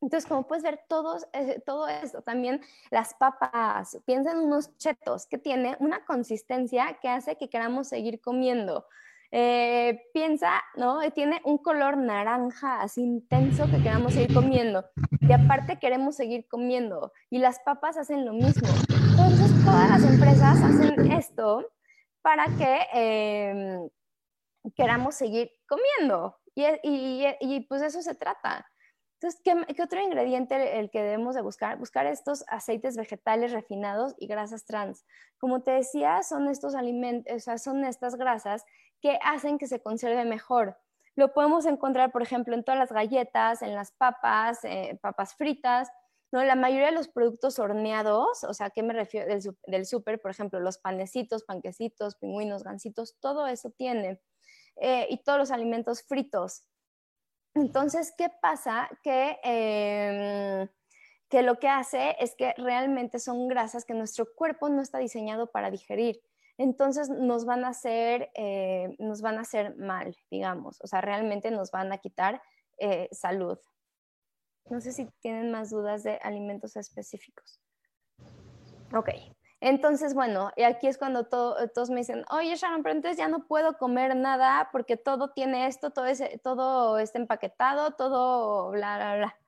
entonces, 0.05 0.29
como 0.29 0.47
puedes 0.47 0.63
ver, 0.63 0.85
todos, 0.87 1.27
eh, 1.33 1.63
todo 1.65 1.89
esto, 1.89 2.21
también 2.21 2.61
las 2.91 3.15
papas, 3.15 3.99
piensa 4.05 4.33
en 4.33 4.39
unos 4.39 4.77
chetos 4.77 5.27
que 5.27 5.39
tiene 5.39 5.77
una 5.81 6.05
consistencia 6.05 6.99
que 7.01 7.09
hace 7.09 7.37
que 7.37 7.49
queramos 7.49 7.89
seguir 7.89 8.21
comiendo. 8.21 8.87
Eh, 9.37 10.11
piensa, 10.13 10.63
¿no? 10.77 11.01
Tiene 11.11 11.41
un 11.45 11.59
color 11.59 11.97
naranja 11.97 12.81
así 12.81 13.03
intenso 13.03 13.67
que 13.69 13.83
queramos 13.83 14.15
seguir 14.15 14.33
comiendo. 14.33 14.85
Y 15.21 15.33
aparte 15.33 15.81
queremos 15.81 16.15
seguir 16.15 16.47
comiendo. 16.47 17.13
Y 17.31 17.39
las 17.39 17.59
papas 17.59 17.97
hacen 17.97 18.25
lo 18.25 18.33
mismo. 18.33 18.69
Entonces, 19.11 19.51
todas 19.65 19.91
las 19.91 20.05
empresas 20.05 20.63
hacen 20.63 21.11
esto 21.11 21.67
para 22.23 22.45
que 22.45 22.79
em, 22.93 23.89
queramos 24.77 25.17
seguir 25.17 25.51
comiendo. 25.67 26.37
Y, 26.55 26.67
y, 26.85 27.27
y 27.41 27.61
pues 27.67 27.83
eso 27.83 28.03
se 28.03 28.15
trata. 28.15 28.65
Entonces, 29.25 29.41
¿qué, 29.75 29.83
otro 29.83 30.03
ingrediente 30.03 30.79
el 30.79 30.91
que 30.91 31.03
debemos 31.03 31.35
de 31.35 31.41
buscar? 31.41 31.79
Buscar 31.79 32.05
estos 32.05 32.45
aceites 32.47 32.95
vegetales 32.95 33.53
refinados 33.53 34.15
y 34.19 34.27
grasas 34.27 34.67
trans. 34.67 35.07
Como 35.39 35.63
te 35.63 35.71
decía, 35.71 36.23
son 36.23 36.47
estos 36.47 36.75
alimentos, 36.75 37.35
o 37.35 37.39
sea, 37.39 37.57
son 37.57 37.87
estas 37.87 38.17
grasas 38.17 38.67
que 39.01 39.19
hacen 39.23 39.57
que 39.57 39.67
se 39.67 39.81
conserve 39.81 40.27
mejor. 40.27 40.77
Lo 41.17 41.33
podemos 41.33 41.65
encontrar, 41.65 42.13
por 42.13 42.21
ejemplo, 42.21 42.55
en 42.55 42.65
todas 42.65 42.79
las 42.79 42.93
galletas, 42.93 43.63
en 43.63 43.75
las 43.75 43.93
papas, 43.93 44.63
eh, 44.65 44.99
papas 45.01 45.35
fritas, 45.37 45.89
¿no? 46.31 46.45
La 46.45 46.55
mayoría 46.55 46.89
de 46.89 46.93
los 46.93 47.09
productos 47.09 47.59
horneados, 47.59 48.45
o 48.45 48.53
sea, 48.53 48.69
¿qué 48.69 48.83
me 48.83 48.93
refiero 48.93 49.27
del, 49.67 49.87
súper? 49.87 50.21
Por 50.21 50.33
ejemplo, 50.33 50.61
los 50.61 50.77
panecitos, 50.77 51.45
panquecitos, 51.45 52.17
pingüinos, 52.17 52.63
gansitos, 52.63 53.17
todo 53.21 53.47
eso 53.47 53.71
tiene. 53.71 54.21
Eh, 54.77 55.07
y 55.09 55.23
todos 55.23 55.39
los 55.39 55.51
alimentos 55.51 56.03
fritos. 56.03 56.67
Entonces, 57.55 58.13
¿qué 58.17 58.29
pasa? 58.43 58.89
Que, 59.03 59.39
em, 59.43 60.69
que 61.29 61.43
lo 61.43 61.59
que 61.59 61.69
hace 61.69 62.17
es 62.19 62.35
que 62.35 62.53
realmente 62.57 63.19
son 63.19 63.49
grasas 63.49 63.85
que 63.85 63.95
nuestro 63.95 64.27
cuerpo 64.35 64.69
no 64.69 64.83
está 64.83 64.99
diseñado 64.99 65.51
para 65.51 65.71
digerir. 65.71 66.21
Entonces 66.59 67.09
nos 67.09 67.45
van 67.45 67.65
a 67.65 67.69
hacer, 67.69 68.31
eh, 68.35 68.95
nos 68.99 69.23
van 69.23 69.39
a 69.39 69.43
hacer 69.43 69.77
mal, 69.77 70.17
digamos. 70.31 70.81
O 70.83 70.87
sea, 70.87 71.01
realmente 71.01 71.51
nos 71.51 71.71
van 71.71 71.93
a 71.93 71.99
quitar 71.99 72.41
eh, 72.79 73.09
salud. 73.13 73.59
No 74.71 74.81
sé 74.81 74.93
si 74.93 75.07
tienen 75.21 75.51
más 75.51 75.71
dudas 75.71 76.03
de 76.05 76.19
alimentos 76.23 76.77
específicos. 76.77 77.61
Ok, 78.93 79.11
entonces, 79.67 80.13
bueno, 80.13 80.53
y 80.57 80.63
aquí 80.65 80.89
es 80.89 80.99
cuando 80.99 81.25
todos 81.25 81.89
me 81.89 82.01
dicen, 82.01 82.23
oye 82.31 82.55
Sharon, 82.55 82.83
pero 82.83 82.95
entonces 82.95 83.17
ya 83.17 83.29
no 83.29 83.47
puedo 83.47 83.79
comer 83.79 84.15
nada 84.15 84.69
porque 84.71 84.99
todo 84.99 85.31
tiene 85.31 85.67
esto, 85.67 85.91
todo, 85.91 86.05
todo 86.43 86.99
está 86.99 87.19
empaquetado, 87.19 87.93
todo 87.93 88.73
bla, 88.73 88.97
bla, 88.99 89.17
bla. 89.17 89.39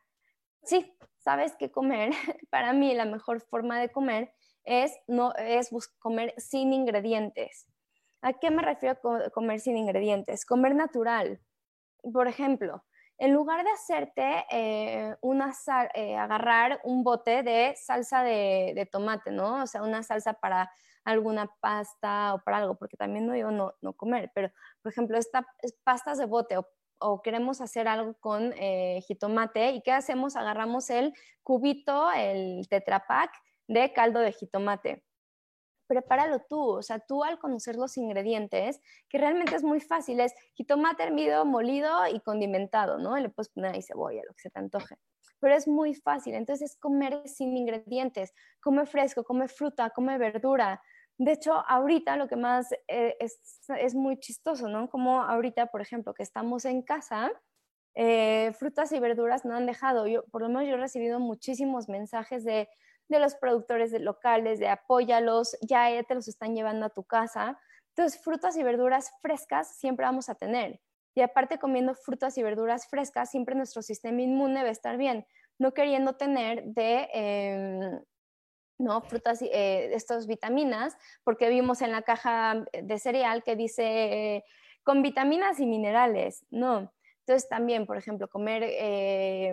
Sí, 0.62 0.96
sabes 1.18 1.54
que 1.56 1.70
comer, 1.70 2.12
para 2.50 2.72
mí 2.72 2.94
la 2.94 3.04
mejor 3.04 3.42
forma 3.42 3.78
de 3.78 3.90
comer 3.90 4.32
es, 4.64 4.96
no, 5.06 5.34
es 5.34 5.68
comer 5.98 6.32
sin 6.38 6.72
ingredientes. 6.72 7.66
¿A 8.22 8.32
qué 8.32 8.50
me 8.50 8.62
refiero 8.62 8.98
a 9.18 9.28
comer 9.28 9.60
sin 9.60 9.76
ingredientes? 9.76 10.46
Comer 10.46 10.74
natural. 10.74 11.40
Por 12.10 12.26
ejemplo, 12.26 12.82
en 13.18 13.32
lugar 13.32 13.64
de 13.64 13.70
hacerte 13.70 14.44
eh, 14.50 15.16
una 15.22 15.52
eh, 15.94 16.16
agarrar 16.16 16.80
un 16.84 17.02
bote 17.02 17.42
de 17.42 17.74
salsa 17.76 18.22
de, 18.22 18.88
tomate, 18.90 19.30
¿no? 19.30 19.62
O 19.62 19.66
sea, 19.66 19.82
una 19.82 20.02
salsa 20.02 20.34
para 20.34 20.70
alguna 21.04 21.50
pasta 21.60 22.34
o 22.34 22.42
para 22.42 22.58
algo, 22.58 22.74
porque 22.76 22.96
también 22.96 23.26
no 23.26 23.32
digo 23.32 23.50
no, 23.50 23.74
no 23.80 23.92
comer, 23.94 24.30
pero 24.34 24.50
por 24.82 24.92
ejemplo, 24.92 25.16
esta 25.16 25.46
pastas 25.84 26.18
de 26.18 26.26
bote 26.26 26.56
o, 26.98 27.22
queremos 27.22 27.60
hacer 27.60 27.88
algo 27.88 28.14
con 28.20 28.52
eh, 28.56 29.00
jitomate, 29.06 29.70
¿y 29.70 29.82
qué 29.82 29.92
hacemos? 29.92 30.34
Agarramos 30.34 30.90
el 30.90 31.12
cubito, 31.42 32.10
el 32.12 32.66
tetrapack 32.68 33.30
de 33.68 33.92
caldo 33.92 34.20
de 34.20 34.32
jitomate 34.32 35.05
prepáralo 35.86 36.40
tú, 36.48 36.60
o 36.60 36.82
sea, 36.82 36.98
tú 36.98 37.24
al 37.24 37.38
conocer 37.38 37.76
los 37.76 37.96
ingredientes, 37.96 38.80
que 39.08 39.18
realmente 39.18 39.54
es 39.56 39.62
muy 39.62 39.80
fácil, 39.80 40.20
es 40.20 40.34
jitomate 40.54 41.04
hervido, 41.04 41.44
molido 41.44 42.06
y 42.06 42.20
condimentado, 42.20 42.98
¿no? 42.98 43.16
le 43.16 43.28
puedes 43.28 43.50
poner 43.50 43.74
ahí 43.74 43.82
cebolla, 43.82 44.22
lo 44.26 44.34
que 44.34 44.42
se 44.42 44.50
te 44.50 44.58
antoje. 44.58 44.96
Pero 45.40 45.54
es 45.54 45.68
muy 45.68 45.94
fácil, 45.94 46.34
entonces 46.34 46.76
comer 46.78 47.28
sin 47.28 47.56
ingredientes, 47.56 48.32
come 48.60 48.86
fresco, 48.86 49.22
come 49.24 49.48
fruta, 49.48 49.90
come 49.90 50.18
verdura. 50.18 50.82
De 51.18 51.32
hecho, 51.32 51.54
ahorita 51.66 52.16
lo 52.16 52.28
que 52.28 52.36
más 52.36 52.72
eh, 52.88 53.16
es, 53.18 53.94
muy 53.94 54.18
chistoso, 54.18 54.68
¿no? 54.68 54.88
Como 54.90 55.22
ahorita, 55.22 55.66
por 55.66 55.80
ejemplo, 55.80 56.12
que 56.12 56.22
estamos 56.22 56.64
en 56.64 56.82
casa, 56.82 57.32
eh, 57.94 58.52
frutas 58.58 58.92
y 58.92 58.98
verduras 58.98 59.44
no 59.44 59.54
han 59.56 59.66
dejado. 59.66 60.06
Yo, 60.06 60.24
por 60.26 60.42
lo 60.42 60.48
menos 60.48 60.64
yo 60.64 60.74
he 60.74 60.78
recibido 60.78 61.18
muchísimos 61.18 61.88
mensajes 61.88 62.44
de, 62.44 62.68
de 63.08 63.18
los 63.18 63.34
productores 63.34 63.92
locales, 64.00 64.58
de 64.58 64.68
apóyalos, 64.68 65.56
ya 65.60 66.02
te 66.02 66.14
los 66.14 66.28
están 66.28 66.54
llevando 66.54 66.86
a 66.86 66.90
tu 66.90 67.04
casa. 67.04 67.58
Entonces, 67.88 68.20
frutas 68.22 68.56
y 68.56 68.62
verduras 68.62 69.12
frescas 69.22 69.76
siempre 69.78 70.06
vamos 70.06 70.28
a 70.28 70.34
tener. 70.34 70.80
Y 71.14 71.22
aparte, 71.22 71.58
comiendo 71.58 71.94
frutas 71.94 72.36
y 72.36 72.42
verduras 72.42 72.88
frescas, 72.88 73.30
siempre 73.30 73.54
nuestro 73.54 73.82
sistema 73.82 74.20
inmune 74.20 74.62
va 74.62 74.68
a 74.68 74.72
estar 74.72 74.96
bien, 74.96 75.26
no 75.58 75.72
queriendo 75.72 76.14
tener 76.14 76.64
de... 76.64 77.08
Em, 77.12 78.00
¿no? 78.78 79.00
frutas, 79.00 79.40
eh, 79.40 79.94
estas 79.94 80.26
vitaminas, 80.26 80.98
porque 81.24 81.48
vimos 81.48 81.80
en 81.80 81.92
la 81.92 82.02
caja 82.02 82.66
de 82.72 82.98
cereal 82.98 83.42
que 83.42 83.56
dice 83.56 84.44
con 84.82 85.02
vitaminas 85.02 85.58
y 85.60 85.66
minerales, 85.66 86.44
no, 86.50 86.92
entonces 87.26 87.48
también, 87.48 87.86
por 87.86 87.96
ejemplo, 87.96 88.28
comer 88.28 88.62
eh, 88.64 89.52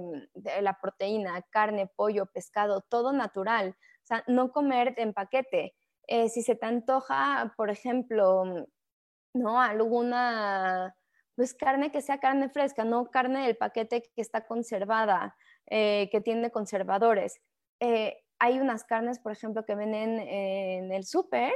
la 0.61 0.77
proteína, 0.79 1.41
carne, 1.49 1.89
pollo, 1.95 2.27
pescado, 2.27 2.81
todo 2.81 3.13
natural. 3.13 3.75
O 4.03 4.05
sea, 4.05 4.23
no 4.27 4.51
comer 4.51 4.93
en 4.97 5.11
paquete. 5.11 5.73
Eh, 6.05 6.29
si 6.29 6.43
se 6.43 6.53
te 6.55 6.67
antoja, 6.67 7.51
por 7.57 7.71
ejemplo, 7.71 8.67
¿no? 9.33 9.59
Alguna, 9.59 10.95
pues 11.35 11.55
carne 11.55 11.91
que 11.91 12.03
sea 12.03 12.19
carne 12.19 12.49
fresca, 12.49 12.83
no 12.83 13.09
carne 13.09 13.47
del 13.47 13.57
paquete 13.57 14.03
que 14.03 14.21
está 14.21 14.45
conservada, 14.45 15.35
eh, 15.65 16.09
que 16.11 16.21
tiene 16.21 16.51
conservadores. 16.51 17.41
hay 18.39 18.59
unas 18.59 18.83
carnes, 18.83 19.19
por 19.19 19.31
ejemplo, 19.31 19.65
que 19.65 19.75
venden 19.75 20.19
en 20.19 20.91
el 20.91 21.05
súper 21.05 21.53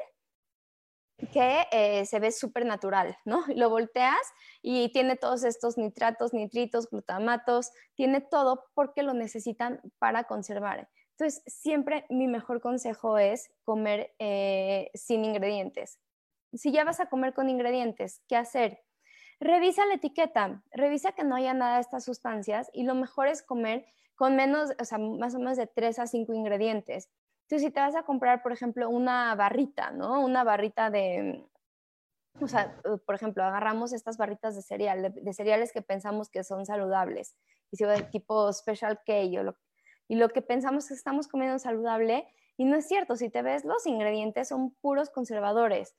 que 1.31 1.65
eh, 1.71 2.05
se 2.05 2.19
ve 2.19 2.31
súper 2.31 2.65
natural, 2.65 3.17
¿no? 3.25 3.43
Lo 3.55 3.69
volteas 3.69 4.21
y 4.61 4.91
tiene 4.91 5.15
todos 5.15 5.43
estos 5.43 5.77
nitratos, 5.77 6.33
nitritos, 6.33 6.89
glutamatos, 6.89 7.71
tiene 7.95 8.21
todo 8.21 8.65
porque 8.73 9.03
lo 9.03 9.13
necesitan 9.13 9.81
para 9.99 10.25
conservar. 10.25 10.89
Entonces, 11.11 11.41
siempre 11.47 12.05
mi 12.09 12.27
mejor 12.27 12.61
consejo 12.61 13.17
es 13.17 13.49
comer 13.63 14.13
eh, 14.19 14.91
sin 14.93 15.25
ingredientes. 15.25 15.99
Si 16.53 16.71
ya 16.71 16.83
vas 16.83 16.99
a 16.99 17.07
comer 17.07 17.33
con 17.33 17.49
ingredientes, 17.49 18.21
¿qué 18.27 18.35
hacer? 18.35 18.83
Revisa 19.39 19.85
la 19.85 19.95
etiqueta, 19.95 20.63
revisa 20.71 21.11
que 21.13 21.23
no 21.23 21.35
haya 21.35 21.53
nada 21.53 21.75
de 21.75 21.81
estas 21.81 22.05
sustancias 22.05 22.69
y 22.73 22.83
lo 22.83 22.93
mejor 22.93 23.27
es 23.27 23.41
comer 23.41 23.85
con 24.15 24.35
menos, 24.35 24.71
o 24.79 24.85
sea, 24.85 24.97
más 24.97 25.35
o 25.35 25.39
menos 25.39 25.57
de 25.57 25.67
3 25.67 25.99
a 25.99 26.07
5 26.07 26.33
ingredientes. 26.33 27.09
Entonces, 27.47 27.67
si 27.67 27.71
te 27.71 27.79
vas 27.79 27.95
a 27.95 28.03
comprar, 28.03 28.43
por 28.43 28.51
ejemplo, 28.51 28.89
una 28.89 29.33
barrita, 29.35 29.91
¿no? 29.91 30.21
Una 30.21 30.43
barrita 30.43 30.89
de, 30.89 31.47
o 32.41 32.47
sea, 32.49 32.75
eh, 32.83 32.97
por 33.05 33.15
ejemplo, 33.15 33.41
agarramos 33.41 33.93
estas 33.93 34.17
barritas 34.17 34.53
de 34.53 34.61
cereal, 34.61 35.13
de, 35.15 35.33
cereales 35.33 35.71
que 35.71 35.81
pensamos 35.81 36.29
que 36.29 36.43
son 36.43 36.65
saludables, 36.65 37.37
y 37.71 37.77
si 37.77 37.85
de 37.85 38.03
tipo 38.03 38.51
Special 38.51 38.99
K, 39.05 39.21
y 40.09 40.15
lo 40.15 40.29
que 40.29 40.41
pensamos 40.41 40.89
que 40.89 40.93
estamos 40.93 41.29
comiendo 41.29 41.57
saludable, 41.57 42.27
y 42.57 42.65
no 42.65 42.75
es 42.75 42.85
cierto, 42.85 43.15
si 43.15 43.29
te 43.29 43.41
ves, 43.41 43.63
los 43.63 43.85
ingredientes 43.85 44.49
son 44.49 44.71
puros 44.81 45.09
conservadores. 45.09 45.95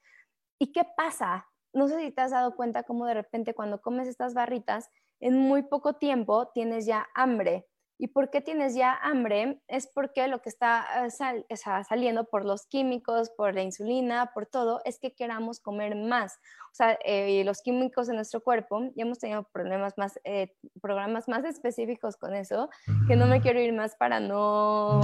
¿Y 0.59 0.73
qué 0.73 0.85
pasa? 0.99 1.47
No 1.73 1.89
sé 1.89 1.99
si 1.99 2.11
te 2.11 2.21
has 2.21 2.33
dado 2.33 2.57
cuenta 2.57 2.83
cómo 2.83 3.07
de 3.07 3.15
repente 3.15 3.55
cuando 3.55 3.81
comes 3.81 4.07
estas 4.07 4.35
barritas, 4.35 4.91
en 5.19 5.39
muy 5.39 5.63
poco 5.63 5.95
tiempo 5.95 6.49
tienes 6.49 6.85
ya 6.85 7.09
hambre 7.15 7.68
¿Y 7.99 8.09
por 8.09 8.31
qué 8.31 8.41
tienes 8.41 8.77
ya 8.77 8.95
hambre? 8.95 9.61
Es 9.67 9.89
porque 9.89 10.29
lo 10.29 10.41
que 10.41 10.49
está 10.49 10.87
eh, 11.05 11.57
saliendo 11.89 12.25
por 12.25 12.45
los 12.45 12.67
químicos, 12.67 13.31
por 13.31 13.55
la 13.55 13.63
insulina, 13.63 14.31
por 14.33 14.47
todo, 14.47 14.81
es 14.85 15.01
que 15.01 15.15
queramos 15.15 15.59
comer 15.59 15.97
más. 15.97 16.37
O 16.71 16.75
sea, 16.75 16.97
eh, 17.05 17.43
los 17.45 17.61
químicos 17.61 18.09
en 18.09 18.15
nuestro 18.15 18.41
cuerpo, 18.41 18.83
ya 18.95 19.03
hemos 19.03 19.19
tenido 19.19 19.43
problemas 19.53 19.99
más, 19.99 20.21
eh, 20.23 20.55
programas 20.81 21.29
más 21.29 21.45
específicos 21.45 22.17
con 22.17 22.35
eso, 22.35 22.71
que 23.09 23.17
no 23.17 23.27
me 23.27 23.41
quiero 23.41 23.61
ir 23.61 23.73
más 23.73 23.97
para 23.97 24.21
no 24.21 25.01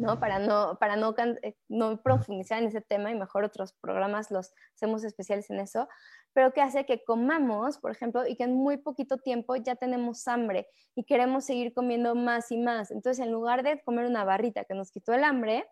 ¿no? 0.00 0.18
Para, 0.18 0.38
no, 0.38 0.78
para 0.80 0.96
no, 0.96 1.14
eh, 1.42 1.56
no 1.68 2.02
profundizar 2.02 2.58
en 2.58 2.68
ese 2.68 2.80
tema 2.80 3.10
y 3.10 3.14
mejor 3.14 3.44
otros 3.44 3.74
programas 3.74 4.30
los 4.30 4.52
hacemos 4.74 5.04
especiales 5.04 5.50
en 5.50 5.60
eso, 5.60 5.88
pero 6.32 6.52
que 6.52 6.60
hace 6.60 6.86
que 6.86 7.02
comamos, 7.04 7.78
por 7.78 7.90
ejemplo, 7.90 8.26
y 8.26 8.36
que 8.36 8.44
en 8.44 8.54
muy 8.54 8.76
poquito 8.76 9.18
tiempo 9.18 9.56
ya 9.56 9.76
tenemos 9.76 10.26
hambre 10.28 10.68
y 10.94 11.04
queremos 11.04 11.44
seguir 11.44 11.72
comiendo 11.74 12.14
más 12.14 12.52
y 12.52 12.58
más. 12.58 12.90
Entonces, 12.90 13.24
en 13.24 13.32
lugar 13.32 13.62
de 13.62 13.80
comer 13.82 14.06
una 14.06 14.24
barrita 14.24 14.64
que 14.64 14.74
nos 14.74 14.90
quitó 14.90 15.12
el 15.12 15.24
hambre, 15.24 15.68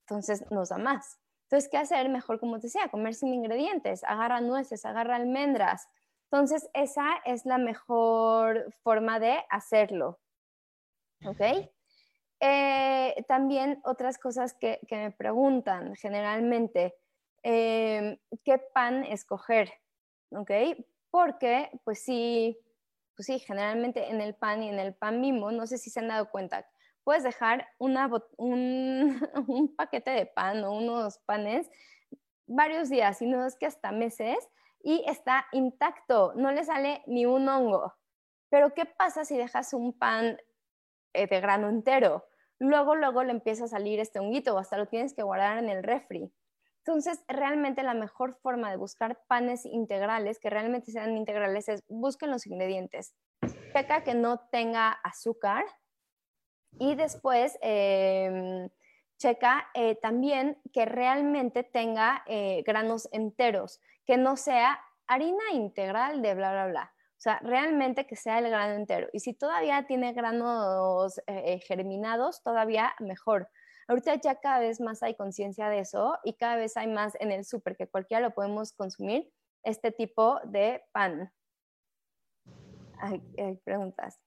entonces 0.00 0.44
nos 0.50 0.70
da 0.70 0.78
más. 0.78 1.18
Entonces, 1.44 1.68
¿qué 1.70 1.78
hacer? 1.78 2.08
Mejor, 2.08 2.38
como 2.38 2.58
te 2.58 2.68
decía, 2.68 2.88
comer 2.88 3.14
sin 3.14 3.34
ingredientes, 3.34 4.04
agarra 4.04 4.40
nueces, 4.40 4.84
agarra 4.84 5.16
almendras. 5.16 5.88
Entonces, 6.30 6.68
esa 6.74 7.06
es 7.24 7.44
la 7.44 7.58
mejor 7.58 8.72
forma 8.82 9.18
de 9.18 9.36
hacerlo. 9.50 10.20
¿Ok? 11.24 11.40
Eh, 12.40 13.24
también 13.28 13.80
otras 13.84 14.18
cosas 14.18 14.54
que, 14.54 14.80
me 14.90 15.10
preguntan 15.10 15.94
generalmente, 15.96 16.94
em, 17.42 18.16
¿qué 18.44 18.58
pan 18.72 19.04
escoger? 19.04 19.72
¿Ok? 20.32 20.50
Porque, 21.10 21.70
pues 21.84 22.02
sí, 22.02 22.58
pues 23.16 23.26
sí, 23.26 23.38
generalmente 23.40 24.10
en 24.10 24.20
el 24.20 24.34
pan 24.34 24.62
y 24.62 24.68
en 24.68 24.78
el 24.78 24.94
pan 24.94 25.20
mismo, 25.20 25.50
no 25.50 25.66
sé 25.66 25.78
si 25.78 25.90
se 25.90 26.00
han 26.00 26.08
dado 26.08 26.30
cuenta, 26.30 26.66
puedes 27.04 27.22
dejar 27.22 27.66
una, 27.78 28.10
un, 28.36 29.20
un 29.48 29.74
paquete 29.74 30.10
de 30.10 30.26
pan 30.26 30.64
o 30.64 30.72
unos 30.72 31.18
panes 31.18 31.68
varios 32.46 32.88
días, 32.88 33.20
y 33.22 33.26
no 33.26 33.46
es 33.46 33.56
que 33.56 33.66
hasta 33.66 33.92
meses, 33.92 34.38
y 34.82 35.04
está 35.06 35.46
intacto, 35.52 36.32
no 36.34 36.50
le 36.50 36.64
sale 36.64 37.02
ni 37.06 37.26
un 37.26 37.48
hongo. 37.48 37.94
Pero 38.48 38.74
¿qué 38.74 38.86
pasa 38.86 39.24
si 39.24 39.36
dejas 39.36 39.72
un 39.72 39.96
pan 39.96 40.38
eh, 41.12 41.26
de 41.26 41.40
grano 41.40 41.68
entero? 41.68 42.24
luego, 42.60 42.94
luego 42.94 43.24
le 43.24 43.32
empieza 43.32 43.64
a 43.64 43.68
salir 43.68 43.98
este 43.98 44.20
honguito 44.20 44.56
hasta 44.56 44.76
lo 44.76 44.86
tienes 44.86 45.14
que 45.14 45.22
guardar 45.22 45.58
en 45.58 45.68
el 45.68 45.82
refri. 45.82 46.30
Entonces, 46.84 47.22
realmente 47.28 47.82
la 47.82 47.94
mejor 47.94 48.34
forma 48.42 48.70
de 48.70 48.76
buscar 48.76 49.20
panes 49.26 49.66
integrales, 49.66 50.38
que 50.38 50.50
realmente 50.50 50.90
sean 50.92 51.16
integrales, 51.16 51.68
es 51.68 51.84
busquen 51.88 52.30
los 52.30 52.46
ingredientes. 52.46 53.14
Checa 53.74 54.02
que 54.02 54.14
no 54.14 54.40
tenga 54.50 54.90
azúcar 54.90 55.64
y 56.78 56.94
después 56.94 57.58
em, 57.60 58.68
checa 59.18 59.68
eh, 59.74 59.96
también 59.96 60.58
que 60.72 60.86
realmente 60.86 61.62
tenga 61.62 62.22
eh, 62.26 62.62
granos 62.66 63.08
enteros, 63.12 63.80
que 64.06 64.16
no 64.16 64.36
sea 64.36 64.80
harina 65.06 65.52
integral 65.52 66.22
de 66.22 66.34
bla, 66.34 66.52
bla, 66.52 66.66
bla. 66.66 66.94
O 67.20 67.22
sea, 67.22 67.38
realmente 67.42 68.06
que 68.06 68.16
sea 68.16 68.38
el 68.38 68.48
grano 68.48 68.72
entero. 68.76 69.08
Y 69.12 69.20
si 69.20 69.34
todavía 69.34 69.86
tiene 69.86 70.14
granos 70.14 71.18
eh, 71.18 71.22
eh, 71.26 71.58
germinados, 71.58 72.42
todavía 72.42 72.94
mejor. 72.98 73.50
Ahorita 73.90 74.14
ya 74.20 74.36
cada 74.36 74.60
vez 74.60 74.80
más 74.80 75.02
hay 75.02 75.16
conciencia 75.16 75.68
de 75.68 75.80
eso 75.80 76.16
y 76.22 76.34
cada 76.34 76.54
vez 76.54 76.76
hay 76.76 76.86
más 76.86 77.16
en 77.18 77.32
el 77.32 77.44
súper 77.44 77.76
que 77.76 77.88
cualquiera 77.88 78.22
lo 78.22 78.32
podemos 78.32 78.72
consumir, 78.72 79.28
este 79.64 79.90
tipo 79.90 80.38
de 80.44 80.84
pan. 80.92 81.32
Hay, 83.00 83.20
preguntas. 83.64 84.20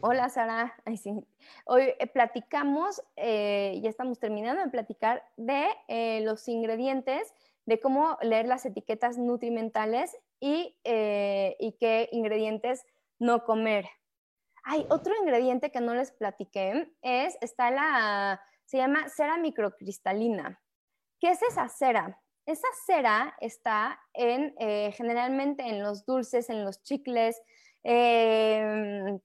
Hola 0.00 0.28
Sara, 0.28 0.76
hoy 1.64 1.92
eh, 1.98 2.06
platicamos, 2.06 3.02
ya 3.16 3.90
estamos 3.90 4.20
terminando 4.20 4.62
de 4.62 4.70
platicar 4.70 5.28
de 5.36 6.20
los 6.22 6.46
ingredientes, 6.46 7.34
de 7.66 7.80
cómo 7.80 8.16
leer 8.22 8.46
las 8.46 8.64
etiquetas 8.64 9.18
nutrimentales 9.18 10.16
eh, 10.40 11.56
y, 11.58 11.72
qué 11.80 12.08
ingredientes 12.12 12.86
no 13.18 13.44
comer. 13.44 13.88
Hay 14.62 14.86
otro 14.88 15.16
ingrediente 15.20 15.72
que 15.72 15.80
no 15.80 15.94
les 15.94 16.12
platiqué, 16.12 16.94
es, 17.02 17.36
está 17.40 17.72
la, 17.72 18.40
se 18.72 18.78
llama 18.78 19.06
cera 19.10 19.36
microcristalina. 19.36 20.58
¿Qué 21.20 21.32
es 21.32 21.42
esa 21.42 21.68
cera? 21.68 22.18
Esa 22.46 22.68
cera 22.86 23.36
está 23.38 24.00
en, 24.14 24.54
eh, 24.58 24.92
generalmente 24.92 25.68
en 25.68 25.82
los 25.82 26.06
dulces, 26.06 26.48
en 26.48 26.64
los 26.64 26.82
chicles, 26.82 27.38
em, 27.82 29.20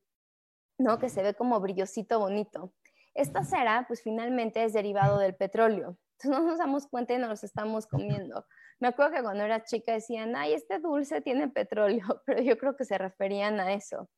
¿no? 0.77 0.99
que 0.99 1.07
se 1.07 1.23
ve 1.23 1.33
como 1.33 1.61
brillosito 1.61 2.19
bonito. 2.19 2.73
Esta 3.13 3.45
cera, 3.45 3.85
pues 3.87 4.03
finalmente 4.03 4.65
es 4.65 4.73
derivado 4.73 5.17
del 5.17 5.33
petróleo. 5.33 5.97
Entonces 6.19 6.29
no 6.29 6.45
nos 6.45 6.59
damos 6.59 6.85
cuenta 6.87 7.13
y 7.13 7.17
no 7.17 7.29
los 7.29 7.45
estamos 7.45 7.87
comiendo. 7.87 8.45
Me 8.81 8.89
acuerdo 8.89 9.13
que 9.13 9.23
cuando 9.23 9.45
era 9.45 9.63
chica 9.63 9.93
decían, 9.93 10.35
ay, 10.35 10.55
este 10.55 10.79
dulce 10.79 11.21
tiene 11.21 11.47
petróleo, 11.47 12.03
pero 12.25 12.41
yo 12.41 12.57
creo 12.57 12.75
que 12.75 12.83
se 12.83 12.97
referían 12.97 13.61
a 13.61 13.71
eso. 13.71 14.09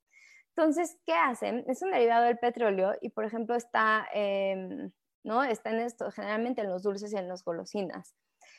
Entonces, 0.56 0.98
¿qué 1.06 1.14
hacen? 1.14 1.66
Es 1.68 1.84
un 1.84 1.92
derivado 1.92 2.26
del 2.26 2.40
petróleo 2.40 2.96
y, 3.00 3.10
por 3.12 3.26
ejemplo, 3.26 3.56
está, 3.56 4.08
em, 4.12 4.92
¿no? 5.24 5.44
está 5.44 5.72
en 5.72 5.80
esto, 5.80 6.12
generalmente 6.12 6.62
en 6.62 6.70
los 6.70 6.84
dulces 6.84 7.14
y 7.14 7.18
en 7.18 7.28
las 7.28 7.44
golosinas. 7.44 8.16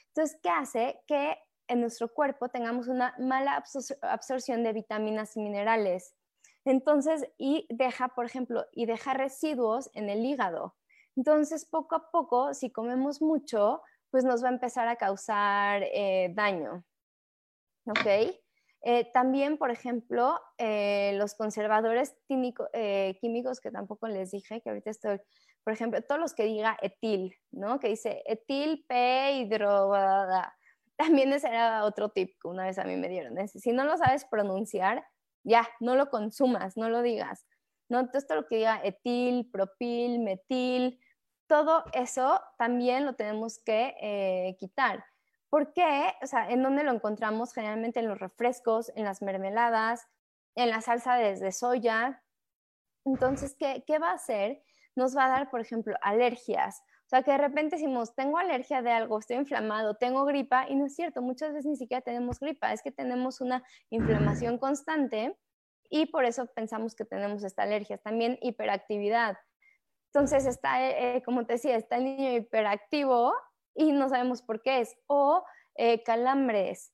Entonces, 0.08 0.38
¿qué 0.42 0.50
hace? 0.50 1.00
Que 1.06 1.38
en 1.68 1.80
nuestro 1.80 2.12
cuerpo 2.12 2.48
tengamos 2.48 2.88
una 2.88 3.14
mala 3.18 3.62
absorción 4.02 4.64
de 4.64 4.72
vitaminas 4.72 5.36
y 5.36 5.40
minerales. 5.40 6.14
Entonces, 6.64 7.26
y 7.38 7.66
deja, 7.70 8.08
por 8.08 8.26
ejemplo, 8.26 8.66
y 8.72 8.86
deja 8.86 9.14
residuos 9.14 9.90
en 9.94 10.11
el 10.11 10.24
hígado. 10.24 10.76
Entonces, 11.16 11.64
poco 11.64 11.94
a 11.94 12.11
poco, 12.11 12.54
si 12.54 12.70
comemos 12.70 13.22
mucho, 13.22 13.82
pues 14.11 14.24
nos 14.24 14.42
va 14.42 14.48
a 14.48 14.52
empezar 14.52 14.88
a 14.88 14.96
causar 14.96 15.82
eh, 15.84 16.32
daño. 16.34 16.84
¿Ok? 17.86 18.34
Eh, 18.82 19.11
también, 19.12 19.58
por 19.58 19.70
ejemplo, 19.70 20.40
eh, 20.56 21.12
los 21.14 21.34
conservadores 21.34 22.16
químicos, 22.26 23.61
que 23.61 23.70
tampoco 23.70 24.08
les 24.08 24.30
dije, 24.30 24.61
que 24.62 24.70
ahorita 24.70 24.90
estoy, 24.90 25.20
por 25.64 25.72
ejemplo, 25.72 26.02
todos 26.02 26.20
los 26.20 26.34
que 26.34 26.44
diga 26.44 26.76
etil, 26.82 27.36
¿no? 27.50 27.80
Que 27.80 27.88
dice 27.88 28.22
etil 28.26 28.84
P 28.88 29.32
hidro, 29.32 29.92
también 30.96 31.32
ese 31.32 31.48
era 31.48 31.84
otro 31.84 32.11
tip 32.11 32.36
que 32.40 32.48
una 32.48 32.64
vez 32.64 32.78
a 32.78 32.84
mí 32.84 32.96
me 32.96 33.08
dieron. 33.08 33.48
Si 33.48 33.72
no 33.72 33.84
lo 33.84 33.96
sabes 33.96 34.24
pronunciar, 34.24 35.06
ya, 35.42 35.68
no 35.80 35.96
lo 35.96 36.11
consumas, 36.11 36.76
no 36.76 36.88
lo 36.88 37.02
digas. 37.02 37.46
¿no? 37.88 38.08
Todo 38.08 38.36
lo 38.36 38.46
que 38.46 38.56
diga 38.56 38.80
etil, 38.84 39.50
propil, 39.50 40.20
metil, 40.20 41.00
todo 41.46 41.84
eso 41.92 42.40
también 42.56 43.04
lo 43.04 43.14
tenemos 43.14 43.58
que 43.58 43.94
eh, 44.00 44.56
quitar. 44.58 45.04
¿Por 45.50 45.72
qué? 45.72 46.14
O 46.22 46.26
sea, 46.26 46.48
¿en 46.48 46.62
dónde 46.62 46.84
lo 46.84 46.92
encontramos? 46.92 47.52
Generalmente 47.52 47.98
en 47.98 48.06
los 48.06 48.20
refrescos, 48.20 48.92
en 48.94 49.04
las 49.04 49.20
mermeladas, 49.20 50.06
en 50.54 50.70
la 50.70 50.80
salsa 50.80 51.16
de, 51.16 51.50
soya. 51.50 52.22
Entonces, 53.04 53.56
¿qué, 53.58 53.82
¿qué, 53.84 53.98
va 53.98 54.12
a 54.12 54.14
hacer? 54.14 54.62
Nos 54.97 55.16
va 55.16 55.26
a 55.26 55.28
dar, 55.28 55.51
por 55.51 55.61
ejemplo, 55.61 55.95
alergias. 56.03 56.82
O 57.07 57.09
sea, 57.11 57.22
que 57.22 57.32
de 57.32 57.38
repente 57.38 57.76
decimos, 57.76 58.14
tengo 58.14 58.38
alergia 58.38 58.82
de 58.82 58.93
algo, 58.93 59.18
estoy 59.18 59.36
inflamado, 59.36 59.95
tengo 59.97 60.24
gripa, 60.24 60.68
y 60.68 60.76
no 60.76 60.86
es 60.86 60.95
cierto, 60.95 61.22
muchas 61.22 61.53
veces 61.53 61.66
ni 61.66 61.76
siquiera 61.76 62.03
tenemos 62.03 62.38
gripa, 62.38 62.72
es 62.72 62.82
que 62.82 62.93
tenemos 62.93 63.41
una 63.41 63.64
inflamación 63.91 64.59
constante 64.59 65.36
y 65.91 66.07
por 66.07 66.24
eso 66.24 66.47
pensamos 66.55 66.95
que 66.95 67.05
tenemos 67.05 67.43
esta 67.43 67.64
alergia. 67.64 67.99
También 67.99 68.38
hiperactividad. 68.41 69.36
Entonces 70.12 70.47
está, 70.47 70.88
eh, 70.88 71.16
eh, 71.16 71.22
como 71.22 71.47
te 71.47 71.55
decía, 71.55 71.76
está 71.76 71.97
el 71.97 72.05
niño 72.05 72.32
hiperactivo 72.32 73.34
y 73.74 73.93
no 73.93 74.09
sabemos 74.09 74.43
por 74.43 74.62
qué 74.62 74.80
es. 74.80 74.97
O 75.07 75.45
eh, 75.74 76.03
calambres. 76.03 76.93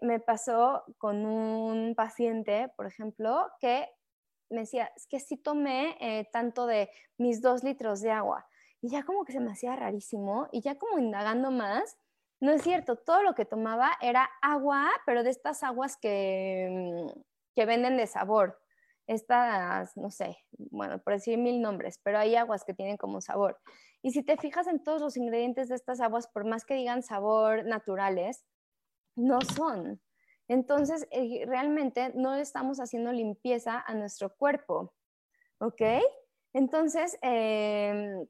Me 0.00 0.20
pasó 0.20 0.84
con 0.96 1.26
un 1.26 1.96
paciente, 1.96 2.72
por 2.76 2.86
ejemplo, 2.86 3.48
que 3.58 3.88
me 4.50 4.60
decía, 4.60 4.90
es 4.96 5.06
que 5.06 5.20
sí 5.20 5.36
tomé 5.36 5.96
eh, 6.00 6.28
tanto 6.32 6.66
de 6.66 6.90
mis 7.18 7.42
dos 7.42 7.64
litros 7.64 8.00
de 8.00 8.10
agua. 8.10 8.46
Y 8.80 8.90
ya 8.90 9.04
como 9.04 9.24
que 9.24 9.32
se 9.32 9.40
me 9.40 9.52
hacía 9.52 9.74
rarísimo 9.76 10.48
y 10.52 10.60
ya 10.60 10.76
como 10.76 10.98
indagando 10.98 11.50
más, 11.50 11.98
no 12.40 12.52
es 12.52 12.62
cierto, 12.62 12.96
todo 12.96 13.22
lo 13.22 13.34
que 13.34 13.46
tomaba 13.46 13.92
era 14.00 14.28
agua, 14.42 14.90
pero 15.06 15.22
de 15.22 15.30
estas 15.30 15.62
aguas 15.62 15.96
que, 15.96 16.68
mm, 16.70 17.20
que 17.54 17.66
venden 17.66 17.96
de 17.96 18.06
sabor. 18.06 18.60
Estas, 19.06 19.96
no 19.96 20.10
sé, 20.10 20.36
bueno, 20.52 20.98
por 20.98 21.14
decir 21.14 21.38
mil 21.38 21.62
nombres, 21.62 22.00
pero 22.02 22.18
hay 22.18 22.34
aguas 22.34 22.64
que 22.64 22.74
tienen 22.74 22.96
como 22.96 23.20
sabor. 23.20 23.58
Y 24.02 24.10
si 24.10 24.22
te 24.22 24.36
fijas 24.36 24.66
en 24.66 24.82
todos 24.82 25.00
los 25.00 25.16
ingredientes 25.16 25.68
de 25.68 25.76
estas 25.76 26.00
aguas, 26.00 26.26
por 26.28 26.44
más 26.44 26.64
que 26.64 26.74
digan 26.74 27.02
sabor 27.02 27.64
naturales, 27.64 28.44
no 29.16 29.40
son. 29.40 30.00
Entonces, 30.48 31.08
eh, 31.10 31.44
realmente 31.46 32.12
no 32.14 32.34
estamos 32.34 32.78
haciendo 32.78 33.12
limpieza 33.12 33.82
a 33.84 33.94
nuestro 33.94 34.34
cuerpo, 34.36 34.94
¿ok? 35.58 35.82
Entonces, 36.52 37.18
em, 37.22 38.26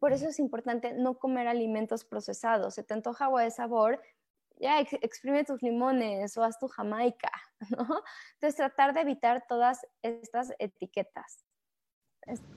por 0.00 0.12
eso 0.12 0.28
es 0.28 0.38
importante 0.38 0.92
no 0.92 1.18
comer 1.18 1.48
alimentos 1.48 2.04
procesados. 2.04 2.74
Se 2.74 2.84
te 2.84 2.94
antoja 2.94 3.24
agua 3.24 3.42
de 3.42 3.50
sabor, 3.50 4.00
ya 4.60 4.80
exprime 4.80 5.44
tus 5.44 5.60
limones 5.62 6.36
o 6.36 6.44
haz 6.44 6.58
tu 6.58 6.68
jamaica, 6.68 7.32
¿no? 7.76 8.02
Entonces, 8.34 8.56
tratar 8.56 8.94
de 8.94 9.00
evitar 9.00 9.44
todas 9.48 9.80
estas 10.02 10.54
etiquetas. 10.58 11.44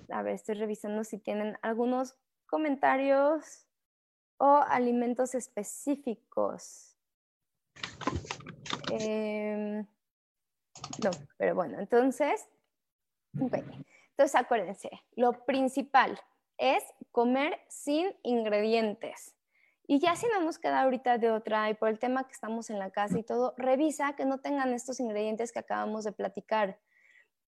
A 0.09 0.21
ver, 0.21 0.35
estoy 0.35 0.55
revisando 0.55 1.03
si 1.03 1.17
tienen 1.17 1.57
algunos 1.63 2.15
comentarios 2.45 3.65
o 4.37 4.63
alimentos 4.67 5.33
específicos. 5.33 6.95
Em, 8.99 9.85
no, 11.03 11.11
pero 11.37 11.55
bueno, 11.55 11.79
entonces, 11.79 12.47
entonces 13.33 14.35
acuérdense, 14.35 14.89
lo 15.15 15.45
principal 15.45 16.19
es 16.57 16.83
comer 17.11 17.59
sin 17.67 18.15
ingredientes. 18.23 19.35
Y 19.87 19.99
ya 19.99 20.15
si 20.15 20.25
no 20.27 20.41
nos 20.41 20.57
queda 20.57 20.81
ahorita 20.81 21.17
de 21.17 21.29
otra 21.31 21.69
y 21.69 21.75
por 21.75 21.89
el 21.89 21.99
tema 21.99 22.25
que 22.25 22.33
estamos 22.33 22.69
en 22.69 22.79
la 22.79 22.89
casa 22.89 23.19
y 23.19 23.23
todo, 23.23 23.53
revisa 23.57 24.15
que 24.15 24.25
no 24.25 24.39
tengan 24.39 24.73
estos 24.73 24.99
ingredientes 24.99 25.51
que 25.51 25.59
acabamos 25.59 26.03
de 26.03 26.11
platicar. 26.11 26.79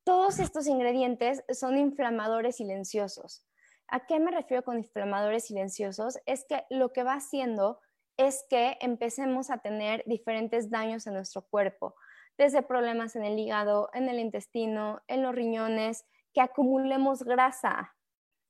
Todos 0.04 0.40
estos 0.40 0.68
ingredientes 0.68 1.44
son 1.52 1.78
inflamadores 1.78 2.58
silenciosos. 2.58 3.44
¿A 3.88 4.06
qué 4.06 4.20
me 4.20 4.32
refiero 4.32 4.64
con 4.64 4.78
inflamadores 4.78 5.46
silenciosos? 5.46 6.20
Es 6.26 6.46
que 6.46 6.66
lo 6.70 6.94
que 6.94 7.04
va 7.04 7.14
haciendo 7.14 7.80
es 8.18 8.46
que 8.50 8.78
empecemos 8.82 9.50
a 9.50 9.60
tener 9.60 10.04
diferentes 10.06 10.70
daños 10.70 11.06
en 11.08 11.14
nuestro 11.14 11.44
cuerpo, 11.44 11.96
desde 12.38 12.64
problemas 12.64 13.16
en 13.16 13.24
el 13.24 13.38
hígado, 13.38 13.90
en 13.94 14.10
el 14.10 14.20
intestino, 14.20 15.02
en 15.08 15.24
los 15.24 15.34
riñones, 15.34 16.06
que 16.34 16.42
acumulemos 16.42 17.24
grasa. 17.24 17.96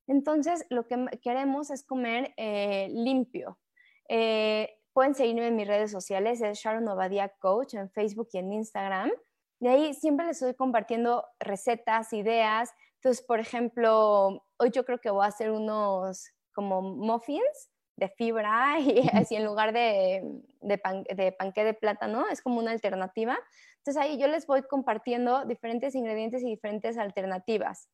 Entonces, 0.08 0.66
lo 0.70 0.88
que 0.88 1.06
queremos 1.22 1.70
es 1.70 1.86
comer 1.86 2.34
eh, 2.38 2.88
limpio. 2.92 3.60
Eh, 4.10 4.74
pueden 4.94 5.16
seguirme 5.16 5.48
en 5.48 5.56
mis 5.56 5.68
redes 5.68 5.92
sociales, 5.92 6.42
es 6.42 6.60
Sharon 6.60 6.88
Obadia 6.88 7.30
Coach 7.40 7.76
en 7.76 7.90
Facebook 7.92 8.30
y 8.34 8.38
en 8.40 8.54
Instagram. 8.54 9.12
De 9.60 9.70
ahí 9.70 9.94
siempre 9.94 10.26
les 10.26 10.42
estoy 10.42 10.56
compartiendo 10.56 11.26
recetas, 11.40 12.14
ideas. 12.14 12.74
Entonces, 12.96 13.26
por 13.26 13.40
ejemplo, 13.40 14.46
hoy 14.58 14.72
yo 14.72 14.86
creo 14.86 15.00
que 15.00 15.10
voy 15.10 15.26
a 15.26 15.30
hacer 15.30 15.52
unos 15.52 16.32
como 16.54 16.82
muffins 16.82 17.70
de 17.98 18.08
fibra 18.10 18.80
y 18.80 19.10
así 19.14 19.36
en 19.36 19.44
lugar 19.44 19.74
de, 19.74 20.24
de, 20.62 20.82
de 21.16 21.32
panqué 21.34 21.64
de 21.66 21.74
plátano, 21.74 22.28
es 22.30 22.42
como 22.42 22.60
una 22.60 22.72
alternativa. 22.72 23.38
Entonces 23.80 24.02
ahí 24.02 24.18
yo 24.18 24.28
les 24.28 24.48
voy 24.48 24.64
compartiendo 24.64 25.46
diferentes 25.46 25.96
ingredientes 25.96 26.44
y 26.44 26.46
diferentes 26.50 26.98
alternativas. 26.98 27.90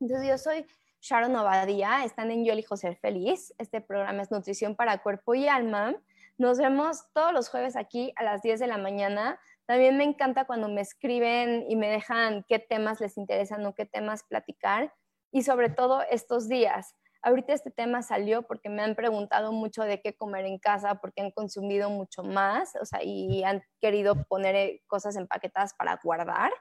Entonces 0.00 0.28
yo 0.28 0.38
soy 0.38 0.66
Sharon 1.00 1.36
Obadía, 1.36 2.04
están 2.04 2.30
en 2.30 2.44
Yo 2.44 2.52
elijo 2.52 2.76
ser 2.76 2.96
feliz. 2.96 3.54
Este 3.58 3.80
programa 3.80 4.22
es 4.22 4.30
Nutrición 4.30 4.74
para 4.76 5.02
Cuerpo 5.02 5.34
y 5.34 5.48
Alma. 5.48 5.94
Nos 6.38 6.58
vemos 6.58 7.04
todos 7.14 7.32
los 7.32 7.48
jueves 7.48 7.76
aquí 7.76 8.12
a 8.16 8.24
las 8.24 8.42
10 8.42 8.60
de 8.60 8.66
la 8.66 8.76
mañana. 8.76 9.40
También 9.66 9.96
me 9.96 10.04
encanta 10.04 10.44
cuando 10.44 10.68
me 10.68 10.80
escriben 10.82 11.64
y 11.68 11.76
me 11.76 11.88
dejan 11.88 12.44
qué 12.48 12.58
temas 12.58 13.00
les 13.00 13.16
interesan 13.16 13.64
o 13.66 13.74
qué 13.74 13.86
temas 13.86 14.22
platicar. 14.24 14.92
Y 15.32 15.42
sobre 15.42 15.70
todo 15.70 16.02
estos 16.10 16.48
días. 16.48 16.94
Ahorita 17.26 17.52
este 17.52 17.72
tema 17.72 18.02
salió 18.02 18.42
porque 18.42 18.68
me 18.68 18.82
han 18.82 18.94
preguntado 18.94 19.50
mucho 19.50 19.82
de 19.82 20.00
qué 20.00 20.14
comer 20.14 20.44
en 20.44 20.60
casa, 20.60 21.00
porque 21.00 21.22
han 21.22 21.32
consumido 21.32 21.90
mucho 21.90 22.22
más, 22.22 22.76
o 22.80 22.84
sea, 22.84 23.00
y 23.02 23.42
han 23.42 23.64
querido 23.80 24.14
poner 24.28 24.54
eh, 24.54 24.84
cosas 24.86 25.16
empaquetadas 25.16 25.74
para 25.74 25.98
guardar. 26.04 26.52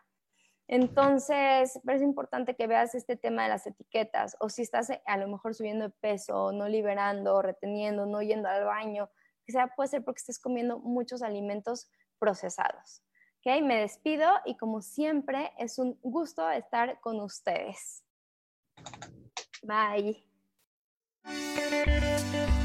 Entonces, 0.68 1.80
es 1.88 2.02
importante 2.02 2.56
que 2.56 2.66
veas 2.66 2.96
este 2.96 3.16
tema 3.16 3.44
de 3.44 3.50
las 3.50 3.68
etiquetas, 3.68 4.36
o 4.40 4.50
si 4.50 4.64
estás 4.64 4.90
eh, 4.90 5.04
a 5.06 5.18
lo 5.18 5.28
mejor 5.28 5.54
subiendo 5.54 5.86
de 5.86 5.94
peso, 6.02 6.52
no 6.52 6.68
liberando, 6.68 7.44
reteniendo, 7.44 8.08
no 8.08 8.24
yendo 8.24 8.50
al 8.50 8.66
baño, 8.66 9.08
que 9.46 9.52
sea, 9.52 9.68
puede 9.68 9.90
ser 9.90 10.04
porque 10.04 10.22
estés 10.22 10.40
comiendo 10.40 10.80
muchos 10.80 11.22
alimentos 11.22 11.92
procesados. 12.18 13.04
¿Ok? 13.46 13.62
Me 13.62 13.82
despido 13.82 14.32
y 14.46 14.58
como 14.58 14.82
siempre 14.82 15.52
es 15.60 15.78
un 15.78 16.00
gusto 16.02 16.50
estar 16.50 17.00
con 17.02 17.20
ustedes. 17.20 18.04
Bye. 19.62 20.35
Thank 21.28 22.60
you. 22.60 22.65